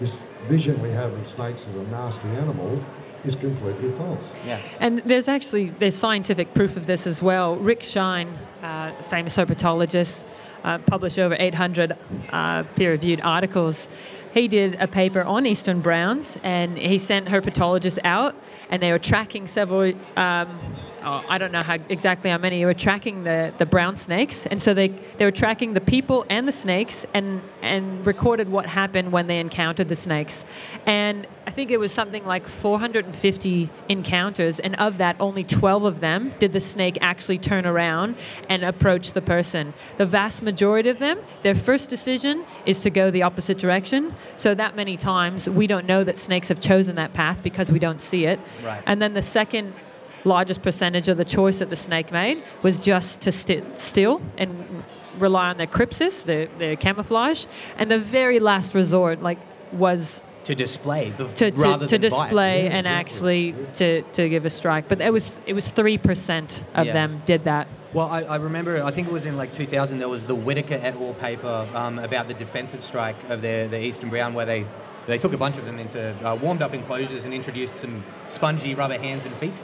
[0.00, 0.16] this
[0.48, 2.82] vision we have of snakes as a nasty animal
[3.24, 4.20] is completely false.
[4.46, 4.60] Yeah.
[4.80, 7.56] And there's actually there's scientific proof of this as well.
[7.56, 8.28] Rick Shine,
[8.62, 10.24] uh, famous herpetologist,
[10.64, 11.96] uh, published over 800
[12.30, 13.88] uh, peer-reviewed articles.
[14.32, 18.34] He did a paper on eastern browns, and he sent herpetologists out,
[18.68, 19.92] and they were tracking several.
[20.16, 22.64] Um, oh, I don't know how exactly how many.
[22.64, 26.48] Were tracking the, the brown snakes, and so they, they were tracking the people and
[26.48, 30.44] the snakes, and and recorded what happened when they encountered the snakes.
[30.86, 36.00] And I think it was something like 450 encounters, and of that, only 12 of
[36.00, 38.16] them did the snake actually turn around
[38.48, 39.74] and approach the person.
[39.98, 44.14] The vast majority of them, their first decision is to go the opposite direction.
[44.36, 47.78] So that many times, we don't know that snakes have chosen that path because we
[47.78, 48.40] don't see it.
[48.62, 48.82] Right.
[48.86, 49.74] And then the second
[50.24, 54.82] largest percentage of the choice that the snake made was just to sit still and
[55.18, 57.44] rely on their crypsis, their, their camouflage.
[57.78, 59.38] And the very last resort, like,
[59.72, 64.50] was To display, the, to, to, rather to display and actually to, to give a
[64.50, 64.88] strike.
[64.88, 66.92] But it was it was three percent of Yeah.
[66.92, 67.66] them did that.
[67.94, 70.74] Well, I, I remember, I think it was in like 2000, there was the Whitaker
[70.82, 71.14] et al.
[71.14, 74.66] paper um, about the defensive strike of the, the Eastern Brown, where they,
[75.06, 78.74] they took a bunch of them into uh, warmed up enclosures and introduced some spongy
[78.74, 79.56] rubber hands and feet.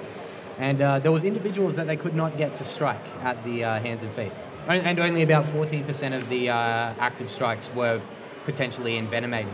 [0.60, 3.80] And uh, there was individuals that they could not get to strike at the uh,
[3.80, 4.30] hands and feet.
[4.68, 6.54] And only about 14% of the uh,
[7.00, 8.00] active strikes were
[8.44, 9.48] potentially envenomating.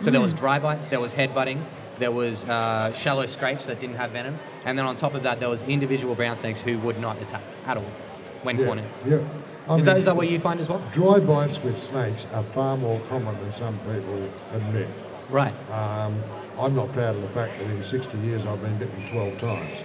[0.00, 0.38] So there was Mm.
[0.38, 1.60] dry bites, there was headbutting,
[2.00, 5.38] there was uh, shallow scrapes that didn't have venom, and then on top of that,
[5.40, 7.90] there was individual brown snakes who would not attack at all
[8.42, 8.84] when Yeah, cornered.
[9.06, 9.18] yeah.
[9.68, 10.82] I Is that, mean, is that what you find as well?
[10.92, 14.88] Dry bites with snakes are far more common than some people admit.
[15.30, 15.54] Right.
[15.70, 16.20] Um,
[16.58, 19.78] I'm not proud of the fact that in 60 years I've been bitten 12 times.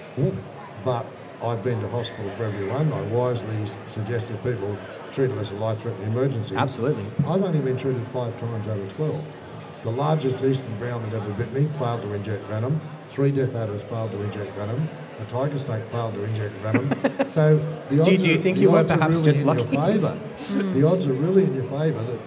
[0.83, 1.05] But
[1.43, 2.91] I've been to hospital for everyone.
[2.93, 4.77] I wisely suggested people
[5.11, 6.55] treat it as a life-threatening emergency.
[6.55, 7.05] Absolutely.
[7.27, 9.27] I've only been treated five times out of 12.
[9.83, 12.79] The largest eastern brown that ever bit me failed to inject venom.
[13.09, 14.89] Three death adders failed to inject venom.
[15.19, 16.89] A tiger snake failed to inject venom.
[17.29, 17.57] so
[17.89, 19.41] the odds Do you- do you are, think the you were are perhaps really just
[19.41, 19.61] in lucky?
[19.75, 20.09] your favour.
[20.47, 20.73] Hmm.
[20.73, 22.19] the odds are really in your favour that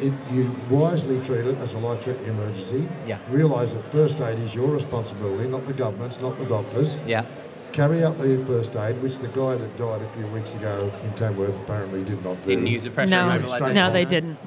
[0.00, 3.18] if you wisely treat it as a life-threatening emergency, Yeah.
[3.30, 6.96] realise that first aid is your responsibility, not the government's, not the doctors.
[7.06, 7.24] Yeah.
[7.72, 11.12] Carry out the first aid, which the guy that died a few weeks ago in
[11.14, 12.48] Tamworth apparently did not do.
[12.48, 13.30] Didn't use a pressure No.
[13.30, 13.74] immobilisation.
[13.74, 14.38] No, they didn't.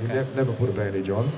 [0.00, 1.32] He ne- never put a bandage on.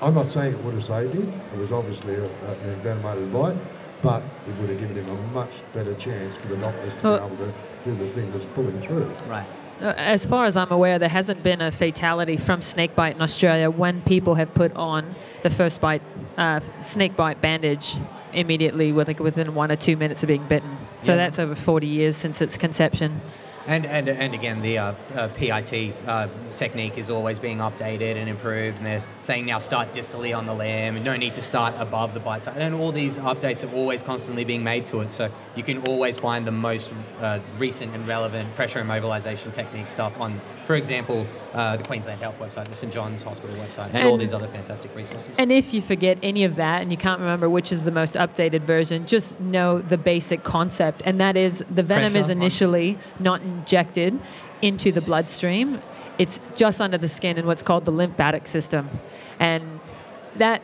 [0.00, 1.32] I'm not saying it would have saved him.
[1.52, 3.56] It was obviously a, an envenomated bite,
[4.00, 7.28] but it would have given him a much better chance for the doctors to Well-
[7.28, 7.52] be able to
[7.84, 9.10] do the thing that's pulling through.
[9.28, 9.46] Right.
[9.82, 13.22] Uh, As far as I'm aware, there hasn't been a fatality from snake bite in
[13.22, 16.02] Australia when people have put on the first bite
[16.38, 17.96] uh, snake bite bandage
[18.32, 20.76] immediately, with, like within one or two minutes of being bitten.
[21.00, 21.16] So Yeah.
[21.16, 23.20] that's over 40 years since its conception.
[23.70, 26.26] And, and, and again, the uh, uh, PIT uh,
[26.56, 30.52] technique is always being updated and improved, and they're saying now start distally on the
[30.52, 32.56] limb, and no need to start above the bite side.
[32.56, 36.16] And all these updates are always constantly being made to it, so you can always
[36.16, 41.24] find the most uh, recent and relevant pressure immobilization technique stuff on, for example,
[41.54, 44.92] uh, the Queensland Health website, the St John's Hospital website, and, all these other fantastic
[44.96, 45.32] resources.
[45.38, 48.14] And if you forget any of that and you can't remember which is the most
[48.14, 52.30] updated version, just know the basic concept, and that is the venom Pressure is on-
[52.32, 54.18] initially not injected
[54.62, 55.80] into the bloodstream.
[56.18, 58.88] It's just under the skin in what's called the lymphatic system.
[59.38, 59.80] And
[60.36, 60.62] that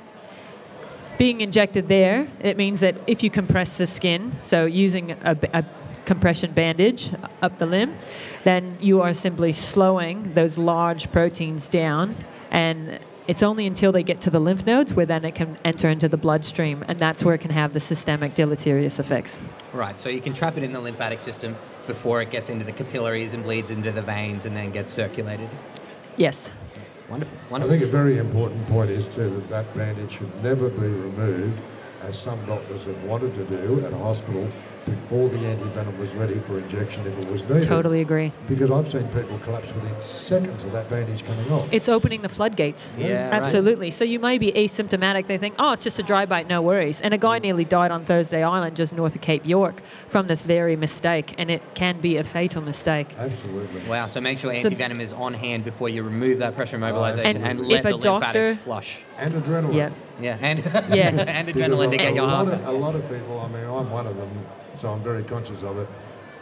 [1.19, 5.65] being injected there, it means that if you compress the skin, so using a
[6.05, 7.11] compression bandage
[7.43, 7.97] up the limb,
[8.45, 12.15] then you are simply slowing those large proteins down.
[12.51, 15.89] And it's only until they get to the lymph nodes where then it can enter
[15.89, 19.41] into the bloodstream, and that's where it can have the systemic deleterious effects.
[19.73, 21.57] Right, so you can trap it in the lymphatic system
[21.87, 25.49] before it gets into the capillaries and bleeds into the veins and then gets circulated.
[26.17, 26.51] Yes.
[27.09, 30.89] Wonderful, I think a very important point is too that that bandage should never be
[30.89, 31.61] removed,
[32.03, 34.49] as some doctors have wanted to do at a hospital
[34.87, 37.65] before the antivenom was ready for injection if it was needed.
[37.69, 38.33] Totally agree.
[38.49, 41.69] Because I've seen people collapse within seconds of that bandage coming off.
[41.73, 42.89] It's opening the floodgates.
[42.97, 43.33] Yeah, right.
[43.43, 43.91] absolutely.
[43.91, 45.27] So you may be asymptomatic.
[45.27, 47.01] They think, oh, it's just a dry bite, no worries.
[47.01, 50.43] And a guy nearly died on Thursday Island, just north of Cape York, from this
[50.45, 53.09] very mistake, and it can be a fatal mistake.
[53.19, 53.83] Absolutely.
[53.89, 57.25] Wow, so make sure So- antivenom is on hand before you remove that pressure immobilization
[57.25, 59.01] And and, if let a the lymphatics doctor- flush.
[59.19, 59.75] And adrenaline.
[59.75, 59.91] Yeah.
[60.21, 60.59] Yeah, and,
[60.95, 61.09] Yeah.
[61.27, 62.49] and adrenaline to get your heart.
[62.49, 64.29] of, A lot of people, I mean, I'm one of them,
[64.77, 65.89] so I'm very conscious of it.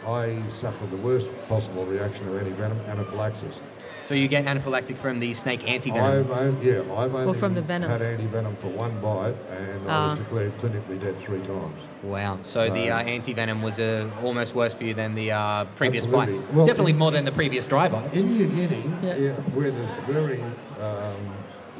[0.07, 3.61] I suffered the worst possible reaction to venom—anaphylaxis.
[4.03, 7.89] So you get anaphylactic from the snake I've only, yeah, I've only from the venom.
[7.89, 10.09] had antivenom for one bite, and I Ah.
[10.11, 11.81] was declared clinically dead three times.
[12.03, 12.37] Wow.
[12.43, 16.37] So the uh, antivenom was uh, almost worse for you than the uh, previous Absolutely.
[16.39, 16.53] bites.
[16.53, 18.15] Well, Definitely in- more than the previous dry bites.
[18.17, 19.33] In New Guinea, yeah.
[19.55, 20.39] where there's very
[20.79, 21.25] um,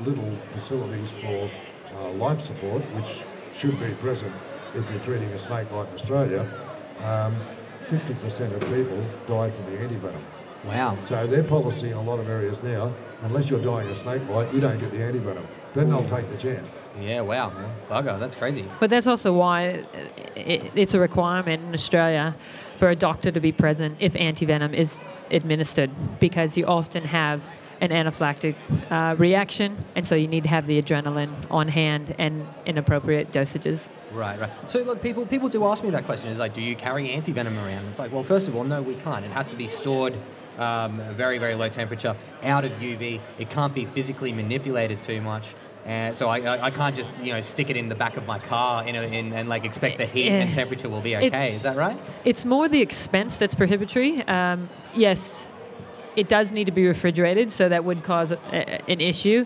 [0.03, 1.51] little facilities for
[1.93, 3.23] uh, life support, which
[3.53, 4.33] should be present
[4.75, 6.41] if you're treating a snake bite in Australia,
[7.03, 7.35] um,
[7.87, 10.21] 50% of people die from the antivenom.
[10.65, 10.97] Wow.
[11.01, 14.51] So their policy in a lot of areas now, unless you're dying of snake bite,
[14.53, 15.45] you don't get the antivenom.
[15.73, 16.75] Then they'll take the chance.
[16.99, 17.51] Yeah, wow.
[17.89, 18.65] Bugger, that's crazy.
[18.79, 19.83] But that's also why
[20.35, 22.35] it's a requirement in Australia
[22.77, 24.97] for a doctor to be present if antivenom is
[25.31, 27.43] administered because you often have
[27.81, 28.55] an anaphylactic
[28.89, 33.31] uh, reaction, and so you need to have the adrenaline on hand and in appropriate
[33.31, 33.87] dosages.
[34.11, 34.49] Right, right.
[34.67, 36.29] So look, people people do ask me that question.
[36.29, 37.85] Is like, do you carry anti venom around?
[37.85, 39.25] It's like, well, first of all, no, we can't.
[39.25, 40.15] It has to be stored
[40.57, 43.19] um, very very low temperature, out of UV.
[43.39, 45.55] It can't be physically manipulated too much.
[45.85, 48.25] Uh, so I, I, I can't just you know stick it in the back of
[48.25, 51.55] my car in a, in, and like expect the heat and temperature will be okay.
[51.55, 51.99] Is that right?
[52.23, 54.23] It's more the expense that's prohibitory.
[54.23, 55.49] Um, yes,
[56.15, 59.45] it does need to be refrigerated, so that would cause a, a- an issue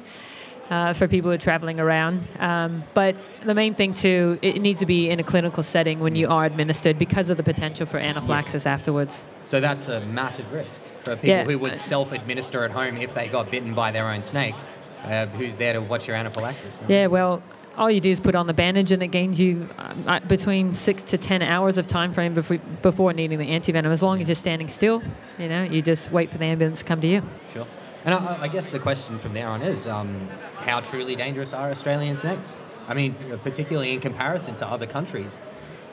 [0.70, 2.22] uh, for people who are traveling around.
[2.40, 6.16] Um, but the main thing too, it needs to be in a clinical setting when
[6.16, 9.24] you are administered because of the potential for anaphylaxis afterwards.
[9.46, 11.44] So that's a massive risk for people Yeah.
[11.46, 14.54] who would self-administer at home if they got bitten by their own snake.
[15.04, 16.80] Uh, who's there to watch your anaphylaxis?
[16.88, 17.42] Yeah, well,
[17.80, 20.74] all you do is put on the bandage, and it gains you um, uh, between
[20.74, 23.92] six to ten hours of time frame before, before needing the antivenom.
[23.92, 25.02] As long as you're standing still,
[25.38, 27.24] you know, you just wait for the ambulance to come to you.
[27.54, 27.66] Sure.
[28.06, 31.72] And I, I guess the question from there on is, um, how truly dangerous are
[31.72, 32.54] Australian snakes?
[32.88, 35.40] I mean, particularly in comparison to other countries,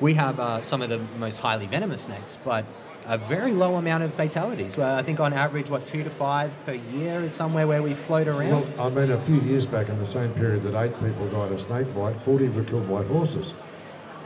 [0.01, 2.65] we have uh, some of the most highly venomous snakes, but
[3.07, 4.77] a very low amount of fatalities.
[4.77, 7.95] Well, I think on average, what two to five per year is somewhere where we
[7.95, 8.77] float around.
[8.77, 11.53] Well, I mean, a few years back in the same period that eight people died
[11.53, 13.55] of snake bite, 40 were killed by horses.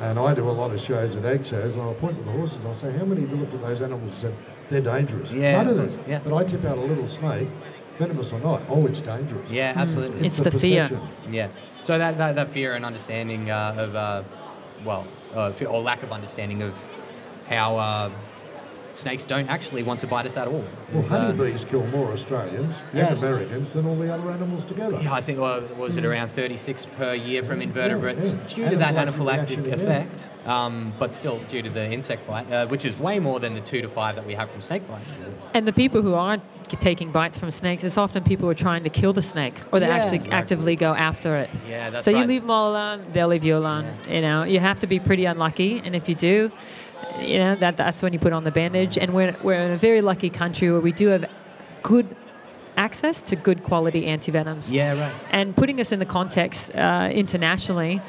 [0.01, 2.31] And I do a lot of shows at ag shows, and I'll point to the
[2.33, 4.35] horses and I'll say, how many of you looked at those animals and said,
[4.71, 5.31] they're dangerous?
[5.31, 6.05] Yeah, None of of them.
[6.09, 6.21] yeah.
[6.25, 7.49] But I tip out a little snake,
[7.99, 9.51] venomous or not, oh, it's dangerous.
[9.51, 10.27] Yeah, absolutely.
[10.27, 10.89] It's a the fear.
[10.89, 11.09] perception.
[11.31, 11.49] Yeah.
[11.83, 14.23] So that, that, that fear and understanding uh, of, uh,
[14.87, 16.75] well, uh, or lack of understanding of
[17.47, 18.11] how uh,
[19.01, 20.65] snakes don't actually want to bite us at all.
[20.93, 23.07] Well, is, uh, honeybees kill more Australians Yeah.
[23.09, 24.99] and Americans than all the other animals together.
[25.03, 28.55] Yeah, I think uh, was it around 36 per year from invertebrates yeah.
[28.55, 32.51] due to that Anaphylactic anaphylactic reaction, effect, um, but still due to the insect bite,
[32.53, 34.87] uh, which is way more than the two to five that we have from snake
[34.89, 35.01] bite.
[35.55, 38.85] And the people who aren't taking bites from snakes, it's often people who are trying
[38.85, 39.97] to kill the snake or they Yeah.
[39.97, 40.39] actually Exactly.
[40.39, 41.51] actively go after it.
[41.69, 42.21] Yeah, that's so right.
[42.21, 43.87] you leave them all alone, they'll leave you alone.
[44.09, 46.53] You know, you have to be pretty unlucky, and if you do,
[47.21, 48.97] you know that that's when you put on the bandage.
[48.99, 51.25] And we're we're in a very lucky country where we do have
[51.83, 52.15] good
[52.77, 54.71] access to good quality antivenoms.
[54.71, 55.15] Yeah, right.
[55.31, 58.01] And putting us in the context uh, internationally,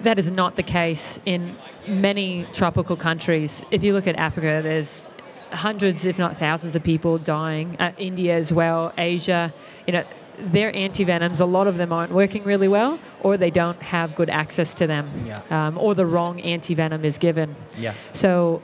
[0.00, 1.56] that is not the case in
[1.86, 3.62] many tropical countries.
[3.70, 5.04] If you look at Africa, there's
[5.52, 7.76] hundreds, if not thousands, of people dying.
[7.78, 9.52] Uh, India as well, Asia.
[9.86, 10.04] You know,
[10.38, 14.30] their antivenoms, a lot of them aren't working really well, or they don't have good
[14.30, 15.40] access to them, Yeah.
[15.50, 17.54] um, or the wrong antivenom is given.
[17.78, 17.94] Yeah.
[18.12, 18.62] So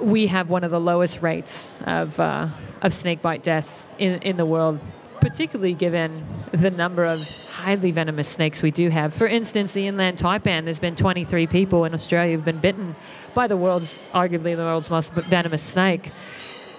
[0.00, 2.48] we have one of the lowest rates of, uh,
[2.82, 4.78] of snakebite deaths in, in the world,
[5.20, 9.12] particularly given the number of highly venomous snakes we do have.
[9.12, 12.94] For instance, the inland taipan, there's been 23 people in Australia who've been bitten
[13.34, 16.10] by the world's, arguably the world's most venomous snake.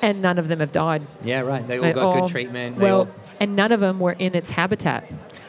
[0.01, 1.01] and none of them have died.
[1.25, 1.67] Yeah, right.
[1.67, 2.77] They all got good treatment.
[2.77, 3.07] They Well, all-
[3.39, 5.03] and none of them were in its habitat.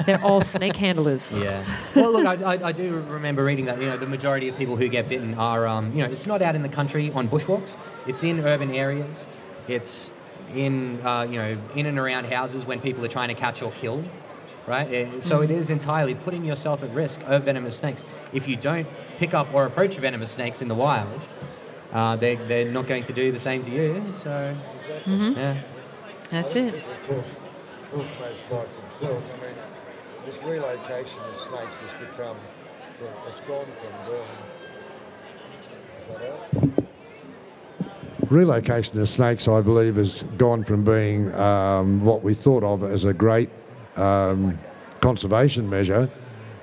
[0.06, 1.32] They're all snake handlers.
[1.32, 1.64] Yeah.
[1.94, 3.80] Well, look, I, I, I do remember reading that.
[3.80, 6.40] You know, the majority of people who get bitten are, um, you know, it's not
[6.42, 7.76] out in the country on bushwalks.
[8.06, 9.26] It's in urban areas.
[9.68, 10.10] It's
[10.54, 13.70] in, uh, you know, in and around houses when people are trying to catch or
[13.72, 14.02] kill,
[14.66, 14.90] right?
[14.92, 15.58] Eh, So it Mhm.
[15.58, 18.02] is entirely putting yourself at risk of venomous snakes.
[18.32, 18.86] If you don't
[19.18, 21.20] pick up or approach venomous snakes in the wild,
[21.92, 24.02] uh, they they're not going to do the same to you.
[24.24, 24.56] So,
[25.06, 25.36] Mhm.
[25.36, 25.56] yeah.
[26.30, 26.74] That's it.
[26.74, 27.24] Of
[27.92, 29.56] I mean,
[30.24, 32.36] this relocation of snakes has become,
[33.28, 34.26] it's gone from being.
[38.28, 43.04] Relocation of snakes, I believe, has gone from being um, what we thought of as
[43.04, 43.50] a great
[43.96, 44.56] um,
[45.00, 46.08] conservation measure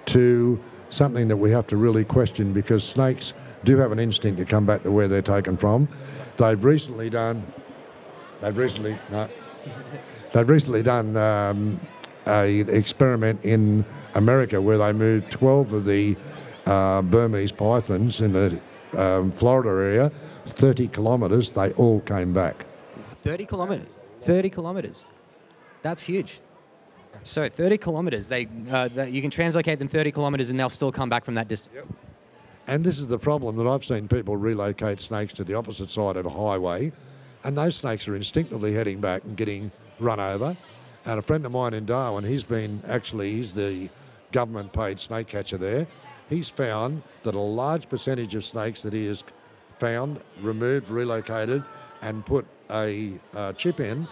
[0.05, 3.33] to something that we have to really question because snakes
[3.65, 5.89] do have an instinct to come back to where they're taken from.
[6.37, 7.45] They've recently done,
[8.39, 9.27] they've recently, no,
[10.33, 11.79] they've recently done um,
[12.27, 13.85] a experiment in
[14.15, 16.15] America where they moved 12 of the
[16.65, 18.59] uh, Burmese pythons in the
[18.97, 20.11] um, Florida area,
[20.45, 22.65] 30 kilometres, they all came back.
[23.15, 23.87] 30 kilometers.
[24.21, 25.05] 30 kilometers.
[25.81, 26.39] That's huge.
[27.23, 30.91] So 30 kilometers, they, uh, they you can translocate them 30 kilometers and they'll still
[30.91, 31.75] come back from that distance.
[32.67, 36.17] And this is the problem that I've seen people relocate snakes to the opposite side
[36.17, 36.91] of a highway,
[37.43, 40.57] and those snakes are instinctively heading back and getting run over.
[41.06, 43.90] And a friend of mine in Darwin, he's been actually, he's the
[44.32, 45.88] government paid snake catcher there.
[46.30, 49.24] He's found that a large percentage of snakes that he has
[49.80, 51.64] found, removed, relocated,
[52.02, 54.07] and put a uh, chip in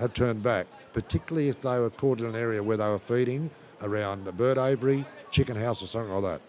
[0.00, 3.50] have turned back, particularly if they were caught in an area where they were feeding
[3.82, 6.40] around a bird aviary, chicken house, or something like that.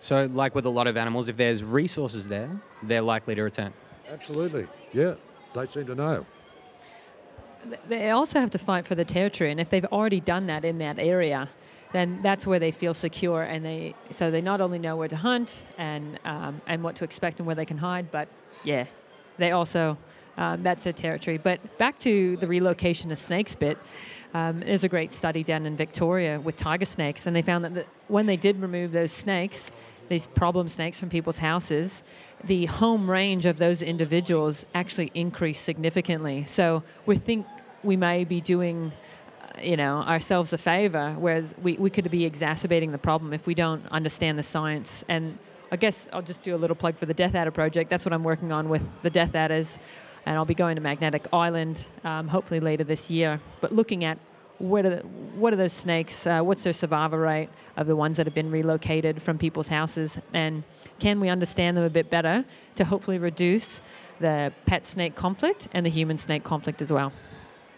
[0.00, 3.72] So, like with a lot of animals, if there's resources there, they're likely to return.
[4.10, 5.14] Absolutely, yeah.
[5.54, 6.26] They seem to know.
[7.88, 10.78] They also have to fight for the territory, and if they've already done that in
[10.78, 11.48] that area,
[11.92, 15.16] then that's where they feel secure, and they so they not only know where to
[15.16, 18.28] hunt and um, and what to expect and where they can hide, but
[18.64, 18.84] yeah,
[19.38, 19.96] they also
[20.36, 21.38] um, that's their territory.
[21.38, 23.78] But back to the relocation of snakes bit.
[24.34, 27.74] Um, there's a great study down in Victoria with tiger snakes, and they found that
[27.74, 29.70] the, when they did remove those snakes,
[30.08, 32.02] these problem snakes from people's houses,
[32.44, 36.44] the home range of those individuals actually increased significantly.
[36.46, 37.46] So we think
[37.84, 38.92] we may be doing,
[39.42, 43.46] uh, you know, ourselves a favor, whereas we, we could be exacerbating the problem if
[43.46, 45.04] we don't understand the science.
[45.08, 45.38] And
[45.70, 47.90] I guess I'll just do a little plug for the Death Adder project.
[47.90, 49.78] That's what I'm working on with the Death Adders.
[50.26, 53.40] And I'll be going to Magnetic Island um, hopefully later this year.
[53.60, 54.18] But looking at
[54.58, 55.02] what are, the,
[55.34, 56.26] what are those snakes?
[56.26, 60.18] Uh, what's their survival rate of the ones that have been relocated from people's houses?
[60.32, 60.62] And
[61.00, 62.44] can we understand them a bit better
[62.76, 63.80] to hopefully reduce
[64.20, 67.12] the pet snake conflict and the human snake conflict as well?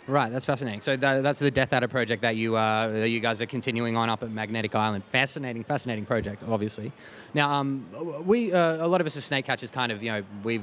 [0.07, 0.83] Right, that's fascinating.
[0.83, 3.97] So tha- that's the Death Adder project that you uh, that you guys are continuing
[3.97, 5.03] on up at Magnetic Island.
[5.11, 6.93] Fascinating, fascinating project, obviously.
[7.33, 7.87] Now, um,
[8.27, 10.61] we uh, a lot of us as snake catchers, kind of, you know, we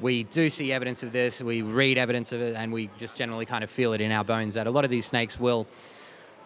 [0.00, 3.46] we do see evidence of this, we read evidence of it, and we just generally
[3.46, 5.66] kind of feel it in our bones that a lot of these snakes will.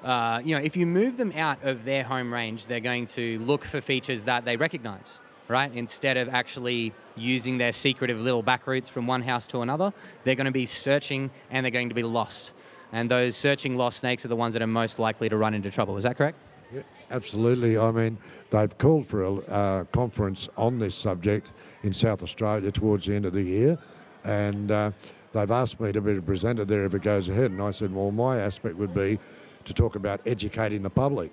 [0.04, 3.38] Uh, you know, if you move them out of their home range, they're going to
[3.40, 5.18] look for features that they recognize,
[5.48, 5.72] right?
[5.74, 9.92] Instead of actually using their secretive little back routes from one house to another,
[10.24, 12.52] they're going to be searching and they're going to be lost.
[12.92, 15.70] And those searching lost snakes are the ones that are most likely to run into
[15.70, 15.96] trouble.
[15.96, 16.38] Is that correct?
[16.72, 17.78] Yeah, absolutely.
[17.78, 18.18] I mean,
[18.50, 21.50] they've called for a uh, conference on this subject
[21.82, 23.78] in South Australia towards the end of the year,
[24.24, 24.90] and uh,
[25.32, 27.52] they've asked me to be presented there if it goes ahead.
[27.52, 29.18] And I said, well, my aspect would be
[29.64, 31.32] to talk about educating the public,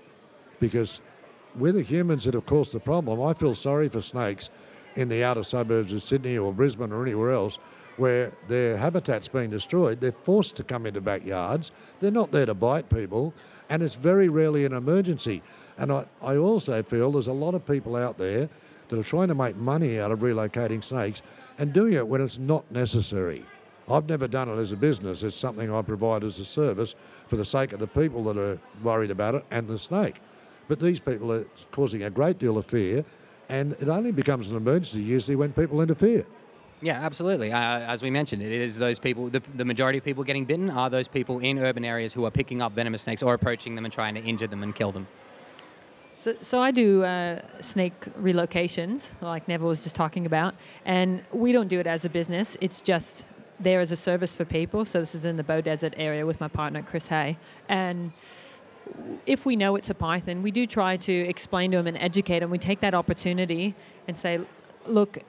[0.60, 1.02] because
[1.56, 3.22] we're the humans that have caused the problem.
[3.22, 4.50] I feel sorry for snakes
[4.96, 7.58] in the outer suburbs of Sydney or Brisbane or anywhere else
[7.98, 10.02] where their habitat's been destroyed.
[10.02, 11.72] They're forced to come into backyards.
[12.00, 13.34] They're not there to bite people,
[13.70, 15.44] and it's very rarely an emergency.
[15.78, 18.50] And I, I also feel there's a lot of people out there
[18.90, 21.22] that are trying to make money out of relocating snakes
[21.58, 23.46] and doing it when it's not necessary.
[23.90, 25.24] I've never done it as a business.
[25.24, 26.96] It's something I provide as a service
[27.28, 30.16] for the sake of the people that are worried about it and the snake.
[30.68, 33.04] But these people are causing a great deal of fear,
[33.50, 36.26] and it only becomes an emergency usually when people interfere.
[36.82, 37.52] Yeah, absolutely.
[37.52, 40.70] Uh, as we mentioned, it is those people, the, the majority of people getting bitten
[40.70, 43.86] are those people in urban areas who are picking up venomous snakes or approaching them
[43.86, 45.08] and trying to injure them and kill them.
[46.18, 51.52] So, so I do uh, snake relocations, like Neville was just talking about, and we
[51.54, 52.58] don't do it as a business.
[52.60, 53.26] It's just
[53.60, 54.84] there as a service for people.
[54.84, 57.38] So this is in the Bow Desert area with my partner Chris Hay,
[57.70, 58.12] and
[59.26, 62.40] if we know it's a python, we do try to explain to them and educate
[62.40, 62.50] them.
[62.50, 63.76] We take that opportunity
[64.08, 64.40] and say,
[64.86, 65.20] look,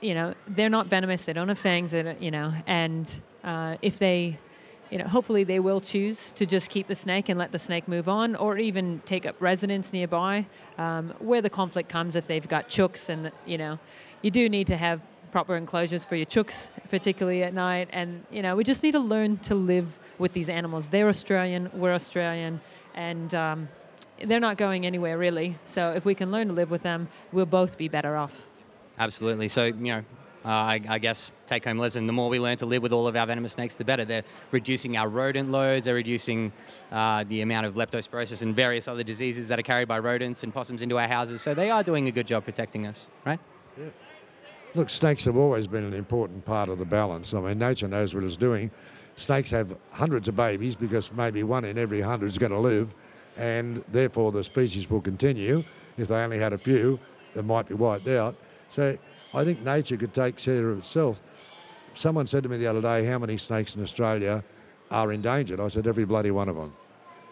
[0.00, 1.22] you know, they're not venomous.
[1.22, 1.92] They don't have fangs.
[1.92, 4.38] You know, and uh, if they,
[4.90, 7.86] you know, hopefully they will choose to just keep the snake and let the snake
[7.86, 10.46] move on, or even take up residence nearby.
[10.78, 13.78] Um, where the conflict comes if they've got chooks, and you know,
[14.22, 17.88] you do need to have proper enclosures for your chooks, particularly at night.
[17.92, 20.88] And you know, we just need to learn to live with these animals.
[20.88, 22.60] They're Australian, we're Australian,
[22.94, 23.68] and um,
[24.24, 25.56] they're not going anywhere really.
[25.66, 28.46] So if we can learn to live with them, we'll both be better off.
[28.98, 29.48] Absolutely.
[29.48, 30.04] So, you know,
[30.44, 33.06] uh, I, I, guess take home lesson the more we learn to live with all
[33.06, 34.04] of our venomous snakes, the better.
[34.04, 36.52] They're reducing our rodent loads, they're reducing
[36.92, 40.54] uh, the amount of leptospirosis and various other diseases that are carried by rodents and
[40.54, 41.42] possums into our houses.
[41.42, 43.40] So they are doing a good job protecting us, right?
[43.76, 43.86] Yeah.
[44.74, 47.34] Look, snakes have always been an important part of the balance.
[47.34, 48.70] I mean, nature knows what it's doing.
[49.18, 52.94] Snakes have hundreds of babies because maybe one in every hundred is going to live,
[53.36, 55.64] and therefore the species will continue.
[55.96, 57.00] If they only had a few,
[57.34, 58.36] they might be wiped out.
[58.70, 58.96] So
[59.34, 61.20] I think nature could take care of itself.
[61.94, 64.44] Someone said to me the other day, How many snakes in Australia
[64.88, 65.58] are endangered?
[65.58, 66.72] I said, Every bloody one of them.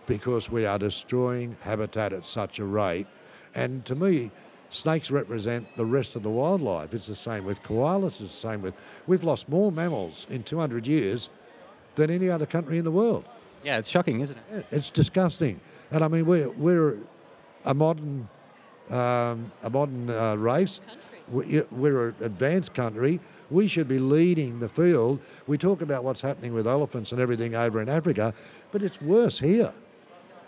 [0.09, 3.07] Because we are destroying habitat at such a rate.
[3.55, 4.33] And to me,
[4.71, 6.93] snakes represent the rest of the wildlife.
[6.95, 8.75] It's the same with koalas, it's the same with.
[9.07, 11.31] We've lost more mammals in 200 years
[11.97, 13.25] than any other country in the world.
[13.65, 14.67] Yeah, it's shocking, isn't it?
[14.71, 15.61] It's disgusting.
[15.91, 16.99] And I mean, we're, we're
[17.65, 18.29] a modern,
[18.91, 20.81] um, a modern uh, race.
[21.29, 23.19] We're an advanced country.
[23.51, 25.21] We should be leading the field.
[25.47, 28.35] We talk about what's happening with elephants and everything over in Africa,
[28.71, 29.73] but it's worse here.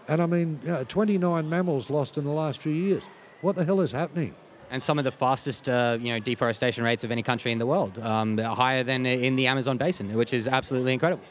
[0.08, 3.04] And I mean, you know, 29 mammals lost in the last few years.
[3.40, 4.34] What the hell is happening?
[4.70, 7.66] And some of the fastest, uh, you know, deforestation rates of any country in the
[7.66, 11.24] world, um, higher than in the Amazon basin, which is absolutely incredible.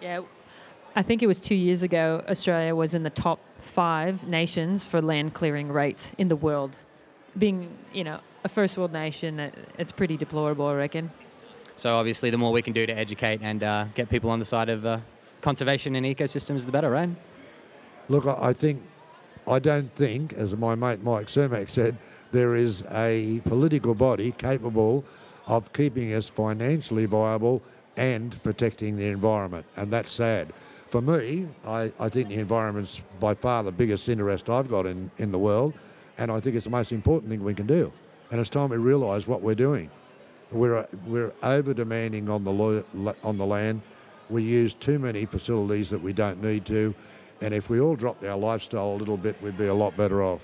[0.00, 0.20] Yeah,
[0.94, 2.22] I think it was two years ago.
[2.28, 6.76] Australia was in the top five nations for land clearing rates in the world.
[7.36, 11.10] Being, you know, a first world nation, it's pretty deplorable, I reckon.
[11.76, 14.44] So obviously, the more we can do to educate and uh, get people on the
[14.44, 14.98] side of uh,
[15.40, 17.10] conservation and ecosystems, the better, right?
[18.08, 18.82] Look, I think,
[19.46, 21.96] I don't think, as my mate Mike Cermak said,
[22.30, 25.04] there is a political body capable
[25.46, 27.62] of keeping us financially viable
[27.98, 30.52] and protecting the environment, and that's sad.
[30.88, 35.10] For me, I, I think the environment's by far the biggest interest I've got in,
[35.18, 35.74] in the world,
[36.16, 37.92] and I think it's the most important thing we can do.
[38.30, 39.90] And it's time we realise what we're doing.
[40.50, 42.84] We're, we're over demanding on the, lo-
[43.22, 43.82] on the land.
[44.30, 46.94] We use too many facilities that we don't need to.
[47.40, 50.22] And if we all dropped our lifestyle a little bit, we'd be a lot better
[50.22, 50.40] off.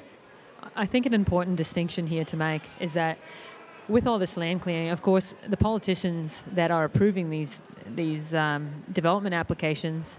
[0.77, 3.19] I think an important distinction here to make is that
[3.89, 7.63] with all this land clearing, of course, the politicians that are approving these
[7.95, 10.19] these um, development applications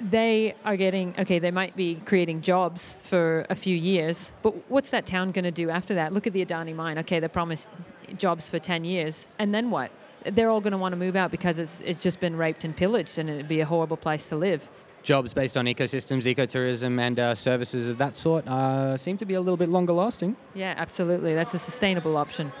[0.00, 4.90] they are getting okay they might be creating jobs for a few years but what's
[4.90, 6.12] that town going to do after that?
[6.12, 6.98] Look at the adani mine.
[6.98, 7.70] Okay they promised
[8.16, 9.90] jobs for 10 years and then what?
[10.24, 12.76] They're all going to want to move out because it's, it's just been raped and
[12.76, 14.68] pillaged and it'd be a horrible place to live.
[15.02, 19.34] Jobs based on ecosystems ecotourism and uh, services of that sort uh, seem to be
[19.34, 20.36] a little bit longer lasting.
[20.54, 21.34] Yeah absolutely.
[21.34, 22.52] That's a sustainable option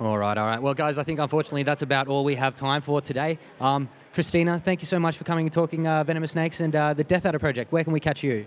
[0.00, 0.60] all right, all right.
[0.60, 3.38] Well, guys, I think unfortunately that's about all we have time for today.
[3.60, 6.94] Um, Christina, thank you so much for coming and talking uh, venomous snakes and uh,
[6.94, 7.72] the Death Adder Project.
[7.72, 8.46] Where can we catch you?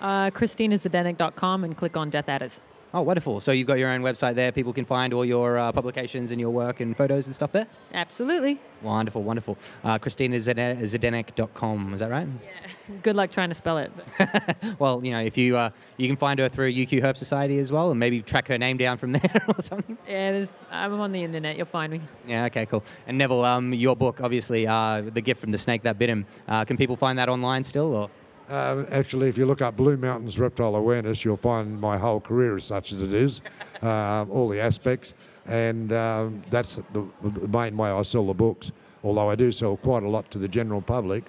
[0.00, 2.60] Uh, ChristinaZdenek.com and click on Death Adders.
[2.94, 3.40] Oh, wonderful.
[3.40, 4.50] So you've got your own website there.
[4.50, 7.66] People can find all your uh, publications and your work and photos and stuff there?
[7.92, 8.58] Absolutely.
[8.80, 9.58] Wonderful, wonderful.
[9.84, 12.26] Uh, ChristinaZdenek.com, is that right?
[12.42, 12.96] Yeah.
[13.02, 13.92] Good luck trying to spell it.
[14.78, 17.70] well, you know, if you uh, you can find her through UQ Herp Society as
[17.70, 19.98] well and maybe track her name down from there or something.
[20.08, 21.58] Yeah, I'm on the internet.
[21.58, 22.00] You'll find me.
[22.26, 22.82] Yeah, okay, cool.
[23.06, 26.24] And Neville, um, your book, obviously, uh, The Gift from the Snake That Bit Him.
[26.46, 28.10] Uh, can people find that online still or?
[28.48, 32.56] Uh, actually, if you look up Blue Mountains Reptile Awareness, you'll find my whole career
[32.56, 33.42] as such as it is,
[33.82, 35.12] uh, all the aspects,
[35.46, 38.72] and um, that's the, the, main way I sell the books.
[39.04, 41.24] Although I do sell quite a lot to the general public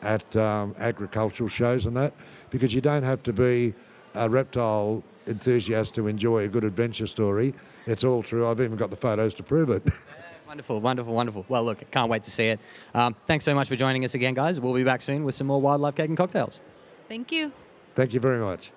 [0.00, 2.14] at um, agricultural shows and that,
[2.50, 3.74] because you don't have to be
[4.14, 7.54] a reptile enthusiast to enjoy a good adventure story.
[7.86, 8.46] It's all true.
[8.48, 9.86] I've even got the photos to prove it.
[10.52, 11.46] Wonderful, wonderful, wonderful.
[11.48, 12.60] Well, look, can't wait to see it.
[12.92, 14.60] Um, thanks so much for joining us again, guys.
[14.60, 16.60] We'll be back soon with some more wildlife cake and cocktails.
[17.08, 17.52] Thank you.
[17.94, 18.70] Thank you very much.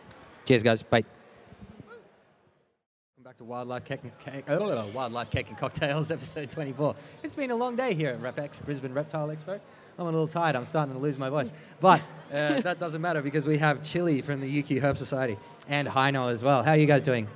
[0.46, 0.82] Cheers, guys.
[0.84, 1.04] Bye.
[1.84, 6.96] Welcome back to Wildlife Cake and, cake, oh, Wildlife Cake and Cocktails, episode 24.
[7.24, 9.60] It's been a long day here at RepX, Brisbane Reptile Expo.
[10.00, 10.56] I'm a little tired.
[10.56, 11.52] I'm starting to lose my voice.
[11.82, 12.00] But
[12.32, 15.38] uh, that doesn't matter because we have Chili from the UQ Herp Society
[15.68, 16.64] and Heino as well.
[16.64, 17.28] How are you guys doing?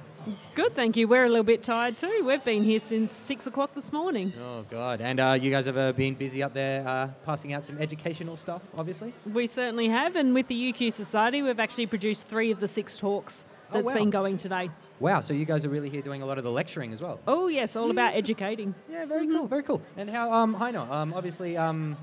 [0.55, 1.07] Good, thank you.
[1.07, 2.23] We're a little bit tired too.
[2.25, 4.33] We've been here since six o'clock this morning.
[4.41, 5.01] Oh God!
[5.01, 8.35] And uh, you guys have uh, been busy up there, uh, passing out some educational
[8.37, 9.13] stuff, obviously.
[9.31, 12.97] We certainly have, and with the UQ Society, we've actually produced three of the six
[12.97, 13.93] talks Oh, that's wow.
[13.93, 14.69] been going today.
[14.99, 17.19] Wow, so you guys are really here doing a lot of the lecturing as well.
[17.27, 18.75] Oh yes, all about educating.
[18.91, 19.81] Yeah, very cool, very cool.
[19.95, 21.95] And how, um, Heino, um, obviously, um,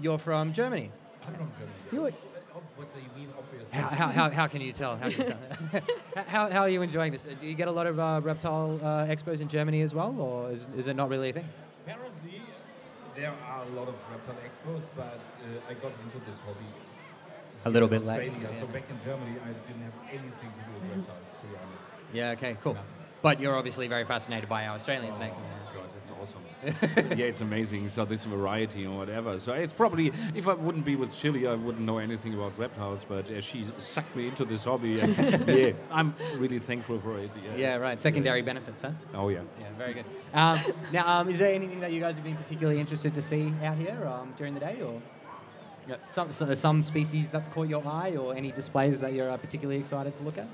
[0.00, 0.92] you're from Germany.
[1.26, 1.72] I'm from Germany.
[1.92, 2.12] You were-
[2.76, 3.07] What do you mean, obviously?
[3.70, 4.96] How, how, how, how can you tell?
[4.96, 5.82] How, can you tell?
[6.26, 7.26] how, how are you enjoying this?
[7.40, 10.50] Do you get a lot of uh, reptile uh, expos in Germany as well, or
[10.50, 11.48] is, is it not really a thing?
[11.84, 12.42] Apparently,
[13.16, 16.66] there are a lot of reptile expos, but uh, I got into this hobby
[17.64, 18.32] A little bit later.
[18.40, 18.58] Yeah.
[18.58, 21.84] So back in Germany, I didn't have anything to do with reptiles, to be honest.
[22.12, 22.76] Yeah, okay, cool.
[23.20, 25.36] But you're obviously very fascinated by our Australian snakes.
[25.38, 25.57] Oh God,
[25.98, 26.42] it's awesome.
[26.64, 27.88] It's- yeah, it's amazing.
[27.88, 29.38] So this variety or whatever.
[29.40, 33.04] So it's probably if I wouldn't be with Chili, I wouldn't know anything about reptiles.
[33.04, 35.16] But uh, she sucked me into this hobby, and
[35.48, 37.30] yeah, I'm really thankful for it.
[37.44, 38.00] Yeah, Yeah, right.
[38.00, 38.92] Secondary benefits, huh?
[39.14, 39.40] Oh yeah.
[39.60, 40.04] Yeah, very good.
[40.34, 40.58] Um,
[40.92, 43.76] now, um, is there anything that you guys have been particularly interested to see out
[43.76, 45.00] here um, during the day, or
[46.08, 49.80] some so some species that's caught your eye, or any displays that you're uh, particularly
[49.80, 50.48] excited to look at?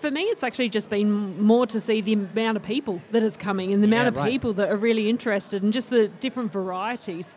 [0.00, 3.36] For me, it's actually just been more to see the amount of people that is
[3.36, 4.30] coming and the amount of right.
[4.30, 7.36] people that are really interested and just the different varieties.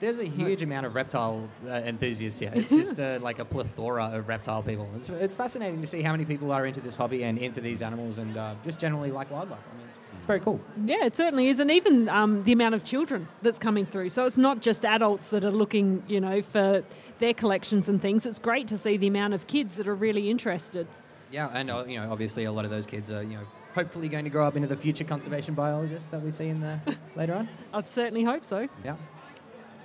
[0.00, 2.50] There's a huge amount of reptile uh, enthusiasts here.
[2.54, 4.90] It's just uh, like a plethora of reptile people.
[4.96, 7.82] It's, it's fascinating to see how many people are into this hobby and into these
[7.82, 9.60] animals and uh, just generally like wildlife.
[9.72, 10.60] I mean, it's, it's very cool.
[10.84, 14.08] Yeah, it certainly is, and even um, the amount of children that's coming through.
[14.08, 16.82] So it's not just adults that are looking, you know, for
[17.20, 18.26] their collections and things.
[18.26, 20.88] It's great to see the amount of kids that are really interested.
[21.32, 23.44] Yeah, and uh, you know, obviously, a lot of those kids are, you know,
[23.74, 26.78] hopefully going to grow up into the future conservation biologists that we see in the
[27.16, 27.48] later on.
[27.72, 28.68] I certainly hope so.
[28.84, 28.96] Yeah.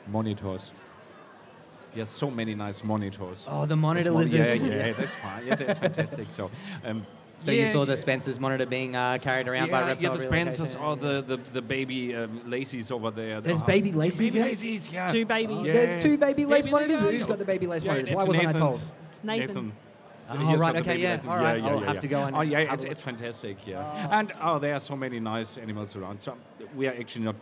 [0.08, 0.74] Monitors.
[1.96, 3.48] There's so many nice monitors.
[3.50, 4.62] Oh, the monitor That's mon- lizards.
[4.62, 5.48] Yeah, yeah, that's fine.
[5.48, 6.28] Yeah, that's fantastic.
[6.32, 6.52] So,
[6.86, 7.06] um,
[7.42, 7.96] So you saw the yeah.
[7.96, 11.08] Spencer's monitor being uh, carried around by yeah, reptile yeah, the Spencers relocation?
[11.08, 13.42] or the, the, the baby um, lacies over there.
[13.42, 14.46] There's Oh, baby laces Baby here?
[14.46, 15.08] lacies, yeah.
[15.08, 15.66] Two babies.
[15.66, 15.74] Yeah.
[15.74, 17.02] There's two baby lace Baby monitors.
[17.02, 17.28] lace, Who's yeah.
[17.28, 18.16] got the baby lace Yeah, monitors?
[18.16, 18.74] Why wasn't I told?
[19.24, 19.74] Nathan's- Nathan.
[20.30, 22.42] Oh, right, got the okay, baby yeah, all right, I'll have to go and Oh
[22.42, 23.58] yeah, have it's, a it's fantastic.
[23.66, 26.20] Yeah, and oh, there are so many nice animals around.
[26.22, 26.36] So
[26.76, 27.36] we are actually not.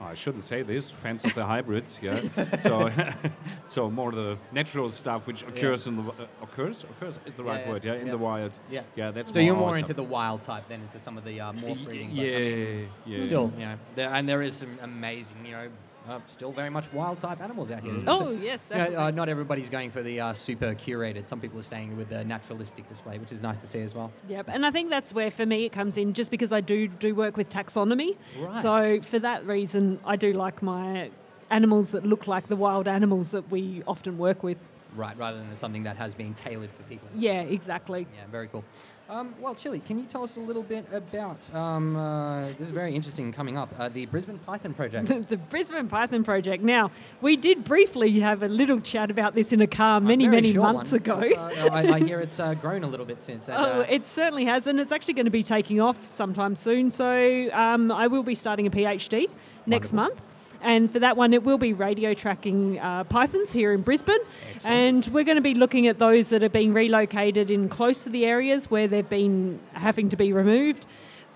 [0.00, 0.90] oh, I shouldn't say this.
[0.90, 2.20] Fans of the hybrids, yeah.
[2.58, 2.90] so,
[3.66, 7.60] so more the natural stuff which occurs in the uh, occurs occurs is the right
[7.60, 8.12] Yeah, yeah, word, yeah, in yeah.
[8.12, 8.58] the wild.
[8.70, 9.32] Yeah, yeah, that's.
[9.32, 9.80] so you're more awesome.
[9.80, 12.08] into the wild type than into some of the uh, more Y- breeding.
[12.16, 13.18] but I mean, yeah, yeah.
[13.24, 15.68] Still, you know, there, and there is some amazing, you know,
[16.08, 17.94] uh, still very much wild type animals out here.
[18.06, 21.28] Oh, yes, you know, uh, not everybody's going for the uh, super curated.
[21.28, 24.12] Some people are staying with the naturalistic display, which is nice to see as well.
[24.28, 26.88] Yep, and I think that's where for me it comes in, just because I do
[26.88, 28.16] do work with taxonomy.
[28.38, 28.62] Right.
[28.62, 31.10] So for that reason, I do like my
[31.50, 34.58] animals that look like the wild animals that we often work with.
[34.96, 37.08] Right, rather than something that has been tailored for people.
[37.14, 38.06] Yeah, exactly.
[38.14, 38.64] Yeah, very cool.
[39.08, 42.70] Um, well, Chili, can you tell us a little bit about um, uh, this is
[42.70, 45.08] very interesting coming up uh, the Brisbane Python project.
[45.28, 46.62] the Brisbane Python Project.
[46.62, 46.90] Now,
[47.20, 50.92] we did briefly have a little chat about this in a car many, many months
[50.92, 51.20] one, ago.
[51.20, 53.48] but, uh, I, I hear it's uh, grown a little bit since.
[53.48, 56.56] And, Oh, uh, it certainly has, and it's actually going to be taking off sometime
[56.56, 56.88] soon.
[56.88, 59.28] So um, I will be starting a PhD
[59.66, 59.96] next Wonderful.
[59.96, 60.33] month.
[60.64, 64.16] And for that one, it will be radio tracking uh, pythons here in Brisbane.
[64.64, 68.10] And we're going to be looking at those that are being relocated in close to
[68.10, 70.86] the areas where they've been having to be removed,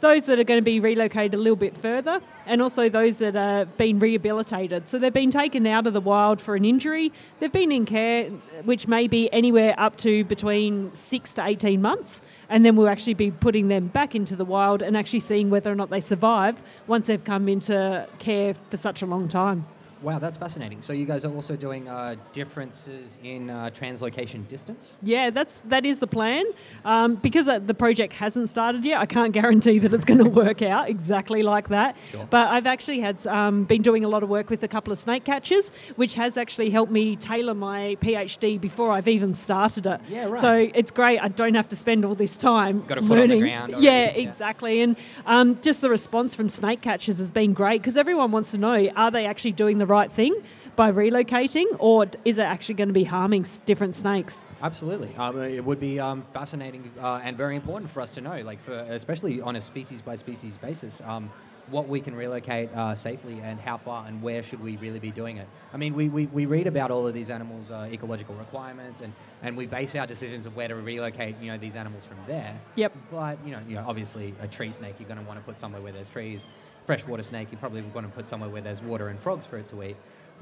[0.01, 3.37] those that are going to be relocated a little bit further, and also those that
[3.37, 4.89] are being rehabilitated.
[4.89, 7.13] So they've been taken out of the wild for an injury.
[7.39, 8.31] They've been in care,
[8.65, 12.23] which may be anywhere up to between six to 18 months.
[12.49, 15.71] And then we'll actually be putting them back into the wild and actually seeing whether
[15.71, 19.67] or not they survive once they've come into care for such a long time.
[20.03, 20.83] Wow, that's fascinating.
[20.83, 24.97] So you guys are also doing uh, differences in uh, translocation distance.
[25.03, 26.45] Yeah, that's that is the plan.
[26.85, 30.29] Um, because uh, the project hasn't started yet, I can't guarantee that it's going to
[30.31, 31.97] work out exactly like that.
[32.11, 32.27] Sure.
[32.31, 34.99] But I've actually had um, been doing a lot of work with a couple of
[34.99, 40.01] snake catchers, which has actually helped me tailor my PhD before I've even started it.
[40.09, 40.39] Yeah, right.
[40.39, 41.19] So it's great.
[41.21, 43.41] I don't have to spend all this time Got a foot on the learning.
[43.41, 44.29] ground already, yeah, yeah.
[44.29, 44.81] exactly.
[44.81, 44.97] And
[45.27, 48.89] um, just the response from snake catchers has been great because everyone wants to know:
[48.95, 50.43] are they actually doing the right thing?
[50.77, 54.45] By relocating, or is it actually going to be harming different snakes?
[54.63, 58.41] Absolutely, um, it would be um, fascinating uh, and very important for us to know,
[58.43, 61.33] like for especially on a species by species basis, um,
[61.71, 65.11] what we can relocate uh, safely and how far and where should we really be
[65.11, 65.49] doing it.
[65.73, 69.13] I mean, we, we, we read about all of these animals' uh, ecological requirements, and,
[69.43, 72.59] and we base our decisions of where to relocate, you know, these animals from there.
[72.77, 72.97] Yep.
[73.11, 75.59] But you know, you know, obviously, a tree snake you're going to want to put
[75.59, 76.47] somewhere where there's trees.
[76.89, 79.69] Freshwater snake you're probably want to put somewhere where there's water and frogs for it
[79.69, 79.97] to eat.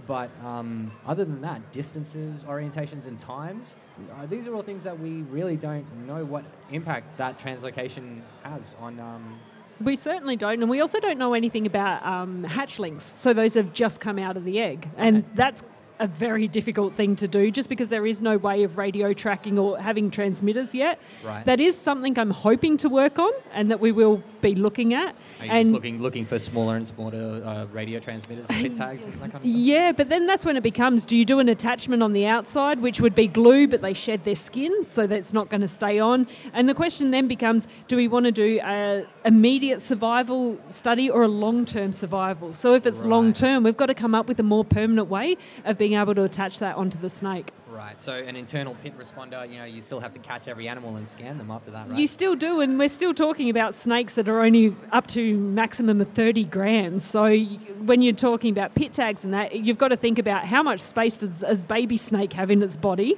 [0.07, 3.75] But um, other than that, distances, orientations, and times,
[4.17, 8.77] uh, these are all things that we really don't know what impact that translocation has
[8.79, 9.01] on.
[9.01, 9.41] Um,
[9.83, 13.01] We certainly don't, and we also don't know anything about um, hatchlings.
[13.01, 15.65] So those have just come out of the egg, and that's
[15.99, 19.59] a very difficult thing to do just because there is no way of radio tracking
[19.59, 21.01] or having transmitters yet.
[21.25, 21.45] Right.
[21.47, 24.23] That is something I'm hoping to work on and that we will
[24.55, 25.15] be looking at.
[25.41, 29.07] Are you and just looking looking for smaller and smaller uh, radio transmitters and tags
[29.07, 29.61] and that kind of stuff?
[29.73, 32.81] yeah, but then that's when it becomes do you do an attachment on the outside,
[32.81, 35.99] which would be glue, but they shed their skin, so that's not going to stay
[35.99, 36.27] on?
[36.53, 41.23] And the question then becomes do we want to do a immediate survival study or
[41.23, 42.55] a long term survival?
[42.55, 45.37] So if it's long term, we've got to come up with a more permanent way
[45.65, 47.51] of being able to attach that onto the snake.
[47.77, 48.01] Right.
[48.01, 51.07] So an internal pit responder, you know, you still have to catch every animal and
[51.07, 51.99] scan them after that, right?
[51.99, 56.01] You still do, and we're still talking about snakes that are only up to maximum
[56.01, 57.05] of 30 grams.
[57.05, 60.63] So when you're talking about pit tags and that, you've got to think about how
[60.63, 63.17] much space does a baby snake have in its body.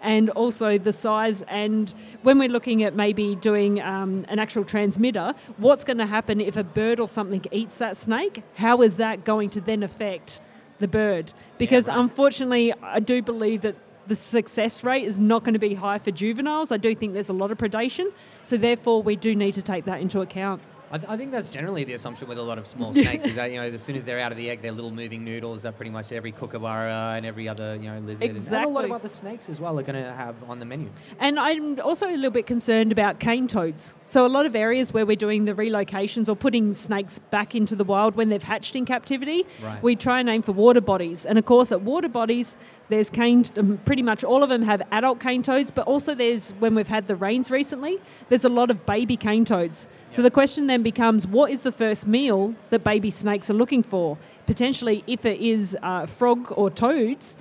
[0.00, 5.34] And also the size, and when we're looking at maybe doing um, an actual transmitter,
[5.58, 8.42] what's going to happen if a bird or something eats that snake?
[8.54, 10.40] How is that going to then affect
[10.78, 11.32] the bird?
[11.58, 13.74] Because unfortunately, I do believe that
[14.08, 16.72] the success rate is not going to be high for juveniles.
[16.72, 18.10] I do think there's a lot of predation,
[18.44, 20.62] so therefore we do need to take that into account.
[20.90, 23.34] I, th- I think that's generally the assumption with a lot of small snakes is
[23.34, 25.60] that you know as soon as they're out of the egg, they're little moving noodles
[25.60, 28.86] that pretty much every kookaburra and every other you know lizard and- and, a lot
[28.86, 30.88] of other snakes as well are going to have on the menu.
[31.20, 33.94] And I'm also a little bit concerned about cane toads.
[34.06, 37.76] So a lot of areas where we're doing the relocations or putting snakes back into
[37.76, 39.82] the wild when they've hatched in captivity, Right.
[39.82, 41.26] we try and aim for water bodies.
[41.26, 42.56] And of course, at water bodies,
[42.88, 43.44] there's cane.
[43.56, 46.88] Um, pretty much all of them have adult cane toads, but also there's when we've
[46.88, 47.98] had the rains recently,
[48.28, 49.86] there's a lot of baby cane toads.
[50.10, 53.82] So the question then becomes, what is the first meal that baby snakes are looking
[53.82, 54.16] for?
[54.46, 57.36] Potentially, if it is uh, frog or toads.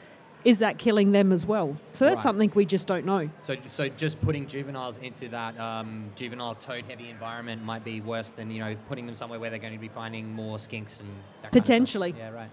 [0.45, 1.75] Is that killing them as well?
[1.91, 2.23] So that's Right.
[2.23, 3.29] something we just don't know.
[3.41, 8.49] So, so just putting juveniles into that um, juvenile toad-heavy environment might be worse than
[8.49, 11.09] you know putting them somewhere where they're going to be finding more skinks and
[11.41, 11.63] that kind of.
[11.63, 12.15] Potentially.
[12.17, 12.49] Yeah, right.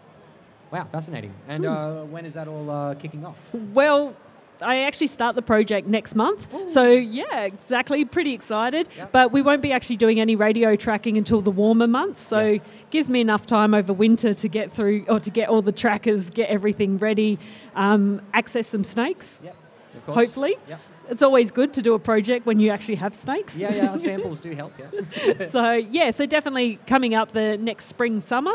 [0.75, 1.33] Wow, fascinating.
[1.49, 1.71] And Hmm.
[1.73, 3.37] uh, when is that all uh, kicking off?
[3.73, 4.15] Well,
[4.61, 6.43] I actually start the project next month.
[6.69, 8.05] So, yeah, exactly.
[8.05, 8.89] Pretty excited.
[9.13, 12.21] But we won't be actually doing any radio tracking until the warmer months.
[12.21, 12.59] So,
[12.91, 16.31] gives me enough time over winter to get through or to get all the trackers,
[16.31, 17.39] get everything ready,
[17.77, 19.43] um, access some snakes.
[19.97, 20.17] Of course.
[20.27, 20.57] Hopefully.
[20.69, 20.81] Yep.
[21.11, 23.57] It's always good to do a project when you actually have snakes.
[23.59, 23.97] Yeah, yeah.
[24.09, 24.73] Samples do help.
[24.79, 25.47] Yeah.
[25.49, 28.55] so yeah, so definitely coming up the next spring summer,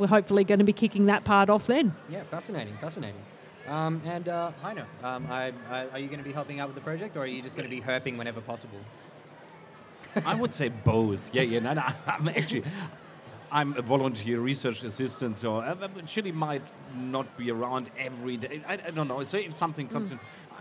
[0.00, 1.94] we're hopefully going to be kicking that part off then.
[2.08, 3.20] Yeah, fascinating, fascinating.
[3.68, 6.74] Um, and uh, Heino, um, I, I, are you going to be helping out with
[6.74, 8.78] the project, or are you just going to be herping whenever possible?
[10.24, 11.32] I would say both.
[11.32, 11.60] Yeah, yeah.
[11.60, 12.64] No, no, I'm actually,
[13.52, 16.62] I'm a volunteer research assistant, so uh, uh, might
[16.96, 18.62] not be around every day.
[18.66, 19.22] I, I don't know.
[19.22, 20.12] So if something comes Mm.
[20.14, 20.20] in,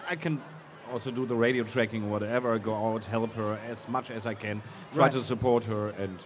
[0.10, 0.42] I can
[0.92, 2.60] also do the radio tracking or whatever.
[2.60, 4.62] Go out, help her as much as I can,
[4.94, 5.12] try Right.
[5.14, 6.20] to support her, and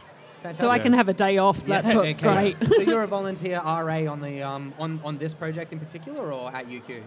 [0.51, 1.65] So I can have a day off.
[1.65, 2.53] That's what's okay.
[2.55, 2.67] great.
[2.67, 6.53] so you're a volunteer RA on the um, on, on this project in particular, or
[6.53, 7.01] at UQ?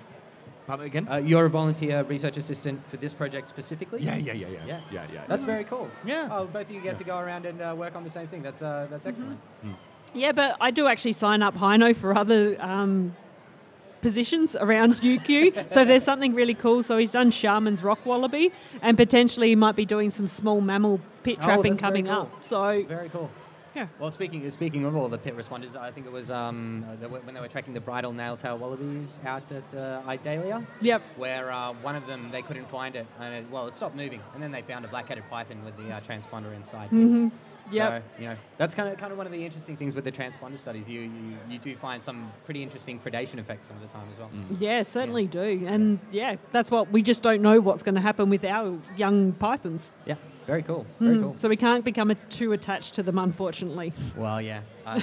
[0.66, 1.08] Pardon again?
[1.08, 4.02] Uh, you're a volunteer research assistant for this project specifically.
[4.02, 4.58] Yeah, yeah, yeah, yeah.
[4.66, 5.24] yeah, Yeah, yeah.
[5.28, 5.88] That's very cool.
[6.04, 6.28] Yeah.
[6.30, 8.42] Oh, both of you get to go around and uh, work on the same thing.
[8.42, 9.38] That's uh, that's excellent.
[10.14, 13.14] Yeah, but I do actually sign up Heino for other um,
[14.10, 15.68] positions around UQ.
[15.70, 16.82] so there's something really cool.
[16.82, 18.52] So he's done Sharman's rock wallaby,
[18.82, 22.14] and potentially he might be doing some small mammal pit Oh, trapping that's coming cool.
[22.14, 22.44] up.
[22.44, 23.30] So Very cool.
[23.74, 23.88] Yeah.
[24.00, 27.08] Well, speaking speaking of all the pit responders, I think it was um, uh, the-
[27.08, 30.64] when they were tracking the bridled nail-tail wallabies out at uh, Idalia.
[30.80, 31.02] Yep.
[31.16, 34.20] Where uh, one of them they couldn't find it, and it, well, it stopped moving,
[34.32, 36.88] and then they found a black-headed python with the uh, transponder inside.
[36.92, 37.30] it.
[37.70, 38.02] Yep.
[38.16, 40.12] So, you know, that's kind of kind of one of the interesting things with the
[40.12, 40.88] transponder studies.
[40.88, 44.18] You, you you do find some pretty interesting predation effects some of the time as
[44.18, 44.30] well.
[44.58, 45.64] yeah, certainly do.
[45.66, 49.32] And yeah, that's what we just don't know what's going to happen with our young
[49.32, 49.92] pythons.
[50.06, 50.16] Yeah.
[50.46, 50.86] Very cool.
[51.00, 51.34] Very Mm, cool.
[51.38, 53.92] So we can't become a, too attached to them, unfortunately.
[54.16, 54.60] Well, yeah.
[54.86, 55.00] Uh,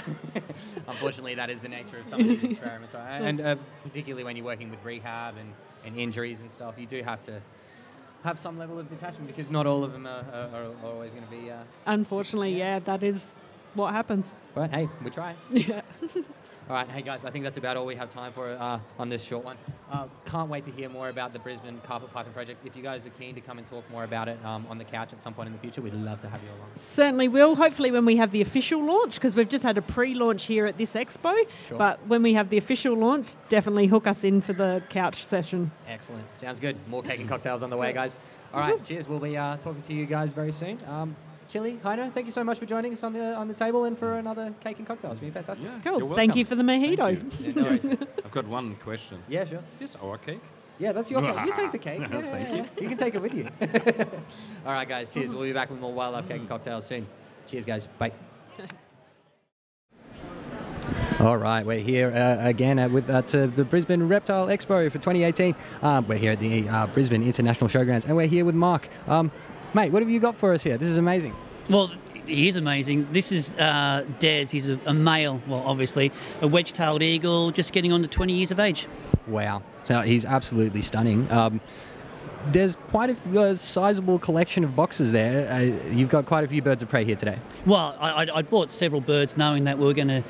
[0.88, 3.19] unfortunately, that is the nature of some of these experiments, right?
[3.19, 5.53] And uh, particularly when you're working with rehab and,
[5.85, 7.41] and injuries and stuff, you do have to
[8.24, 11.26] have some level of detachment because not all of them are, are, are always going
[11.26, 11.52] to be.
[11.52, 13.36] Uh, Unfortunately, yeah, that is
[13.74, 14.36] what happens.
[14.56, 15.36] but hey, we try.
[15.52, 15.82] Yeah.
[16.69, 19.10] All right, hey guys, I think that's about all we have time for uh, on
[19.10, 19.57] this short one.
[19.91, 22.65] Uh, can't wait to hear more about the Brisbane Carpet Python project.
[22.65, 24.85] If you guys are keen to come and talk more about it um, on the
[24.85, 26.69] couch at some point in the future, we'd love to have you along.
[26.76, 27.56] Certainly will.
[27.56, 30.77] Hopefully, when we have the official launch, because we've just had a pre-launch here at
[30.77, 31.35] this expo.
[31.68, 31.77] Sure.
[31.77, 35.69] But when we have the official launch, definitely hook us in for the couch session.
[35.85, 36.26] Excellent.
[36.40, 36.77] Sounds good.
[36.88, 38.15] More cake and cocktails on the way, guys.
[38.53, 39.10] All right, cheers.
[39.10, 40.80] We'll be uh, talking to you guys very soon.
[40.88, 41.18] Um,
[41.53, 43.95] Chili, Heino, thank you so much for joining us on the on the table and
[43.95, 45.11] for another cake and cocktails.
[45.11, 45.69] It's been fantastic.
[45.69, 46.15] Yeah, Cool.
[46.15, 46.97] Thank you for the mojito.
[46.97, 47.53] Thank you.
[47.84, 48.07] Yeah, no.
[48.25, 49.21] I've got one question.
[49.30, 49.61] Yeah, sure.
[49.77, 50.41] This our cake?
[50.80, 51.45] Yeah, that's your cake.
[51.45, 51.99] You take the cake.
[51.99, 52.65] Yeah, Thank yeah, you.
[52.81, 53.47] You can take it with you.
[54.65, 55.09] All right, guys.
[55.09, 55.35] Cheers.
[55.35, 57.05] We'll be back with more wildlife cake and cocktails soon.
[57.45, 57.88] Cheers, guys.
[57.99, 58.13] Bye.
[61.19, 64.97] All right, we're here uh, again uh, with uh, to the Brisbane Reptile Expo for
[64.97, 65.55] 2018.
[65.81, 68.89] Um, we're here at the uh, Brisbane International Showgrounds, and we're here with Mark.
[69.07, 69.31] Um,
[69.74, 70.78] mate, what have you got for us here?
[70.78, 71.36] This is amazing.
[71.70, 71.91] Well,
[72.26, 73.08] he is amazing.
[73.12, 74.45] This is uh, Des.
[74.45, 78.52] He's a, a male, well, obviously, a wedge-tailed eagle, just getting on to 20 years
[78.52, 78.88] of age.
[79.28, 81.30] Wow, so he's absolutely stunning.
[81.32, 81.62] Um,
[82.48, 85.52] there's quite a uh, sizable collection of boxes there.
[85.52, 85.60] Uh,
[85.91, 87.40] you've got quite a few birds of prey here today.
[87.66, 90.24] Well, I, I, I bought several birds knowing that we were going to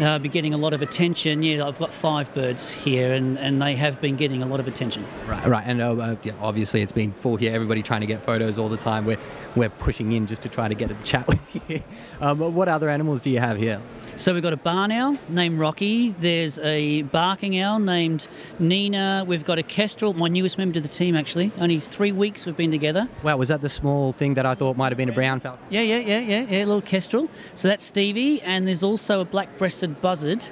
[0.00, 1.42] uh, be getting a lot of attention.
[1.42, 4.68] Yeah, I've got five birds here, and, and they have been getting a lot of
[4.68, 5.04] attention.
[5.26, 7.54] Right, right, and uh, uh, yeah, obviously it's been full here.
[7.54, 9.04] Everybody trying to get photos all the time.
[9.04, 9.18] We're
[9.56, 11.82] we're pushing in just to try to get a chat with you.
[12.20, 13.80] Um, but what other animals do you have here?
[14.16, 16.10] So we've got a barn owl named Rocky.
[16.18, 18.26] There's a barking owl named
[18.58, 19.24] Nina.
[19.26, 21.52] We've got a kestrel, my newest member to the team actually.
[21.58, 23.08] Only three weeks we've been together.
[23.22, 25.64] Wow, was that the small thing that I thought might have been a brown falcon?
[25.70, 27.28] Yeah, yeah, yeah, yeah, yeah, a little kestrel.
[27.54, 30.44] So that's Stevie, and there's also a black-breasted buzzard,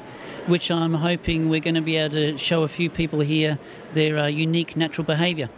[0.47, 3.59] which I'm hoping we're going to be able to show a few people here
[3.95, 5.49] their uh, unique natural behaviour.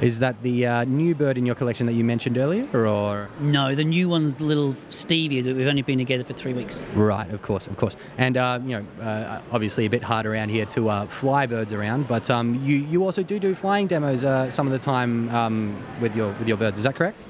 [0.00, 3.28] Is that the uh, new bird in your collection that you mentioned earlier, or?
[3.38, 6.82] No, the new one's the little Stevie that we've only been together for three weeks.
[6.94, 7.96] Right, of course, of course.
[8.18, 11.72] And uh, you know, uh, obviously a bit hard around here to uh, fly birds
[11.72, 15.28] around, but um, you you also do do flying demos uh, some of the time
[15.30, 16.76] um, with your with your birds.
[16.76, 17.22] Is that correct?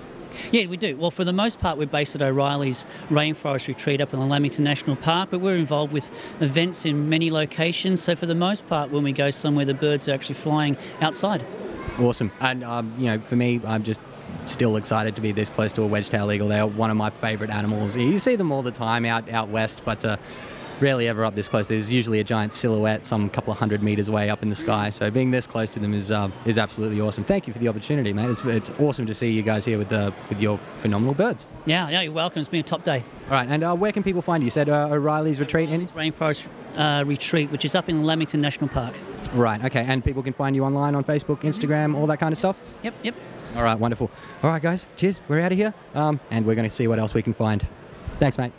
[0.53, 0.97] Yeah, we do.
[0.97, 4.65] Well, for the most part, we're based at O'Reilly's Rainforest Retreat up in the Lamington
[4.65, 8.03] National Park, but we're involved with events in many locations.
[8.03, 11.45] So, for the most part, when we go somewhere, the birds are actually flying outside.
[11.99, 12.33] Awesome.
[12.41, 14.01] And um, you know, for me, I'm just
[14.47, 16.49] still excited to be this close to a wedge-tailed eagle.
[16.49, 17.97] They are one of my favourite animals.
[17.97, 20.05] You see them all the time out out west, but.
[20.05, 20.17] Uh,
[20.81, 21.69] Rarely ever up this close.
[21.69, 24.91] There's usually a giant silhouette some couple of hundred meters away up in the sky.
[24.91, 27.25] So being this close to them is uh, is absolutely awesome.
[27.25, 28.31] Thank you for the opportunity, mate.
[28.31, 31.47] It's, it's awesome to see you guys here with the with your phenomenal birds.
[31.65, 32.41] Yeah, yeah, you're welcome.
[32.41, 33.05] It's been a top day.
[33.27, 34.47] All right, and uh, where can people find you?
[34.47, 35.71] You said uh, O'Reilly's Retreat.
[35.71, 35.87] Any?
[35.87, 38.95] Rainforest uh, Retreat, which is up in Lamington National Park.
[39.33, 39.65] Right.
[39.65, 39.85] Okay.
[39.87, 42.61] And people can find you online on Facebook, Instagram, all that kind of stuff.
[42.83, 42.95] Yep.
[43.03, 43.15] Yep.
[43.57, 43.79] All right.
[43.79, 44.11] Wonderful.
[44.43, 44.87] All right, guys.
[44.97, 45.21] Cheers.
[45.29, 47.67] We're out of here, um, and we're going to see what else we can find.
[48.19, 48.53] Thanks, mate.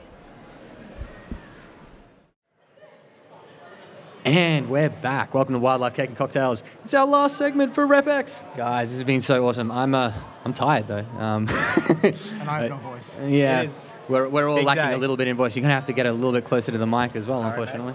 [4.25, 5.35] And we're back.
[5.35, 6.63] Welcome to Wildlife Cake and Cocktails.
[6.83, 8.41] It's our last segment for RepX.
[8.57, 9.71] Guys, this has been so awesome.
[9.71, 11.05] I'm uh, I'm tired though.
[11.19, 11.47] Um,
[12.03, 13.15] And I have no voice.
[13.27, 14.93] yeah, It is we're, we're all big lacking day.
[14.93, 15.55] a little bit in voice.
[15.55, 17.93] You're gonna have to get a little bit closer to the mic as well, unfortunately.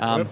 [0.00, 0.28] Um,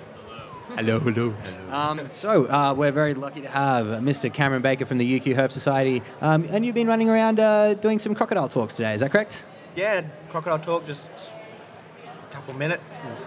[0.75, 1.33] hello, hello.
[1.71, 4.33] Um, so uh, we're very lucky to have Mr.
[4.33, 8.01] Cameron Baker from the UQ Herp Society, um, and you've been running around uh, doing
[8.01, 8.95] some crocodile talks today.
[8.95, 9.45] Is that correct?
[9.77, 10.01] Yeah,
[10.31, 11.36] Crocodile Talk just a
[12.47, 12.83] couple minutes,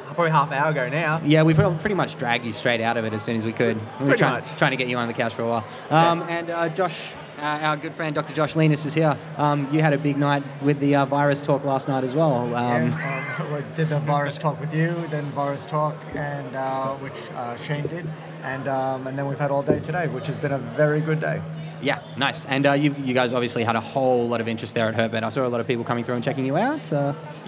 [0.06, 1.22] probably half hour ago now.
[1.26, 3.76] Yeah, we pretty much dragged you straight out of it as soon as we could.
[3.76, 4.56] We were Pretty trying, much.
[4.56, 5.66] trying to get you on the couch for a while.
[5.90, 8.34] Um, And uh, Josh, uh, our good friend Dr.
[8.34, 9.18] Josh Llinas is here.
[9.38, 12.56] Um, you had a big night with the uh, virus talk last night as well.
[12.56, 16.96] Um, yeah, um, we did the virus talk with you, then virus talk, and uh,
[16.96, 18.08] which uh, Shane did,
[18.44, 21.20] and um, and then we've had all day today, which has been a very good
[21.20, 21.42] day.
[21.82, 22.44] Yeah, nice.
[22.44, 25.24] And uh, you, you guys obviously had a whole lot of interest there at HerpVet.
[25.24, 26.92] I saw a lot of people coming through and checking you out.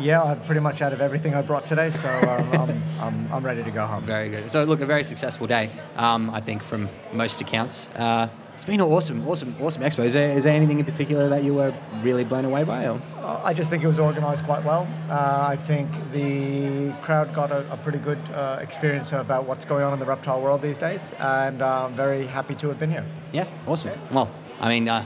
[0.01, 3.45] Yeah, I've pretty much out of everything I brought today, so um, I'm, I'm, I'm
[3.45, 4.03] ready to go home.
[4.03, 4.49] Very good.
[4.49, 7.87] So, look, a very successful day, um, I think, from most accounts.
[7.95, 10.03] Uh, it's been an awesome, awesome, awesome expo.
[10.03, 12.87] Is there, is there anything in particular that you were really blown away by?
[12.87, 12.99] Or?
[13.17, 14.87] Uh, I just think it was organised quite well.
[15.09, 19.83] Uh, I think the crowd got a, a pretty good uh, experience about what's going
[19.83, 22.91] on in the reptile world these days, and uh, I'm very happy to have been
[22.91, 23.05] here.
[23.31, 23.91] Yeah, awesome.
[24.11, 24.29] Well,
[24.59, 25.05] I mean, uh,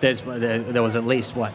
[0.00, 1.52] there's there, there was at least what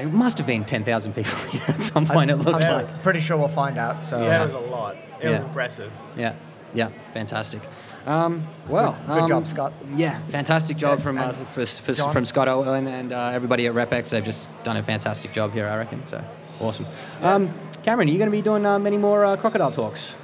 [0.00, 2.30] it must have been ten thousand people here at some point.
[2.30, 3.02] I'm, it looked I'm like.
[3.02, 4.04] pretty sure we'll find out.
[4.04, 4.96] So yeah, it was a lot.
[5.20, 5.92] It was impressive.
[6.16, 6.34] Yeah,
[6.74, 7.60] yeah, fantastic.
[8.06, 9.72] Um, well, Good- good job, um, Scott.
[9.96, 14.10] Yeah, fantastic job from uh, for, for, from Scott Owen and uh, everybody at RepX.
[14.10, 16.04] They've just done a fantastic job here, I reckon.
[16.04, 16.22] So
[16.60, 16.86] awesome.
[17.22, 20.14] Um, Cameron, are you going to be doing uh, many more uh, crocodile talks?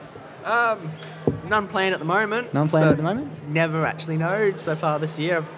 [0.45, 0.93] Um,
[1.49, 2.53] none planned at the moment.
[2.55, 3.49] None planned so at the moment?
[3.49, 5.39] Never actually know so far this year.
[5.39, 5.49] I've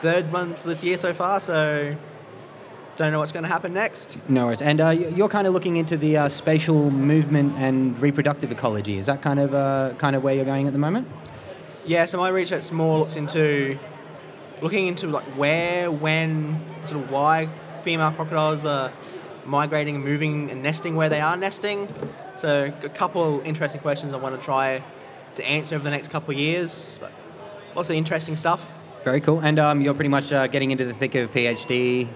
[0.00, 1.96] third one for this year so far, so
[2.98, 4.18] don't know what's going to happen next.
[4.28, 4.60] No worries.
[4.60, 8.98] And uh, you're kind of looking into the uh, spatial movement and reproductive ecology.
[8.98, 11.06] Is that kind of uh, kind of where you're going at the moment?
[11.86, 13.78] Yeah, so my research more looks into
[14.60, 17.48] looking into like where, when, sort of why
[17.82, 18.92] female crocodiles are
[19.46, 21.88] migrating and moving and nesting where they are nesting.
[22.36, 24.82] So a couple interesting questions I want to try
[25.36, 26.98] to answer over the next couple of years.
[27.00, 27.12] But
[27.76, 28.76] lots of interesting stuff.
[29.04, 29.38] Very cool.
[29.38, 32.08] And um, you're pretty much uh, getting into the thick of PhD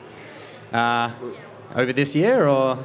[0.73, 1.11] uh,
[1.75, 2.79] over this year, or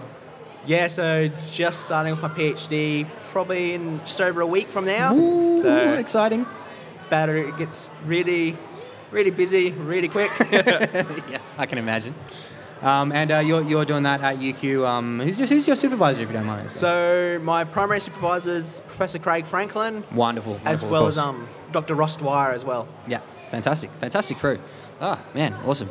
[0.65, 5.15] Yeah, so just starting off my PhD probably in just over a week from now.
[5.15, 6.45] Ooh, so exciting.
[7.09, 8.57] Better it gets really,
[9.11, 10.31] really busy, really quick.
[10.51, 12.13] yeah, I can imagine.
[12.81, 14.85] Um, and uh, you're, you're doing that at UQ.
[14.87, 16.69] Um, who's, your, who's your supervisor, if you don't mind?
[16.69, 20.55] So my primary supervisor is Professor Craig Franklin, Wonderful.
[20.65, 21.95] as wonderful, of well as um, Dr.
[21.95, 22.87] Ross Dwyer as well.
[23.07, 24.59] Yeah, fantastic, fantastic crew.
[25.01, 25.89] Ah, man, awesome.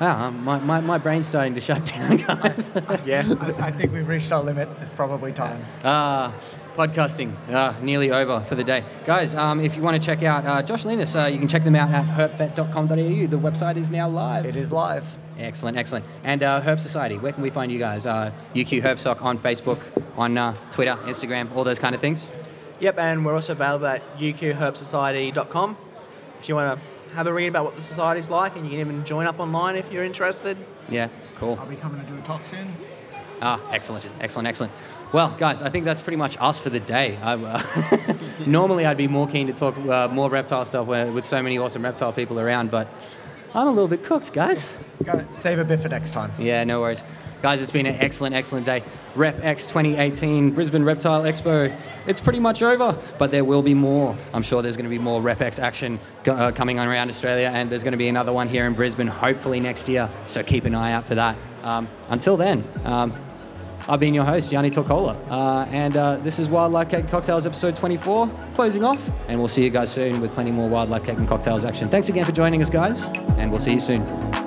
[0.00, 2.70] Wow, um, my, my, my brain's starting to shut down, guys.
[3.06, 3.24] yeah.
[3.40, 4.68] I, I think we've reached our limit.
[4.82, 5.64] It's probably time.
[5.84, 6.34] Ah,
[6.74, 8.84] podcasting, ah, nearly over for the day.
[9.06, 11.64] Guys, um, if you want to check out uh, Josh Llinas, uh, you can check
[11.64, 13.26] them out at herpvet.com.au.
[13.26, 14.44] The website is now live.
[14.44, 15.06] It is live.
[15.38, 16.04] Excellent, excellent.
[16.24, 18.04] And uh, Herp Society, where can we find you guys?
[18.04, 19.80] Uh, UQ HerpSoc on Facebook,
[20.16, 22.28] on uh, Twitter, Instagram, all those kind of things.
[22.80, 25.76] Yep, and we're also available at uqherpsociety.com.
[26.38, 26.86] If you want to
[27.16, 29.74] have a read about what the society's like, and you can even join up online
[29.74, 30.56] if you're interested.
[30.90, 31.56] Yeah, cool.
[31.58, 32.74] I'll be coming to do a talk soon.
[33.40, 34.72] Ah, excellent, excellent, excellent.
[35.14, 37.16] Well, guys, I think that's pretty much us for the day.
[37.22, 38.16] I, uh,
[38.46, 41.56] normally, I'd be more keen to talk uh, more reptile stuff where, with so many
[41.56, 42.86] awesome reptile people around, but
[43.54, 44.66] I'm a little bit cooked, guys.
[45.02, 45.32] Got it.
[45.32, 46.30] Save a bit for next time.
[46.38, 47.02] Yeah, no worries.
[47.46, 48.82] Guys, it's been an excellent, excellent day.
[49.14, 51.72] Rep X 2018, Brisbane Reptile Expo.
[52.04, 54.16] It's pretty much over, but there will be more.
[54.34, 57.52] I'm sure there's going to be more Rep X action uh, coming on around Australia,
[57.54, 60.10] and there's going to be another one here in Brisbane, hopefully next year.
[60.26, 61.36] So keep an eye out for that.
[61.62, 63.14] Um, until then, um,
[63.88, 67.46] I've been your host, Yanni Torcola, uh, and uh, this is Wildlife Cake and Cocktails
[67.46, 71.18] episode 24, closing off, and we'll see you guys soon with plenty more Wildlife Cake
[71.18, 71.88] and Cocktails action.
[71.88, 73.04] Thanks again for joining us, guys,
[73.38, 74.45] and we'll see you soon.